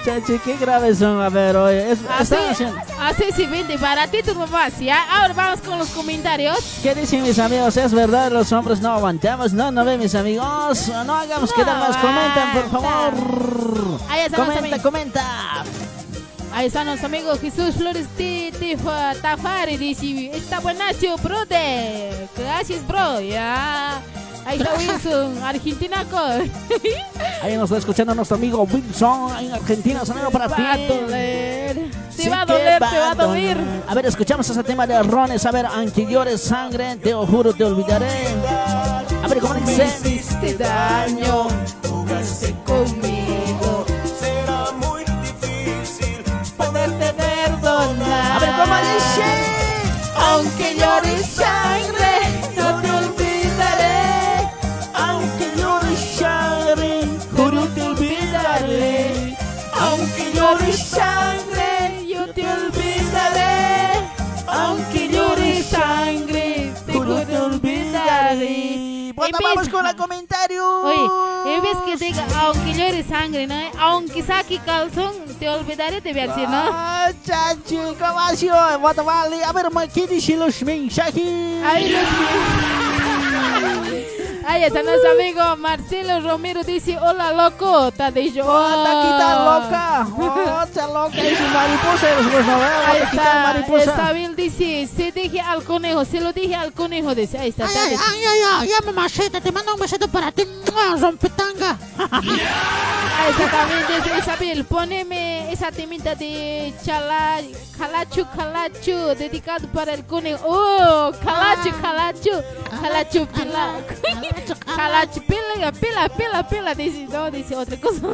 [0.05, 1.21] Chachi, qué graves son.
[1.21, 2.81] A ver, oye, es- Así, están haciendo.
[3.03, 5.03] así se vende baratito nomás, ¿ya?
[5.21, 6.59] Ahora vamos con los comentarios.
[6.83, 7.77] ¿Qué dicen mis amigos?
[7.77, 8.31] ¿Es verdad?
[8.33, 9.53] Los hombres no aguantamos.
[9.53, 10.89] No, no ve mis amigos.
[11.05, 11.97] No hagamos que más.
[11.99, 13.13] Comenten, por favor.
[14.09, 15.25] Ahí están los Comenta, comenta.
[16.59, 22.27] Ahí están los amigos Jesús Flores Ti- Tifa- Tafari dice, está buenacho, brother.
[22.37, 23.21] Gracias, bro.
[23.21, 24.01] Ya.
[24.45, 26.17] Ahí está Wilson, argentinaco.
[27.43, 30.05] Ahí nos está escuchando nuestro amigo Wilson en Argentina.
[30.05, 30.61] Saludo para ti.
[30.61, 31.91] Va a doler.
[32.17, 33.59] Te Sí va a doler, va te va a doler.
[33.87, 35.47] A ver, escuchamos ese tema de Rones.
[35.47, 38.09] A ver, aunque llores sangre, te lo juro, te olvidaré.
[39.23, 39.85] A ver, ¿cómo Me dice?
[40.11, 41.47] hiciste daño,
[41.89, 42.53] jugaste.
[69.37, 70.83] Vez- vamos con el comentario.
[70.83, 73.61] Oye, vez que diga, aunque llores sangre, ¿no?
[73.79, 76.63] Aunque saque calzón, te olvidaré, a decir, ¿no?
[76.73, 78.79] Ah, chachi, ¿cómo ha sido?
[78.81, 81.63] Bueno, vale, a ver, ¿qué dicen los mensajes?
[81.65, 83.98] Ay, Dios mío.
[84.51, 87.93] Ahí está nuestro amigo Marcelo Romero, dice, hola, loco.
[87.99, 89.61] Ha dicho, Oh, está "Oh".
[89.61, 90.07] loca.
[90.17, 91.19] Oh, está loca.
[91.19, 92.07] Es mariposa.
[92.87, 93.93] Ahí Está está, mariposa.
[93.93, 97.67] Isabel dice, se dije al conejo, se lo dije al conejo, dice, ahí está.
[97.67, 100.45] Ay, está, ay, ay, ay, ay, mamacita, te mando un besito para ti,
[100.99, 101.77] rompetanga.
[103.21, 107.41] Ahí está también, dice Isabel, poneme esa temita de chala,
[107.77, 110.39] calachu, calachu, dedicado para el conejo.
[110.47, 112.31] Oh, calachu, calachu,
[112.81, 113.73] calachu, pila.
[114.77, 118.07] Calachu, pila, pila, pila, pila, dice, no, dice otra cosa.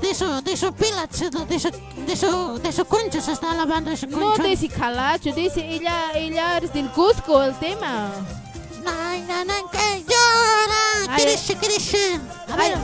[0.00, 1.08] De eso, de eso pilas,
[1.48, 4.42] de eso, de eso, de eso concha se está lavando ese No concha.
[4.44, 8.10] dice calachu, dice ella, ella es del Cusco, el tema.
[8.86, 12.20] Ay, no, no, que llora, quiriche, quiriche.
[12.50, 12.76] A ver,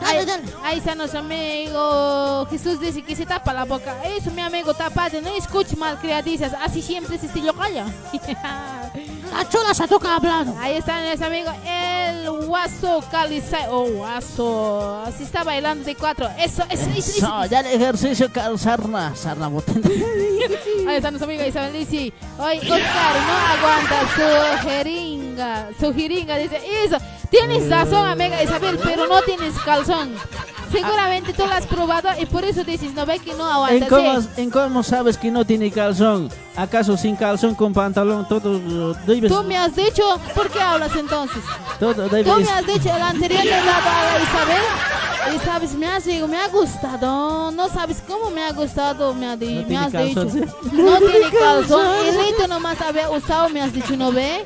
[0.00, 0.42] dale, dale.
[0.62, 4.02] ahí está nuestro amigo Jesús dice que se tapa la boca.
[4.04, 6.52] Eso, mi amigo, tapate, no escuches mal criadizas.
[6.60, 7.86] Así siempre se estilo calla.
[9.32, 10.54] La chola se toca hablando.
[10.58, 13.66] Ahí está nuestro amigo el Guaso Calizay.
[13.70, 15.02] Oh, Guaso.
[15.06, 16.28] Así está bailando de cuatro.
[16.38, 16.98] Eso, eso, eso.
[16.98, 17.18] eso.
[17.18, 19.12] Eso, ya el ejercicio cal sarna,
[19.48, 19.88] botella.
[20.88, 26.60] Ahí está nuestro amigo Isabel dice, oye, Oscar, no aguanta su jeringa, su jeringa, dice,
[26.84, 26.98] eso,
[27.32, 30.14] tienes razón, amiga Isabel, pero no tienes calzón.
[30.70, 33.88] Seguramente tú lo has probado y por eso dices, no ve que no ¿En aguanta.
[33.88, 34.28] cómo, sí.
[34.38, 36.30] ¿En cómo sabes que no tiene calzón?
[36.56, 39.30] ¿Acaso sin calzón, con pantalón, todo debes...
[39.30, 40.02] Tú me has dicho,
[40.34, 41.42] ¿por qué hablas entonces?
[41.78, 42.36] Todo Tú debes...
[42.38, 46.48] me has dicho, el anterior a la Isabel, Y sabes, me has dicho, me ha
[46.48, 47.50] gustado.
[47.50, 50.20] No sabes cómo me ha gustado, me, ha di- No me has dicho.
[50.22, 50.40] calzón,
[50.72, 51.86] No tiene calzón.
[52.06, 54.42] Y Lito nomás había usado, me has dicho, ¿no ve?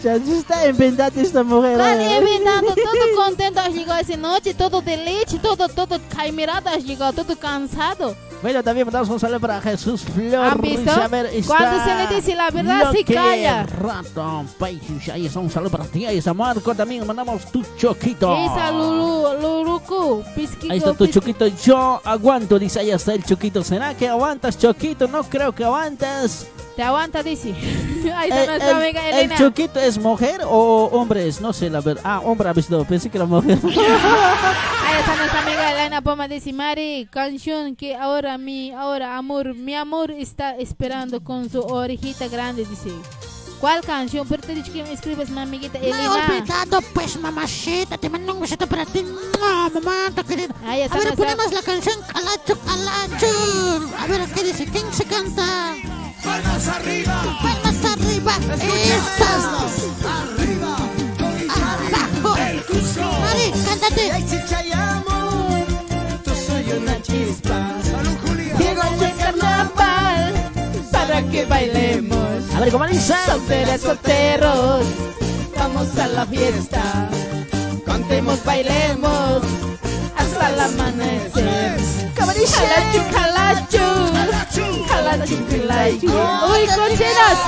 [0.00, 1.72] Se está inventando esta mujer.
[1.72, 2.18] Están ¿eh?
[2.18, 7.36] inventando, todo contento llegado esa noche, todo de leche, todo, todo caimirado has llegado, todo
[7.36, 8.16] cansado.
[8.42, 10.46] Bueno, también mandamos un saludo para Jesús Flor.
[10.46, 10.90] ¿Han visto?
[10.90, 11.08] Está
[11.46, 13.64] Cuando se le dice la verdad, que calla.
[13.64, 15.10] Rato, países.
[15.10, 16.06] Ahí está un saludo para ti.
[16.06, 16.74] Ahí está Marco.
[16.74, 18.34] También mandamos tu choquito.
[18.34, 21.46] Esa Lulu, Luruku, pisquito, Ahí está tu choquito.
[21.48, 22.80] Yo aguanto, dice.
[22.80, 23.62] Ahí está el choquito.
[23.62, 25.06] ¿Será que aguantas, choquito?
[25.06, 26.46] No creo que aguantas.
[26.76, 27.50] Te aguanta, dice.
[28.16, 29.36] Ahí está Eh, nuestra el, amiga el Elena.
[29.36, 31.26] choquito es mujer o hombre?
[31.28, 32.02] Es, No sé, la verdad.
[32.04, 32.82] Ah, hombre ha visto.
[32.84, 33.58] Pensé que era mujer.
[33.64, 39.74] Ahí está nuestra amiga Elena Poma dice, Mari, canción que ahora mi, ahora amor, mi
[39.74, 42.90] amor está esperando con su orejita grande, dice.
[43.60, 44.26] ¿Cuál canción?
[44.26, 46.12] Pero te he dicho que me escribes, mi amiguita No he Elena.
[46.14, 47.98] olvidado, pues, mamacita.
[47.98, 49.02] Te mando un besito para ti.
[49.02, 50.54] ¡Mua, mamá, querida.
[50.66, 53.90] Ahí A está ver, nuestra- ponemos la canción Calacho, Calacho.
[53.98, 54.64] A ver, ¿qué dice?
[54.64, 55.74] ¿Quién se canta?
[56.24, 57.38] Palmas arriba.
[57.42, 58.32] Palmas arriba.
[58.54, 59.30] Eso.
[60.08, 60.76] Arriba.
[61.48, 62.36] Abajo.
[62.36, 63.00] El Cusco.
[63.00, 64.12] Mari, cántate.
[64.12, 65.64] Ay, chicha y amor.
[66.24, 67.74] Tú soy una chispa.
[67.82, 68.56] Salud, Julia.
[68.58, 70.50] Llegó el carnaval
[70.92, 72.54] para que bailemos.
[72.54, 73.14] A ver, ¿cómo dice?
[73.26, 74.84] Solteras, solteros,
[75.56, 77.08] vamos a la fiesta.
[77.86, 79.42] Cantemos, bailemos
[80.16, 81.79] hasta el amanecer.
[82.40, 85.92] Calachu, calachu, calachu, pilay.
[85.92, 87.38] Uy, cocheras.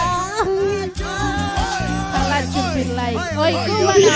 [2.12, 3.14] Calachu, pilay.
[3.38, 4.06] Hoy, ¿cómo van a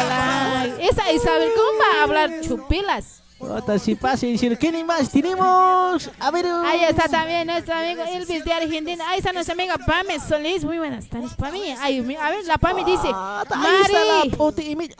[0.00, 0.80] hablar?
[0.80, 3.22] Esa Isabel, ¿cómo va a hablar chupilas?
[3.48, 6.10] Otra, si pasa y decir, ¿qué más tenemos?
[6.18, 6.46] A ver.
[6.64, 9.08] Ahí está también nuestro amigo Elvis de Argentina.
[9.08, 10.64] Ahí está nuestra amiga Pame Solís.
[10.64, 11.76] Muy buenas tardes, Pame.
[11.80, 14.34] Ay, a ver, la Pame dice, Ah, Mari,
[14.76, 14.90] Mari.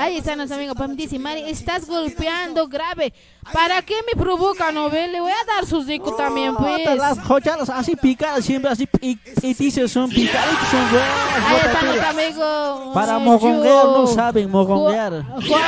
[0.00, 3.12] Ahí está nuestro amigo Pame dice, Mari, estás golpeando grave.
[3.52, 5.08] ¿Para qué me provoca, no ve?
[5.08, 6.96] Le voy a dar su zico también, pues.
[6.96, 12.04] Las jochalas así picadas, siempre así pi- pitizas son picaditos, son buenas.
[12.08, 12.92] Amigo.
[12.94, 15.12] Para mojonguear no saben mojonguear.
[15.12, 15.62] Ju- Juan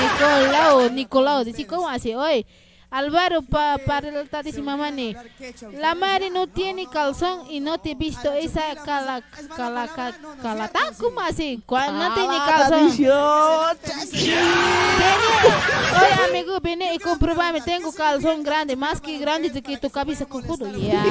[0.00, 2.16] Nicolau, Nicolau, dice, ¿cómo hace?
[2.16, 2.46] Oye,
[2.92, 5.16] Álvaro, pa, para el tati mamani.
[5.80, 9.22] La Mari no tiene calzón y no te he visto esa cala,
[9.56, 9.88] cala,
[10.42, 11.62] cala, ¿cómo así?
[11.66, 12.90] No tiene calzón.
[16.02, 20.26] Oye, amigo, viene y compruébame, tengo calzón grande, más que grande de que tu cabeza
[20.26, 20.66] cojudo.
[20.76, 21.02] Ya.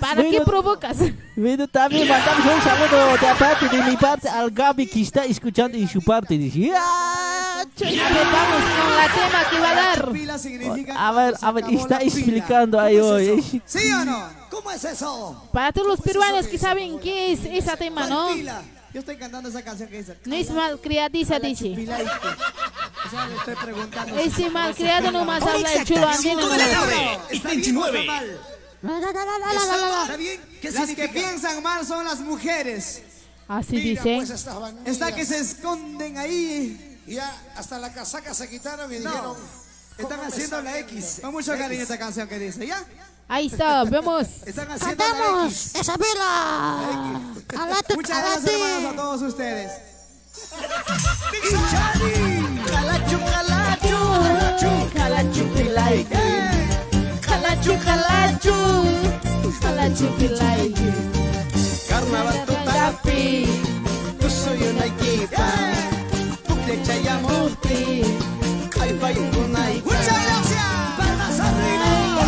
[0.00, 0.96] ¿Para qué provocas?
[1.36, 5.76] Bueno, también mandamos un saludo de aparte de mi parte al Gaby que está escuchando
[5.76, 6.36] en su parte.
[6.38, 10.12] Dice, "Ya, A ver, vamos con la tema que va a dar.
[10.12, 13.38] Pila significa a ver, a ver, está la explicando ahí ¿Cómo es hoy.
[13.38, 13.62] eso?
[13.66, 14.28] ¿Sí o no?
[14.50, 15.48] ¿Cómo es eso?
[15.52, 18.24] Para todos los peruanos que saben qué es ese tema, ¿no?
[18.26, 18.62] ¿Cuál pila?
[18.92, 20.18] Yo estoy cantando esa canción que dice.
[20.26, 21.72] No es malcriadiza, dice.
[21.72, 24.18] O sea, le estoy preguntando.
[24.18, 26.40] Ese malcriado nomás habla el chulo andino.
[26.42, 26.60] nomás.
[27.30, 28.06] y 29.
[28.82, 30.40] ¿Está bien?
[30.62, 33.02] Las que piensan mal son las mujeres.
[33.48, 34.16] Así Mira, dice.
[34.16, 34.46] pues.
[34.86, 36.91] Está que se esconden ahí.
[37.06, 39.10] Y ya hasta la casaca se quitaron y No.
[39.10, 39.36] dijeron.
[39.98, 41.18] Están ¿cómo me haciendo la X.
[41.20, 42.82] Con mucho cariño esta canción que dice, ¿ya?
[43.28, 44.26] Ahí está, vemos.
[44.46, 45.72] Están haciendo la X.
[45.80, 47.20] Isabela.
[47.46, 49.72] Calacho, Muchas gracias, hermanos, a todos ustedes.
[52.70, 53.98] Calachu, calachu.
[54.94, 55.52] Calachu.
[57.26, 58.56] Calachu, calachu.
[59.60, 60.06] Calachu.
[61.88, 63.46] Carnaval Tapi,
[64.20, 65.71] Yo soy una equipa.
[66.72, 68.02] Pucle chayamuti.
[68.80, 69.82] Ay.
[69.84, 70.64] Muchas gracias.
[70.96, 72.24] Palmas arriba.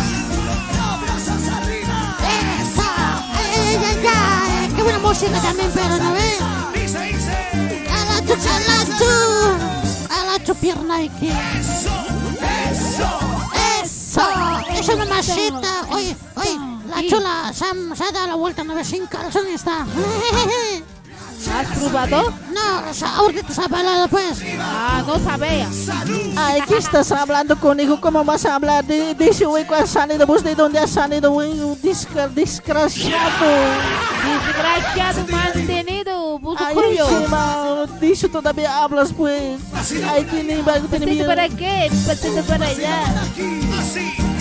[0.93, 2.17] Abrazos arriba.
[2.61, 2.83] Eso.
[3.33, 4.73] Ay, ay, ay.
[4.75, 6.79] Qué buena música también, pero no ve.
[6.79, 7.83] Dice, dice.
[7.87, 9.57] Calacho, calacho.
[10.07, 11.29] Calacho, pierna y que.
[11.29, 12.05] Eso,
[12.69, 13.09] eso.
[13.83, 14.21] Eso.
[14.79, 15.87] Eso es mamacita.
[15.89, 16.59] Oye, oye.
[16.87, 19.85] La chula se ha, se ha dado la vuelta una vez sin calzón y está.
[21.47, 22.33] ¿has probado?
[22.53, 24.41] No, o sea, ahorita se ha bailado pues.
[24.59, 25.67] Ah, no sabía.
[26.37, 27.99] Ay, ¿qué estás hablando conmigo?
[28.01, 30.25] ¿Cómo vas a hablar de, de ese hueco has salido?
[30.25, 31.35] ¿Vos de dónde has salido?
[31.81, 33.45] Disca- Desgraciado.
[34.25, 37.07] Desgraciado mantenido, buzo Ay, curvio.
[37.09, 39.59] encima, de eso todavía hablas, pues.
[40.09, 41.27] Ay, que ni va a tener ¿Pasito miedo.
[41.27, 41.91] para qué?
[42.07, 43.03] ¿Pasito para allá?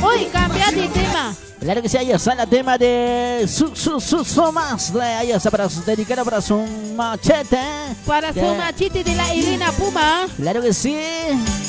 [0.02, 1.34] Uy, cambia de tema.
[1.60, 4.94] Claro que sí, ahí está el tema de su, su, su, su más.
[4.96, 6.58] Ahí está para su- dedicado para su
[6.94, 7.58] machete.
[8.06, 8.54] Para su Ya.
[8.54, 10.26] machete de la Irina Puma.
[10.36, 10.96] Claro que sí,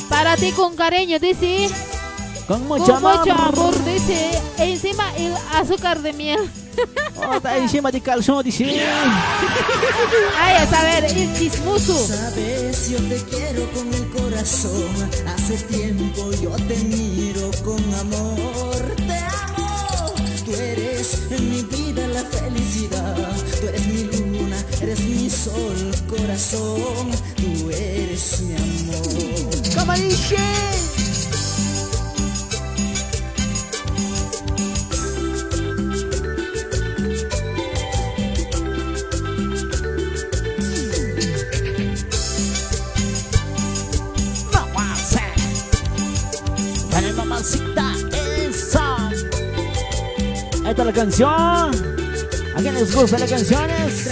[0.10, 1.70] Para ti con cariño, dice.
[2.48, 3.20] con mucho Con amor.
[3.20, 4.32] mucho amor, dice.
[4.58, 6.40] Encima el azúcar de miel.
[7.18, 8.66] Oh, está encima de calzón, dice.
[10.38, 12.08] Ay, a saber, el chismoso.
[12.08, 15.10] Sabes, yo te quiero con el corazón.
[15.28, 18.96] Hace tiempo yo te miro con amor.
[19.08, 20.14] Te amo.
[20.46, 23.16] Tú eres en mi vida la felicidad.
[23.60, 27.12] Tú eres mi luna, eres mi sol, corazón.
[27.38, 29.76] Tú eres mi amor.
[29.76, 30.95] Como dice.
[50.66, 51.30] Ahí está la canción.
[51.30, 54.10] ¿A quién les gusta las canciones?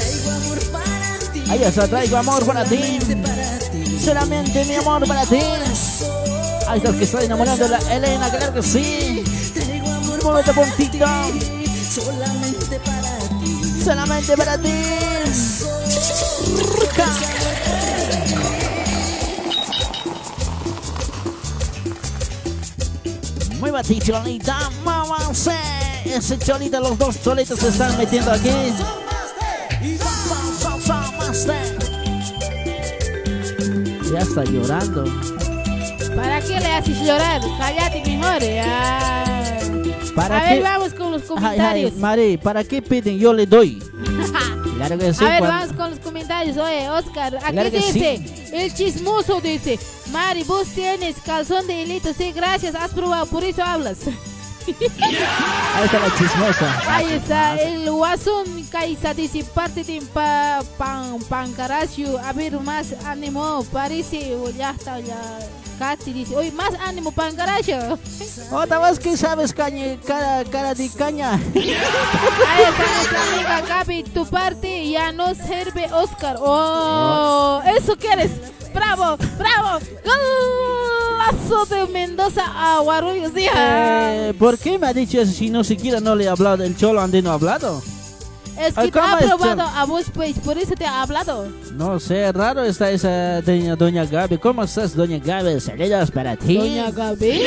[1.49, 2.99] Ahí está, traigo amor para ti.
[3.99, 5.39] Solamente mi amor para ti.
[6.67, 9.23] Ahí está que está enamorando la Elena, claro que sí.
[10.23, 11.07] Muévete puntito.
[11.89, 13.84] solamente para ti.
[13.84, 14.73] Solamente para ti.
[23.59, 25.93] Muévete, cholita, mamacé.
[26.05, 28.49] Ese cholita, los dos cholitos se están metiendo aquí.
[34.11, 35.05] Ya está llorando.
[36.15, 37.41] ¿Para qué le haces llorar?
[37.57, 38.41] Cállate mejor.
[38.43, 39.59] ya.
[40.15, 40.53] ¿Para a qué?
[40.55, 41.91] ver, vamos con los comentarios.
[41.95, 43.17] ay, Mari, ¿para qué piden?
[43.17, 43.81] Yo le doy.
[44.75, 45.23] Claro que sí.
[45.23, 46.57] a ver, cuando- vamos con los comentarios.
[46.57, 49.80] Oye, Oscar, aquí Claro dice, el chismoso dice,
[50.11, 52.11] Mari, vos tienes calzón de hilito.
[52.13, 53.99] Sí, gracias, has probado, por eso hablas.
[54.68, 56.81] Ahí está la chismosa.
[56.88, 62.19] Ahí está, el guasón Caiza dice, parte de pa, pan, pancaracio.
[62.19, 65.18] A ver, más ánimo, parece, ya está, ya.
[65.80, 67.98] Katy dice, oye, más ánimo, pancaracio.
[68.52, 71.34] Otra vez que sabes caña, cara, cara de caña.
[71.56, 76.38] Ahí está nuestra amiga Gaby, tu parte ya no sirve Oscar.
[76.40, 78.31] Oh, eso quieres.
[78.73, 79.80] Bravo, bravo.
[81.32, 83.32] Golazo de Mendoza a Guarulhos.
[83.36, 86.64] Eh, ¿Por qué me ha dicho eso si no siquiera no le he hablado?
[86.64, 87.82] El cholo ande no ha hablado.
[88.60, 91.48] Es que te ¿cómo ha probado a vos, pues, por eso te ha hablado.
[91.74, 94.38] No sé, raro está esa doña, doña Gaby.
[94.38, 95.60] ¿Cómo estás, doña Gaby?
[95.60, 96.58] Saludos para ti.
[96.58, 97.41] Doña Gaby.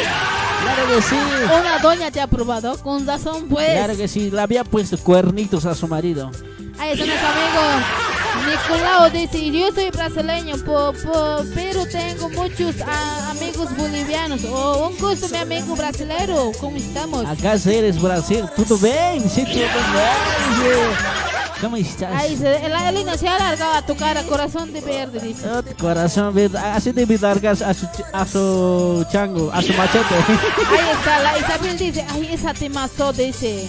[0.62, 1.16] Claro que sí.
[1.44, 3.70] Una doña te ha probado, con razón, pues.
[3.70, 6.30] Claro que sí, le había puesto cuernitos a su marido.
[6.78, 8.15] Ahí está nuestro amigo
[8.46, 14.40] Nicolau dice, yo soy brasileño, po- po- pero tengo muchos ah, amigos bolivianos.
[14.48, 16.52] Oh, un gusto, mi amigo brasilero.
[16.60, 17.26] ¿Cómo estamos?
[17.26, 18.44] Acá eres Brasil.
[18.56, 19.28] ¿Todo bien?
[19.28, 20.90] Sí, todo bien.
[21.60, 22.12] ¿Cómo estás?
[22.14, 25.48] Ahí se, Elena se ha alargado a tu cara, corazón de verde, dice.
[25.48, 26.74] Oh, corazón, ¿verdad?
[26.76, 30.14] así debe largas a su, a su chango, a su machete.
[30.70, 33.66] Ahí está, la Isabel dice, ay, esa temazo, dice.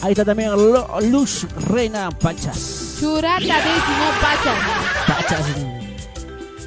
[0.00, 2.87] Ahí está también Lu- Luz Reina Pachas.
[2.98, 4.54] Churata, dice, no pacha.
[5.06, 5.46] Pachas.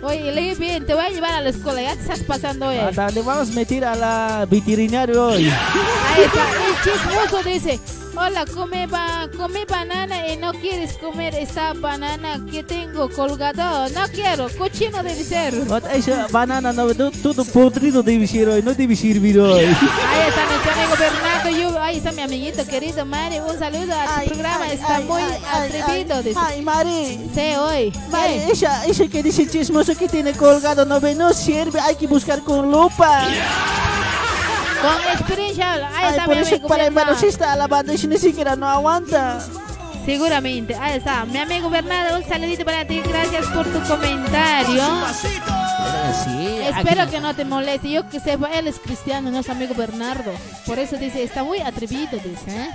[0.03, 2.77] Oye, leí bien, te voy a llevar a la escuela, ya te estás pasando hoy.
[2.77, 5.45] Hasta le vamos a meter a la veterinario hoy.
[5.45, 7.79] Ahí está, el chismoso dice,
[8.15, 13.89] hola, come, ba come banana y no quieres comer esta banana que tengo colgado.
[13.89, 15.53] No quiero, cochino debe ser.
[15.93, 19.65] Esa banana no, no, todo podrido debe ser hoy, no debe servir hoy.
[19.65, 24.21] Ahí está nuestro amigo Bernardo, Yu- ahí está mi amiguito querido Mari, un saludo a
[24.21, 26.15] tu programa, está ay, muy ay, ay, atrevido.
[26.15, 26.39] ay, dice.
[26.39, 27.29] ay, Mari.
[27.33, 27.93] Sí, hoy.
[28.11, 28.51] Mari, ¿Qué?
[28.51, 32.41] esa, ese que dice chismoso que tiene colgado no ve, no sirve, hay que buscar
[32.41, 33.27] con lupa.
[34.81, 38.17] Con experiencia, ahí Ay, está por mi eso amigo para el está alabando y ni
[38.17, 39.39] siquiera no aguanta.
[40.05, 41.25] Seguramente, ahí está.
[41.25, 44.83] Mi amigo Bernardo, un saludito para ti, gracias por tu comentario.
[46.25, 47.91] Sí, Espero aquí- que no te moleste.
[47.91, 50.31] Yo que sepa, él es cristiano, nuestro amigo Bernardo.
[50.65, 52.49] Por eso dice, está muy atrevido, dice.
[52.49, 52.69] ¿eh?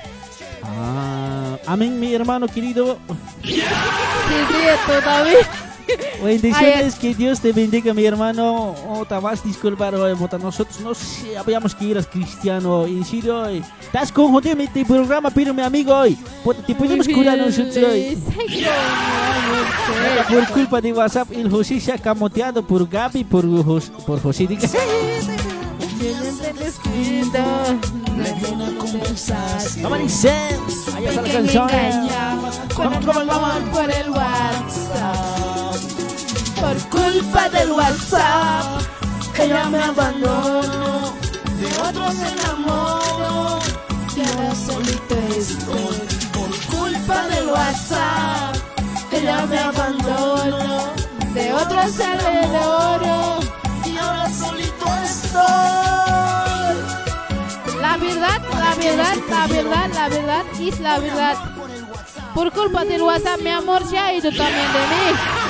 [0.62, 2.98] Ah, amén, mi hermano querido.
[3.42, 5.38] Sí, sí, todavía.
[6.22, 8.74] Bendiciones, que Dios te bendiga, mi hermano.
[8.88, 10.38] Oh, te vas a disculpar bota.
[10.38, 12.86] Nosotros no sabíamos que eras cristiano.
[12.86, 13.62] En serio, hoy.
[13.80, 16.18] Estás confundido mi programa, pero mi amigo hoy.
[16.44, 18.18] Bota, Te podemos curar nosotros hoy.
[20.28, 23.44] Por culpa de WhatsApp, el José se ha camoteado por Gaby, por,
[24.04, 24.46] por José.
[24.46, 24.68] Diga,
[29.82, 30.30] Vamos a decir,
[30.94, 31.68] ahí está la canción.
[32.74, 33.52] Con ¿Cómo el vamos?
[33.72, 35.45] por el WhatsApp.
[36.60, 38.82] Por culpa del WhatsApp.
[39.38, 41.12] Ella me abandonó.
[41.60, 43.60] De otros me enamoro.
[44.16, 45.98] Y ahora solito estoy.
[46.32, 48.56] Por culpa del WhatsApp.
[49.12, 50.92] Ella me abandonó.
[51.34, 53.40] De otros de oro.
[53.84, 55.76] Y ahora solito estoy.
[57.80, 61.36] La la verdad, la verdad, la verdad, la verdad, es la verdad.
[62.34, 65.45] Por culpa del WhatsApp, mi amor, se ha ido también de mí.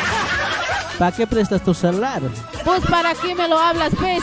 [0.99, 2.23] ¿Para qué prestas tu celular?
[2.65, 4.23] Pues para qué me lo hablas, pues.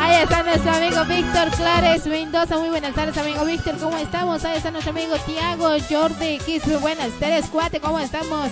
[0.00, 2.58] Ahí está nuestro amigo Víctor Clares Mendoza.
[2.58, 3.76] Muy buenas tardes, amigo Víctor.
[3.78, 4.44] ¿Cómo estamos?
[4.44, 6.66] Ahí está nuestro amigo Tiago Jordi Kiss.
[6.66, 7.80] Muy buenas tardes, cuate.
[7.80, 8.48] ¿Cómo estamos?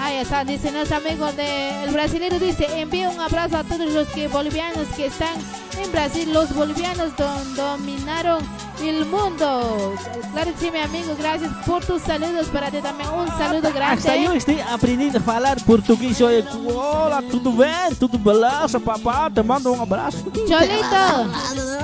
[0.00, 4.06] Ahí está, dice nuestro amigo de el brasilero dice, envía un abrazo a todos los
[4.08, 5.34] que bolivianos que están
[5.82, 6.32] en Brasil.
[6.32, 8.38] Los bolivianos don- dominaron
[8.80, 9.94] el mundo.
[10.32, 12.46] Claro que sí, mi amigo, gracias por tus saludos.
[12.48, 13.94] Para ti también un saludo grande.
[13.94, 16.20] Hasta eu estou aprendendo a falar português.
[16.20, 17.94] Olha, Olá, tudo bem?
[17.98, 19.30] Tudo beleza, papá?
[19.30, 20.18] Te mando um abraço.
[20.46, 21.78] Cholito.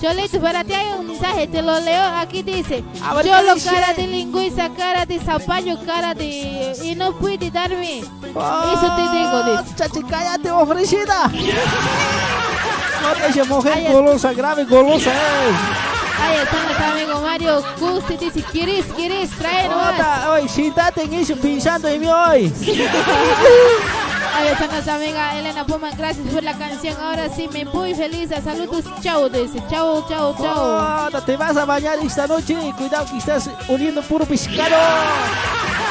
[0.00, 2.04] Cholito, para ti hay un mensaje, te lo leo.
[2.18, 3.70] Aquí dice: A ver, Cholo, ¿qué dice?
[3.70, 6.74] cara de lingüiza, cara de zapallo, cara de.
[6.82, 7.98] Y no puede darme.
[7.98, 9.74] Eso te digo, dice.
[9.76, 11.30] Chachi, cállate, ofrecida.
[13.02, 15.99] Olha, essa mulher Ai, golosa, grave golosa é.
[16.20, 19.30] Ahí está nuestro amigo Mario Gusti, dice: ¿Quieres, quieres?
[19.30, 19.94] Trae nomás.
[19.94, 22.52] Ota, oi, siéntate en eso pensando en mí hoy.
[24.32, 26.96] Ahí está nuestra amiga Elena Puma, gracias por la canción.
[27.00, 28.30] Ahora sí, me voy feliz.
[28.42, 29.62] Saludos, chao, dice.
[29.68, 31.06] Chao, chao, chao.
[31.08, 32.56] Ota, te vas a bañar esta noche.
[32.78, 34.76] Cuidado que estás oliendo puro pescado.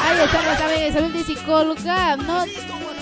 [0.04, 2.44] Ahí está nuestra amiga Isabel, dice, colgado, no,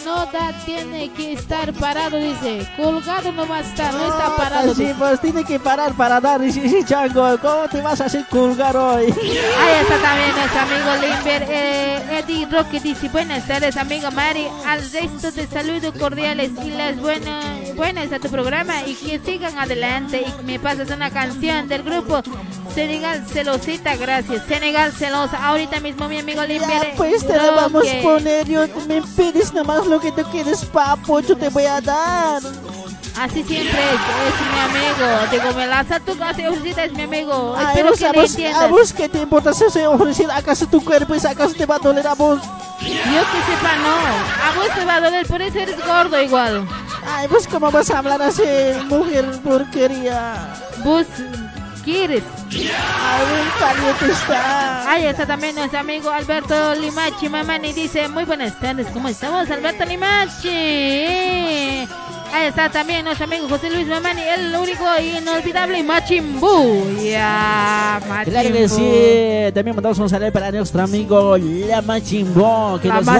[0.05, 4.75] no da, tiene que estar parado, dice, colgado no va a estar, no está parado.
[4.75, 7.39] Sí, pues tiene que parar para dar ese chango.
[7.41, 9.05] ¿Cómo te vas a hacer colgar hoy?
[9.59, 14.81] Ahí está también nuestro amigo Limber, eh, Eddie Roque, dice, buenas tardes, amigo Mari, al
[14.91, 20.27] resto de saludos cordiales y las buenas, buenas a tu programa y que sigan adelante
[20.27, 22.21] y me pasas una canción del grupo
[22.75, 26.45] Senegal Celosita, gracias, Senegal Celosa, ahorita mismo mi amigo.
[26.45, 28.49] Ya, pues te la vamos a poner.
[28.49, 31.21] Yo me pides nomás lo que tú quieres, papo.
[31.21, 32.43] Yo te voy a dar.
[33.19, 35.31] Así siempre es, es mi amigo.
[35.31, 37.55] Digo, me lanza tu casa y ofrecida es mi amigo.
[37.57, 38.63] Ay, Espero vos, que a, vos, entiendas.
[38.63, 40.37] a vos qué te importa si soy ofrecida.
[40.37, 42.41] ¿Acaso tu cuerpo es acaso te va a doler a vos?
[42.81, 43.97] Yo que sepa, no.
[44.47, 46.67] A vos te va a doler, por eso eres gordo igual.
[47.07, 48.43] Ay, vos cómo vas a hablar así,
[48.89, 50.49] mujer porquería.
[50.85, 51.07] Vos
[51.85, 52.23] quieres.
[52.51, 53.49] Ay, bien
[54.11, 54.91] está.
[54.91, 57.73] Ahí está también nuestro amigo Alberto Limachi Mamani.
[57.73, 60.49] Dice, muy buenas tardes, ¿cómo estamos, Alberto Limachi?
[62.31, 66.99] Ahí está también nuestro amigo José Luis Mamani, el único inolvidable Machimbu.
[67.03, 68.69] Ya, Claro que Machimbu.
[68.77, 69.53] sí.
[69.55, 72.79] También mandamos un saludo para nuestro amigo La Machimbo.
[72.83, 73.19] Que ¿La nos va-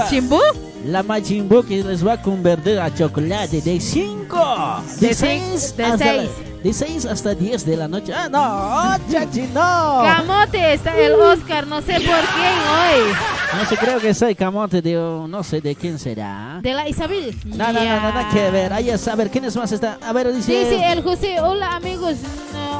[0.85, 4.83] La Machimbo que les va a convertir a chocolate de 5.
[4.99, 6.29] De seis, de seis.
[6.63, 8.13] De 6 hasta 10 de la noche.
[8.13, 10.01] Ah, no, chachi, no.
[10.03, 13.13] Camote está el Oscar, no sé por quién hoy.
[13.57, 16.59] No sé, creo que soy camote de, no sé de quién será.
[16.61, 17.33] De la Isabel.
[17.45, 18.73] No, no, no, no, nada que ver.
[18.73, 19.99] Ahí es, a ver, ¿quiénes más están?
[20.03, 20.51] A ver, dice...
[20.51, 22.15] Dice el José, hola amigos,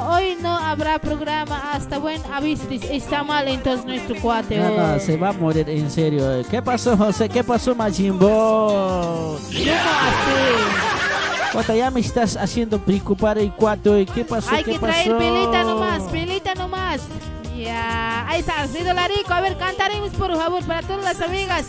[0.09, 2.63] hoy no habrá programa hasta buen aviso.
[2.69, 4.57] Está mal entonces nuestro cuate.
[4.57, 4.99] No, hoy.
[4.99, 6.23] se va a morir en serio.
[6.49, 7.29] ¿Qué pasó, José?
[7.29, 8.27] ¿Qué pasó, Majimbo?
[8.27, 10.89] ¿Cómo así?
[11.53, 13.93] Jota, ya me estás haciendo preocupar el cuarto.
[14.13, 14.53] ¿Qué pasó?
[14.53, 14.93] Hay ¿Qué que pasó?
[14.93, 17.01] traer pelita nomás, pelita nomás.
[17.57, 19.33] Ya, ahí está, Alfredo Larico.
[19.33, 21.65] A ver, cantaremos por favor para todas las amigas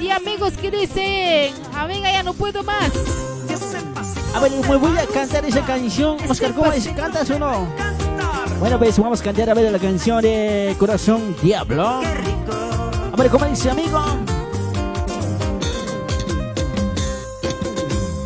[0.00, 2.92] y amigos que dicen, amiga, ya no puedo más.
[4.34, 6.16] A ver, me voy a cantar esa canción.
[6.28, 6.88] Oscar, ¿cómo es?
[6.88, 7.68] ¿Cantas o no?
[8.58, 12.00] Bueno, pues vamos a cantar a ver la canción de Corazón Diablo.
[13.12, 14.02] A ver, ¿cómo dice, amigo?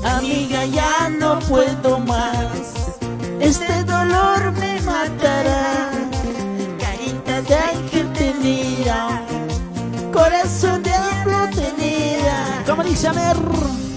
[0.02, 2.96] Amiga, ya no puedo más.
[3.38, 5.90] Este dolor me matará.
[6.78, 9.22] Carita de ángel tenía.
[10.10, 12.62] Corazón de diablo tenía.
[12.66, 13.87] ¿Cómo dice, a ver?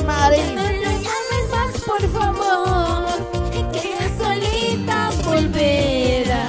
[0.00, 0.36] Mari.
[0.36, 3.16] Ya no lo llames más, por favor,
[3.52, 3.58] que
[3.88, 6.46] ella solita volverá.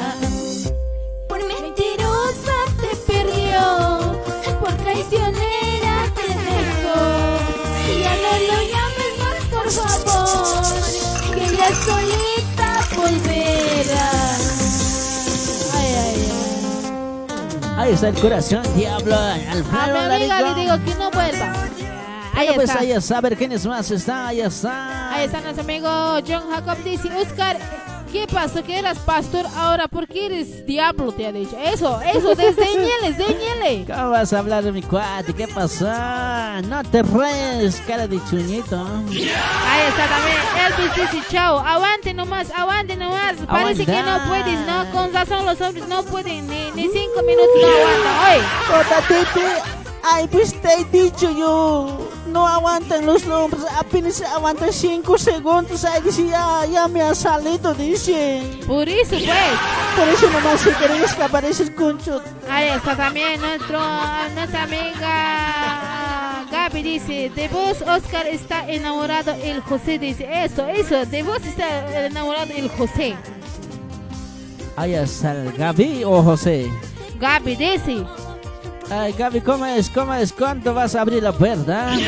[1.27, 3.63] Por mentirosa te perdió,
[4.59, 6.99] por traicionera te dejó.
[8.03, 10.63] Ya no lo llames más, por favor,
[11.34, 14.11] que ella solita volverá.
[15.76, 17.77] Ay, ay, ay.
[17.77, 19.15] Ahí está el Corazón Diablo.
[19.15, 21.44] A mi Alfredo amiga le digo que no vuelva.
[22.35, 22.81] Ahí Bueno, pues está.
[22.81, 23.17] ahí está.
[23.17, 24.27] A ver, ¿quiénes más están?
[24.27, 25.13] Ahí está.
[25.15, 25.87] Ahí está nuestro amigo
[26.27, 26.77] John Jacob.
[26.83, 27.57] Dice, Oscar,
[28.11, 28.61] ¿qué pasó?
[28.63, 31.11] Que eras pastor ahora, ¿por qué eres diablo?
[31.13, 31.57] Te ha dicho.
[31.57, 33.85] Eso, eso, desdeñele, desdeñele.
[33.93, 35.33] ¿Cómo vas a hablar de mi cuate?
[35.33, 35.85] ¿Qué pasó?
[36.65, 38.77] No te rees, cara de chuñito.
[38.85, 40.37] Ahí está también.
[40.65, 43.35] Elvis dice, chao, aguante nomás, aguante nomás.
[43.47, 44.91] Parece que no puedes, ¿no?
[44.91, 49.03] Con razón los hombres no pueden, ni, ni cinco minutos no aguantan.
[49.07, 49.45] Titi,
[50.07, 51.97] Ay, pues te he dicho yo,
[52.35, 57.73] no aguantan los hombres, apenas aguantan 5 segundos, ay, dice, ya, ya me ha salido,
[57.73, 58.59] dice.
[58.67, 59.23] Por eso, pues.
[59.95, 62.21] Por eso nomás se quiere escapar ese concho.
[62.49, 63.79] Ahí está también nuestro,
[64.33, 71.23] nuestra amiga Gaby dice, de vos Oscar está enamorado el José, dice, eso, eso, de
[71.23, 73.15] vos está enamorado el José.
[74.75, 76.69] Ahí está el Gaby o José.
[77.17, 78.03] Gaby dice,
[78.89, 79.89] Ay, Gaby, ¿cómo es?
[79.89, 80.31] ¿Cómo es?
[80.31, 81.93] ¿Cuándo vas a abrir la puerta?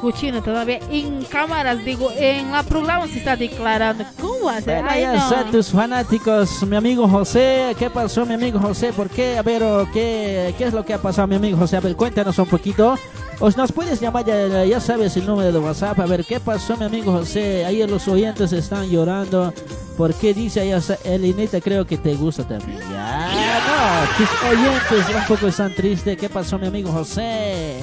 [0.00, 4.04] cochino todavía en cámaras, digo, en la programa se está declarando.
[4.20, 4.82] ¿Cómo va a ser?
[4.82, 4.96] Bueno,
[5.28, 5.50] ya no.
[5.50, 7.74] tus fanáticos, mi amigo José.
[7.78, 8.92] ¿Qué pasó, mi amigo José?
[8.92, 9.36] ¿Por qué?
[9.38, 11.76] A ver, o ¿qué, qué es lo que ha pasado, mi amigo José?
[11.76, 12.96] A ver, cuéntanos un poquito.
[13.40, 15.98] O nos puedes llamar, ya, ya sabes el número de WhatsApp.
[15.98, 17.64] A ver, ¿qué pasó, mi amigo José?
[17.64, 19.52] Ahí los oyentes están llorando.
[19.96, 22.78] ¿Por qué dice ahí, o sea, Elinita, creo que te gusta también?
[22.90, 26.18] Ya, no, tus oyentes un poco están tristes.
[26.18, 27.80] ¿Qué pasó, mi amigo José?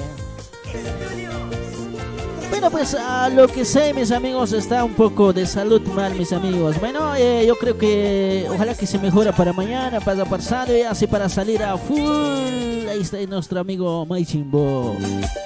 [2.58, 6.32] Bueno, pues a lo que sé, mis amigos, está un poco de salud mal, mis
[6.32, 6.80] amigos.
[6.80, 11.06] Bueno, eh, yo creo que ojalá que se mejora para mañana, para pasado y así
[11.06, 12.88] para salir a full.
[12.88, 14.96] Ahí está nuestro amigo Maichimbo.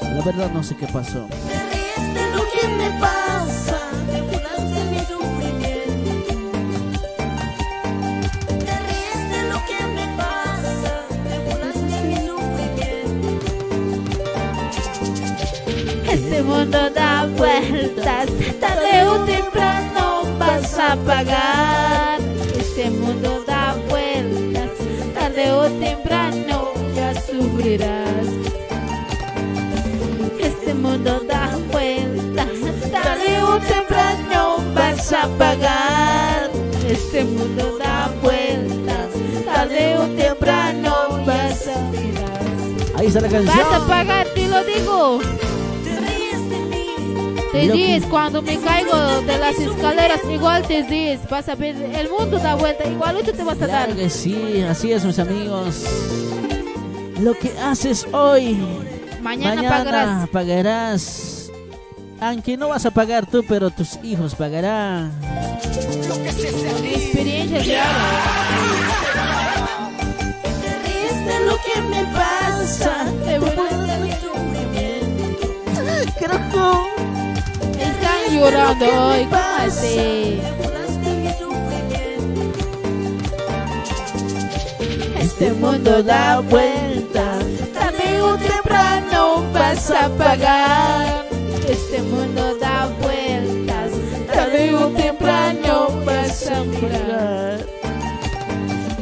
[0.00, 1.28] La verdad no sé qué pasó.
[16.72, 18.28] Mundo da vueltas,
[18.58, 22.18] tarde o temprano vas a pagar.
[22.58, 24.70] Este mundo da vueltas,
[25.14, 28.26] tarde o temprano ya sufrirás.
[30.40, 32.48] Este mundo da vueltas,
[32.90, 36.50] tarde o temprano vas a pagar.
[36.88, 39.08] Este mundo da vueltas,
[39.44, 42.94] tarde o temprano vas a sufrirás.
[42.96, 43.58] Ahí está la canción.
[43.58, 45.20] Vas a pagar, te lo digo.
[47.52, 51.54] Te Lo que- dices, cuando me caigo de las escaleras, igual te dices, vas a
[51.54, 53.86] ver, el mundo da vuelta, igual tú te vas a dar.
[53.86, 55.84] Claro que sí, así es, mis amigos.
[57.20, 58.56] Lo que haces hoy,
[59.20, 60.28] Mañana, pagarás.
[60.30, 61.50] pagarás.
[62.20, 65.12] Aunque no vas a pagar tú, pero tus hijos pagarán.
[66.08, 66.26] Con
[66.86, 67.86] experiencia real.
[70.62, 75.48] Te ríes de lo que me pasa, te burlas de mi sufrimiento.
[76.18, 76.50] Creo Están
[78.32, 80.40] llorando hoy, ¿cómo así?
[85.18, 87.44] Este mundo da vueltas,
[87.74, 91.26] tarde o temprano vas a pagar.
[91.68, 93.92] Este mundo da vueltas,
[94.32, 97.66] tarde o temprano vas a pagar.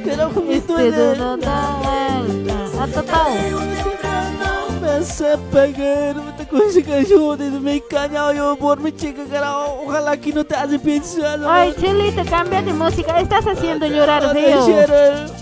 [0.02, 0.11] que
[0.55, 3.39] Este mundo da vueltas, a total.
[4.81, 6.16] Vas a pagar,
[6.51, 9.82] que yo de me cañado yo por mi chica, carajo.
[9.86, 11.40] Ojalá que no te hace pensar.
[11.47, 14.66] Ay, Chelita, cambia de música, estás haciendo llorar feo.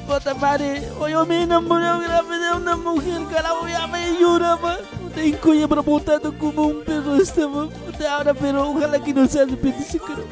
[0.06, 4.76] Puta madre, hoy yo me enamoré grave de una mujer, carajo, ya me lloraba.
[5.14, 7.68] Te incoya preguntando como un perro estaba.
[8.10, 10.28] Ahora, pero ojalá que no se hace pensar, carajo.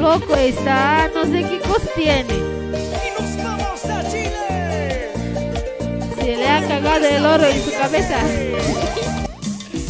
[0.00, 2.59] Loco está, no sé qué cosa tiene.
[6.20, 8.18] Se le ha cagado el oro en su cabeza.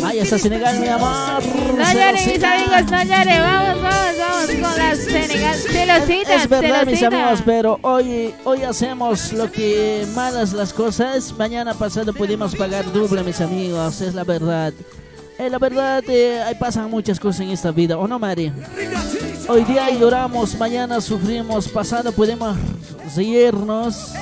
[0.05, 1.43] Ahí está Senegal, mi amor.
[1.77, 3.43] No lloren, mis amigos, no lloren.
[3.43, 5.57] Vamos, vamos, vamos con las Senegal.
[5.57, 11.35] Celositas, Es verdad, mis amigos, pero hoy, hoy hacemos lo que malas las cosas.
[11.37, 14.01] Mañana pasado pudimos pagar doble, mis amigos.
[14.01, 14.73] Es la verdad.
[15.41, 18.53] Eh, la verdad, eh, pasan muchas cosas en esta vida, ¿o no, Mari?
[19.49, 22.59] Hoy día lloramos, mañana sufrimos, pasado podemos
[23.17, 24.13] reírnos,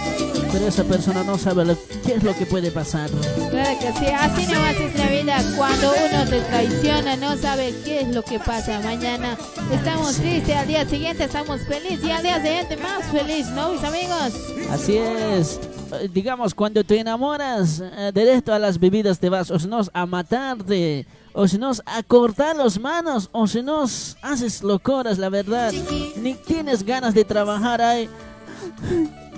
[0.52, 1.76] pero esa persona no sabe lo-
[2.06, 3.10] qué es lo que puede pasar.
[3.50, 5.42] Claro que sí, así nomás es la vida.
[5.56, 8.78] Cuando uno te traiciona, no sabe qué es lo que pasa.
[8.84, 9.36] Mañana
[9.72, 13.82] estamos tristes, al día siguiente estamos felices y al día siguiente más feliz, ¿no, mis
[13.82, 14.34] amigos?
[14.70, 15.58] Así es.
[15.92, 19.80] Eh, Digamos, cuando te enamoras, eh, directo a las bebidas te vas, o si no,
[19.92, 23.84] a matarte, o si no, a cortar las manos, o si no,
[24.22, 25.72] haces locuras, la verdad.
[26.16, 28.08] Ni tienes ganas de trabajar ahí.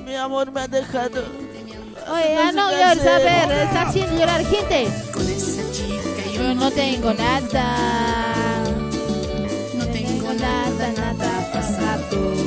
[0.05, 1.22] Mi amor me ha dejado.
[2.10, 3.48] Oye, ah, no sé qué llores, a hacer.
[3.48, 4.89] ver, está haciendo llorar gente.
[6.35, 8.64] Yo no tengo nada.
[9.74, 12.40] No tengo nada, nada pasado.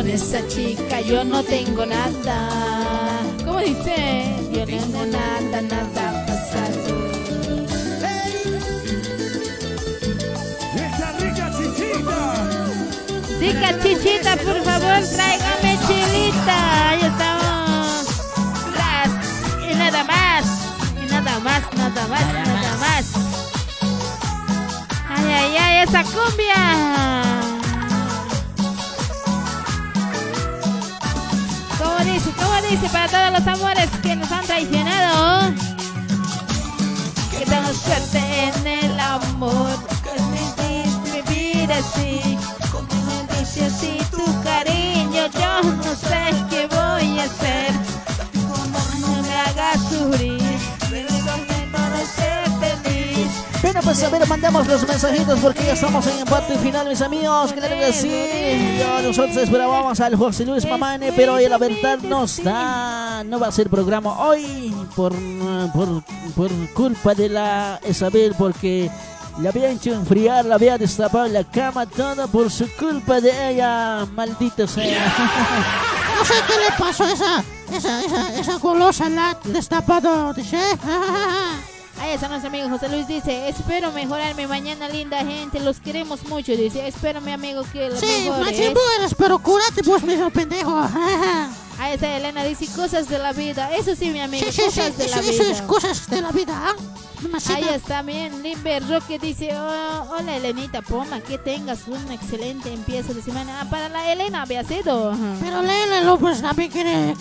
[0.00, 2.48] Con esa chica yo no tengo nada.
[3.44, 4.34] ¿Cómo dice?
[4.50, 7.12] Yo no tengo nada, nada pasado.
[10.74, 12.18] Esta rica chichita.
[13.38, 16.88] Chica chichita, por favor, tráigame chilita.
[16.88, 18.06] Ahí estamos.
[19.70, 20.46] Y nada más.
[20.96, 23.04] Y nada más, nada más, nada más.
[25.10, 27.49] Ay, ay, ay, esa cumbia.
[32.70, 32.88] Dice?
[32.90, 35.52] Para todos los amores que nos han traicionado.
[37.30, 39.70] Que tengo suerte en el amor.
[40.04, 42.38] Que me vivir así.
[53.90, 57.52] Pues a los mensajitos porque ya estamos en empate final, mis amigos.
[57.52, 58.78] Claro que sí.
[58.78, 63.24] Ya nosotros esperábamos al José Luis Mamane, pero la verdad nos da.
[63.24, 65.12] No va a ser programa hoy por,
[65.72, 66.04] por,
[66.36, 68.88] por culpa de la Isabel, porque
[69.40, 74.06] le había hecho enfriar, la había destapado la cama, todo por su culpa de ella.
[74.14, 75.14] Maldita sea.
[76.20, 80.58] No sé qué le pasó a esa, esa, esa, esa golosa la destapado, dice.
[82.00, 86.52] Ahí está nuestro amigo José Luis dice, espero mejorarme mañana linda gente, los queremos mucho,
[86.52, 88.58] dice, espero mi amigo que lo Sí, mejores.
[88.98, 90.80] eres, pero cúrate vos mismo, pendejo.
[91.80, 94.80] Ahí está Elena, dice cosas de la vida, eso sí mi amigo, Sí, sí, sí,
[94.80, 95.32] cosas de la eso, vida.
[95.32, 96.74] eso es cosas de la vida.
[97.22, 97.54] Mamacita.
[97.56, 103.12] Ahí está bien, Limber Roque dice, "Oh, hola Elenita Poma, que tengas un excelente empiezo
[103.14, 103.60] de semana.
[103.62, 105.14] Ah, para la Elena había sido.
[105.40, 107.14] Pero léelo, pues también quiere.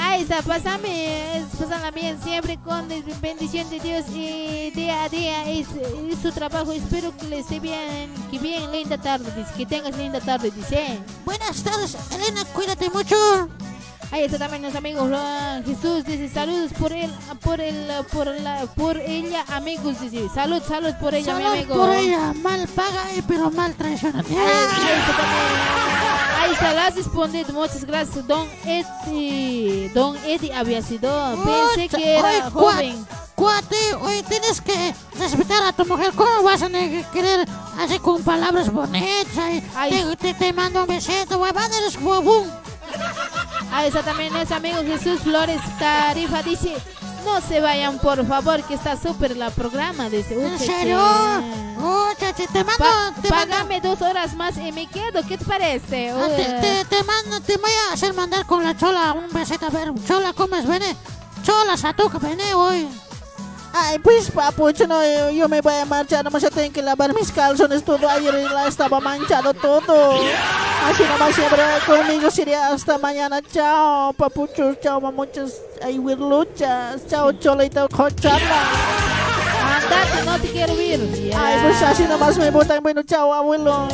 [0.00, 2.88] ahí está, pásame, pásala bien siempre con
[3.20, 6.72] bendición de Dios y día a día su, y su trabajo.
[6.72, 10.98] Espero que le esté bien, que bien, linda tarde, dice, que tengas linda tarde, dice.
[11.24, 13.16] Buenas tardes, Elena, cuídate mucho.
[14.12, 17.12] Ahí está también nuestro amigo ah, Jesús, dice saludos por él,
[17.42, 21.74] por el, por la, por ella, amigos, dice salud, salud por ella, mi Salud amigo.
[21.76, 24.24] por ella, mal paga, eh, pero mal traiciona.
[26.40, 29.90] Ahí está la has respondido, muchas gracias, don Eddie.
[29.94, 31.08] Don Eddie había sido,
[31.44, 33.06] pensé que era oye, joven.
[33.06, 36.12] cuat- Cuate, oye, tienes que respetar a tu mujer.
[36.14, 39.62] ¿Cómo vas a querer hacer con palabras bonitas?
[39.88, 42.50] Te, te, te mando un besito, huevón, eres huevón.
[43.72, 46.74] Ahí está también nuestro amigo Jesús Flores Tarifa, dice,
[47.24, 50.34] no se vayan por favor, que está súper la programa, dice.
[50.34, 50.98] ¿En "Uche, serio?
[50.98, 51.70] che".
[51.82, 53.52] Ocha, te, mando, Pa- te mando.
[53.54, 56.10] págame dos horas más y me quedo, ¿qué te parece?
[56.10, 59.66] Ah, te, te, te mando, te voy a hacer mandar con la chola un besito.
[59.66, 60.66] A ver, chola, ¿cómo es?
[60.66, 60.94] Vene.
[61.42, 62.86] Chola, satuca, vene hoy.
[63.72, 67.14] Ay, pues papucho, no, yo, yo me voy a marchar, nomás ya tengo que lavar
[67.14, 70.14] mis calzones todo ayer y estaba manchado todo.
[70.84, 73.40] Así nomás siempre conmigo sería hasta mañana.
[73.52, 78.62] Chao, papucho, chao, mamuchas, ay, luchas, chao, cholita, cochala.
[79.62, 81.00] Andate, no te quiero ver.
[81.36, 83.86] Ay, pues así nomás me botan, bueno, chao, abuelo,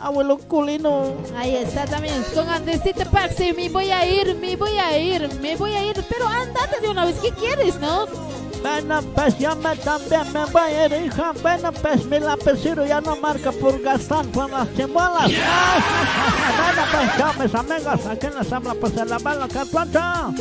[0.00, 1.14] abuelo culino.
[1.36, 5.54] Ahí está también, con Andresita Paxi, me voy a ir, me voy a ir, me
[5.54, 8.06] voy a ir, pero andate de una vez, ¿qué quieres, no?
[8.62, 11.32] Bueno, pues yo me, también me voy a ir, hija.
[11.42, 15.30] Bueno, pues mi lapicero ya no marca por gastar por las chimbolas.
[15.30, 15.32] Ay,
[16.58, 18.06] bueno, pues chao, mis amigos.
[18.06, 20.34] Aquí les habla, pues el abuelo Cartuacho.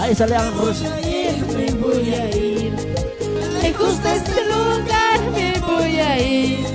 [0.00, 0.82] Ahí sale Ros-
[1.56, 2.72] Me voy a ir,
[3.62, 6.66] me gusta este lugar, me voy a ir.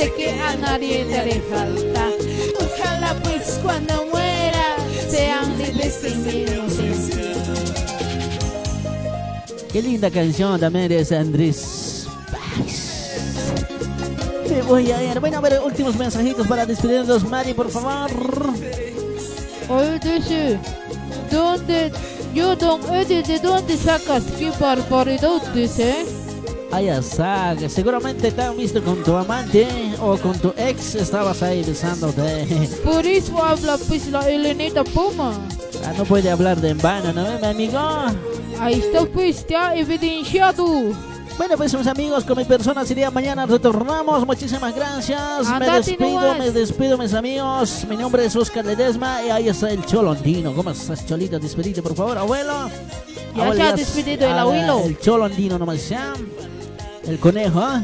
[0.00, 2.08] Sé que a nadie le haré falta.
[2.58, 4.76] Ojalá pues cuando muera
[5.10, 7.32] sean libres de mi inocencia.
[9.70, 12.06] Qué linda canción también de Andrés.
[14.48, 15.20] Me voy a ir.
[15.20, 18.10] Bueno, a ver, últimos mensajitos para despedirnos, Mari, por favor.
[19.68, 20.58] Oye, dice,
[21.30, 21.92] ¿dónde,
[22.34, 26.19] yo, don Eddie, ¿de dónde sacas qué barbaridad, dice?
[26.72, 29.66] Ay, está, que seguramente te han visto con tu amante
[30.00, 32.68] o con tu ex, estabas ahí besándote.
[32.84, 35.32] Por eso habla pues la Elenita Puma.
[35.84, 37.80] Ah, no puede hablar de en vano, ¿no, mi amigo?
[38.60, 40.92] Ahí está pues, ya evidenciado.
[41.36, 44.26] Bueno, pues mis amigos, con mi persona sería mañana retornamos.
[44.26, 45.48] Muchísimas gracias.
[45.48, 46.38] me Andate despido, nomás.
[46.38, 47.86] me despido, mis amigos.
[47.88, 50.52] Mi nombre es Oscar Ledesma y ahí está el Cholondino.
[50.54, 51.38] ¿Cómo estás, Cholito?
[51.38, 52.68] Despedite, por favor, abuelo.
[53.34, 54.82] Ya Abuelo, ha despedido el ah, abuelo.
[54.84, 56.12] El Cholondino nomás ya.
[57.04, 57.82] El conejo, ¿ah?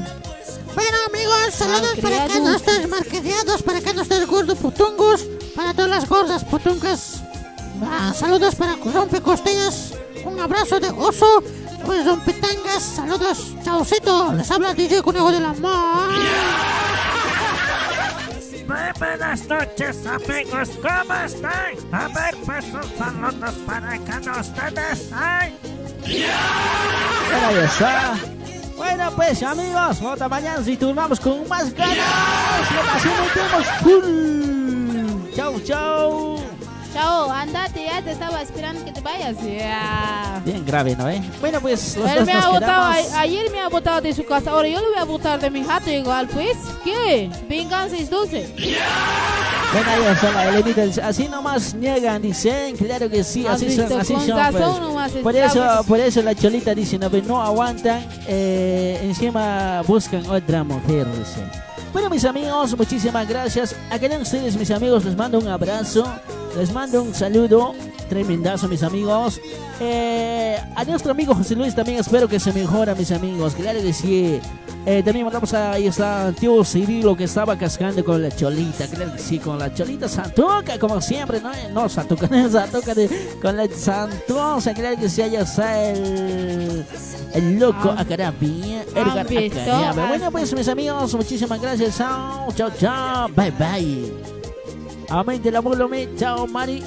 [0.75, 5.73] Bueno, amigos, saludos para que no estés marqueteados, para que no estés gordo putungos, para
[5.73, 7.23] todas las gordas putungas.
[7.83, 9.95] Ah, saludos para Rompe Costillas,
[10.25, 11.43] un abrazo de oso,
[11.85, 12.21] pues Don
[12.81, 16.11] saludos, chaucito, les habla DJ Conejo de la Mar.
[18.67, 20.71] muy buenas noches, amigos.
[20.83, 21.75] ¿Cómo están?
[21.93, 25.11] A ver, pues un saludos para cada ustedes.
[25.13, 25.57] ¡Ay!
[27.65, 28.15] Está.
[28.77, 31.98] Bueno, pues amigos, otra mañana si turnamos con más ganas.
[32.94, 35.35] Así metemos full.
[35.35, 36.56] Chau, chau.
[36.97, 39.36] Chao, andate, ya te estaba esperando que te vayas.
[39.44, 40.40] Ya.
[40.47, 41.10] Bien grave, ¿no?
[41.10, 41.20] Eh?
[41.43, 43.12] Bueno, pues los Él dos me ha nos quedamos.
[43.12, 45.51] a- ayer me ha botado de su casa, ahora yo lo voy a botar de
[45.51, 46.56] mi jato igual, pues.
[46.85, 47.28] ¿Qué?
[47.51, 48.51] Venganza es dulce.
[49.74, 54.01] Bueno, ahí está la Elenita, así nomás niegan, dicen, claro que sí, ¿Has así son,
[54.01, 54.52] así Con son.
[54.52, 54.62] pues.
[54.81, 60.24] nomás Por eso, por eso la cholita dice, no, pues, no aguantan, eh, encima buscan
[60.31, 61.43] otra mujer, dice.
[61.97, 63.74] Bueno, mis amigos, muchísimas gracias.
[63.90, 66.05] A cada ustedes, mis amigos, les mando un abrazo,
[66.55, 67.73] les mando un saludo,
[68.10, 69.40] tremendazo, mis amigos.
[69.81, 74.43] Eh, a nuestro amigo José Luis también espero que se mejora, mis amigos, claro que.
[74.89, 78.87] Eh, también mandamos a, ahí está el tío Cirilo que estaba cascando con la cholita,
[78.87, 83.11] claro que sí, con la cholita santuca, como siempre, no, no santuca, no santuca, de-
[83.43, 86.85] con la santuosa, claro que sí, allá está el,
[87.35, 88.03] el loco Ah.
[88.95, 89.91] Edgar Han visto, Acarabia.
[90.03, 94.13] han Bueno, pues mis amigos, muchísimas gracias, chao, chao, chao, bye, bye.
[95.09, 96.83] Amén de la me, chao, Mari.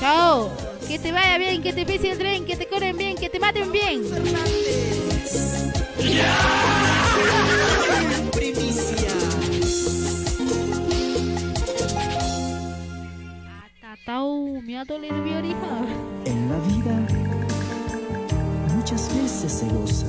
[0.00, 0.50] Chao.
[0.88, 3.38] Que te vaya bien, que te pise el tren, que te corren bien, que te
[3.38, 4.02] maten bien.
[16.26, 16.94] En la vida
[18.76, 20.06] muchas veces se goza,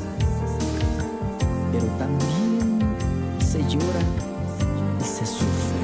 [1.71, 2.79] pero también
[3.39, 4.01] se llora
[4.99, 5.75] y se sufre.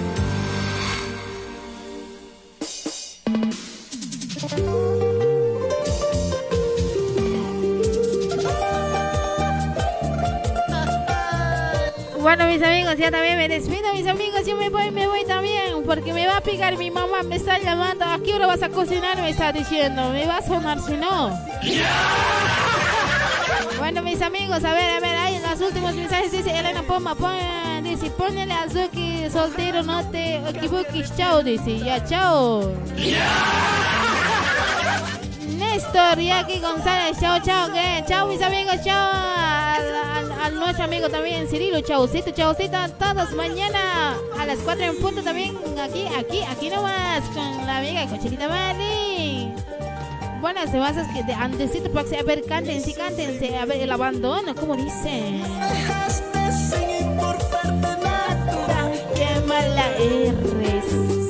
[12.33, 14.45] Bueno, mis amigos, ya también me despido, mis amigos.
[14.45, 17.23] Yo me voy, me voy también, porque me va a picar mi mamá.
[17.23, 18.05] Me está llamando.
[18.05, 19.17] ¿A qué hora vas a cocinar?
[19.17, 20.11] Me está diciendo.
[20.11, 21.29] Me va a sonar si no.
[23.77, 27.15] Bueno, mis amigos, a ver, a ver, ahí en los últimos mensajes dice Elena Poma,
[27.15, 32.61] pon, dice, ponele a Zuki soltero, no te equivoques, chao, dice, ya, chao.
[35.57, 38.03] Néstor, Jackie González, chao, chao, ¿qué?
[38.07, 39.60] Chao, mis amigos, chao.
[40.41, 45.21] Al, nuestro amigo también, Cirilo, chaucito, chaucito, a todos mañana a las 4 en punto
[45.21, 49.53] también, aquí, aquí, aquí nomás, con la amiga Cochelita Mari.
[50.41, 53.91] Bueno, se basa que de antesito para que a ver, cántense, cántense, a ver, el
[53.91, 55.43] abandono, ¿cómo dicen?
[59.15, 60.91] Qué mala eres.
[60.93, 61.20] Mis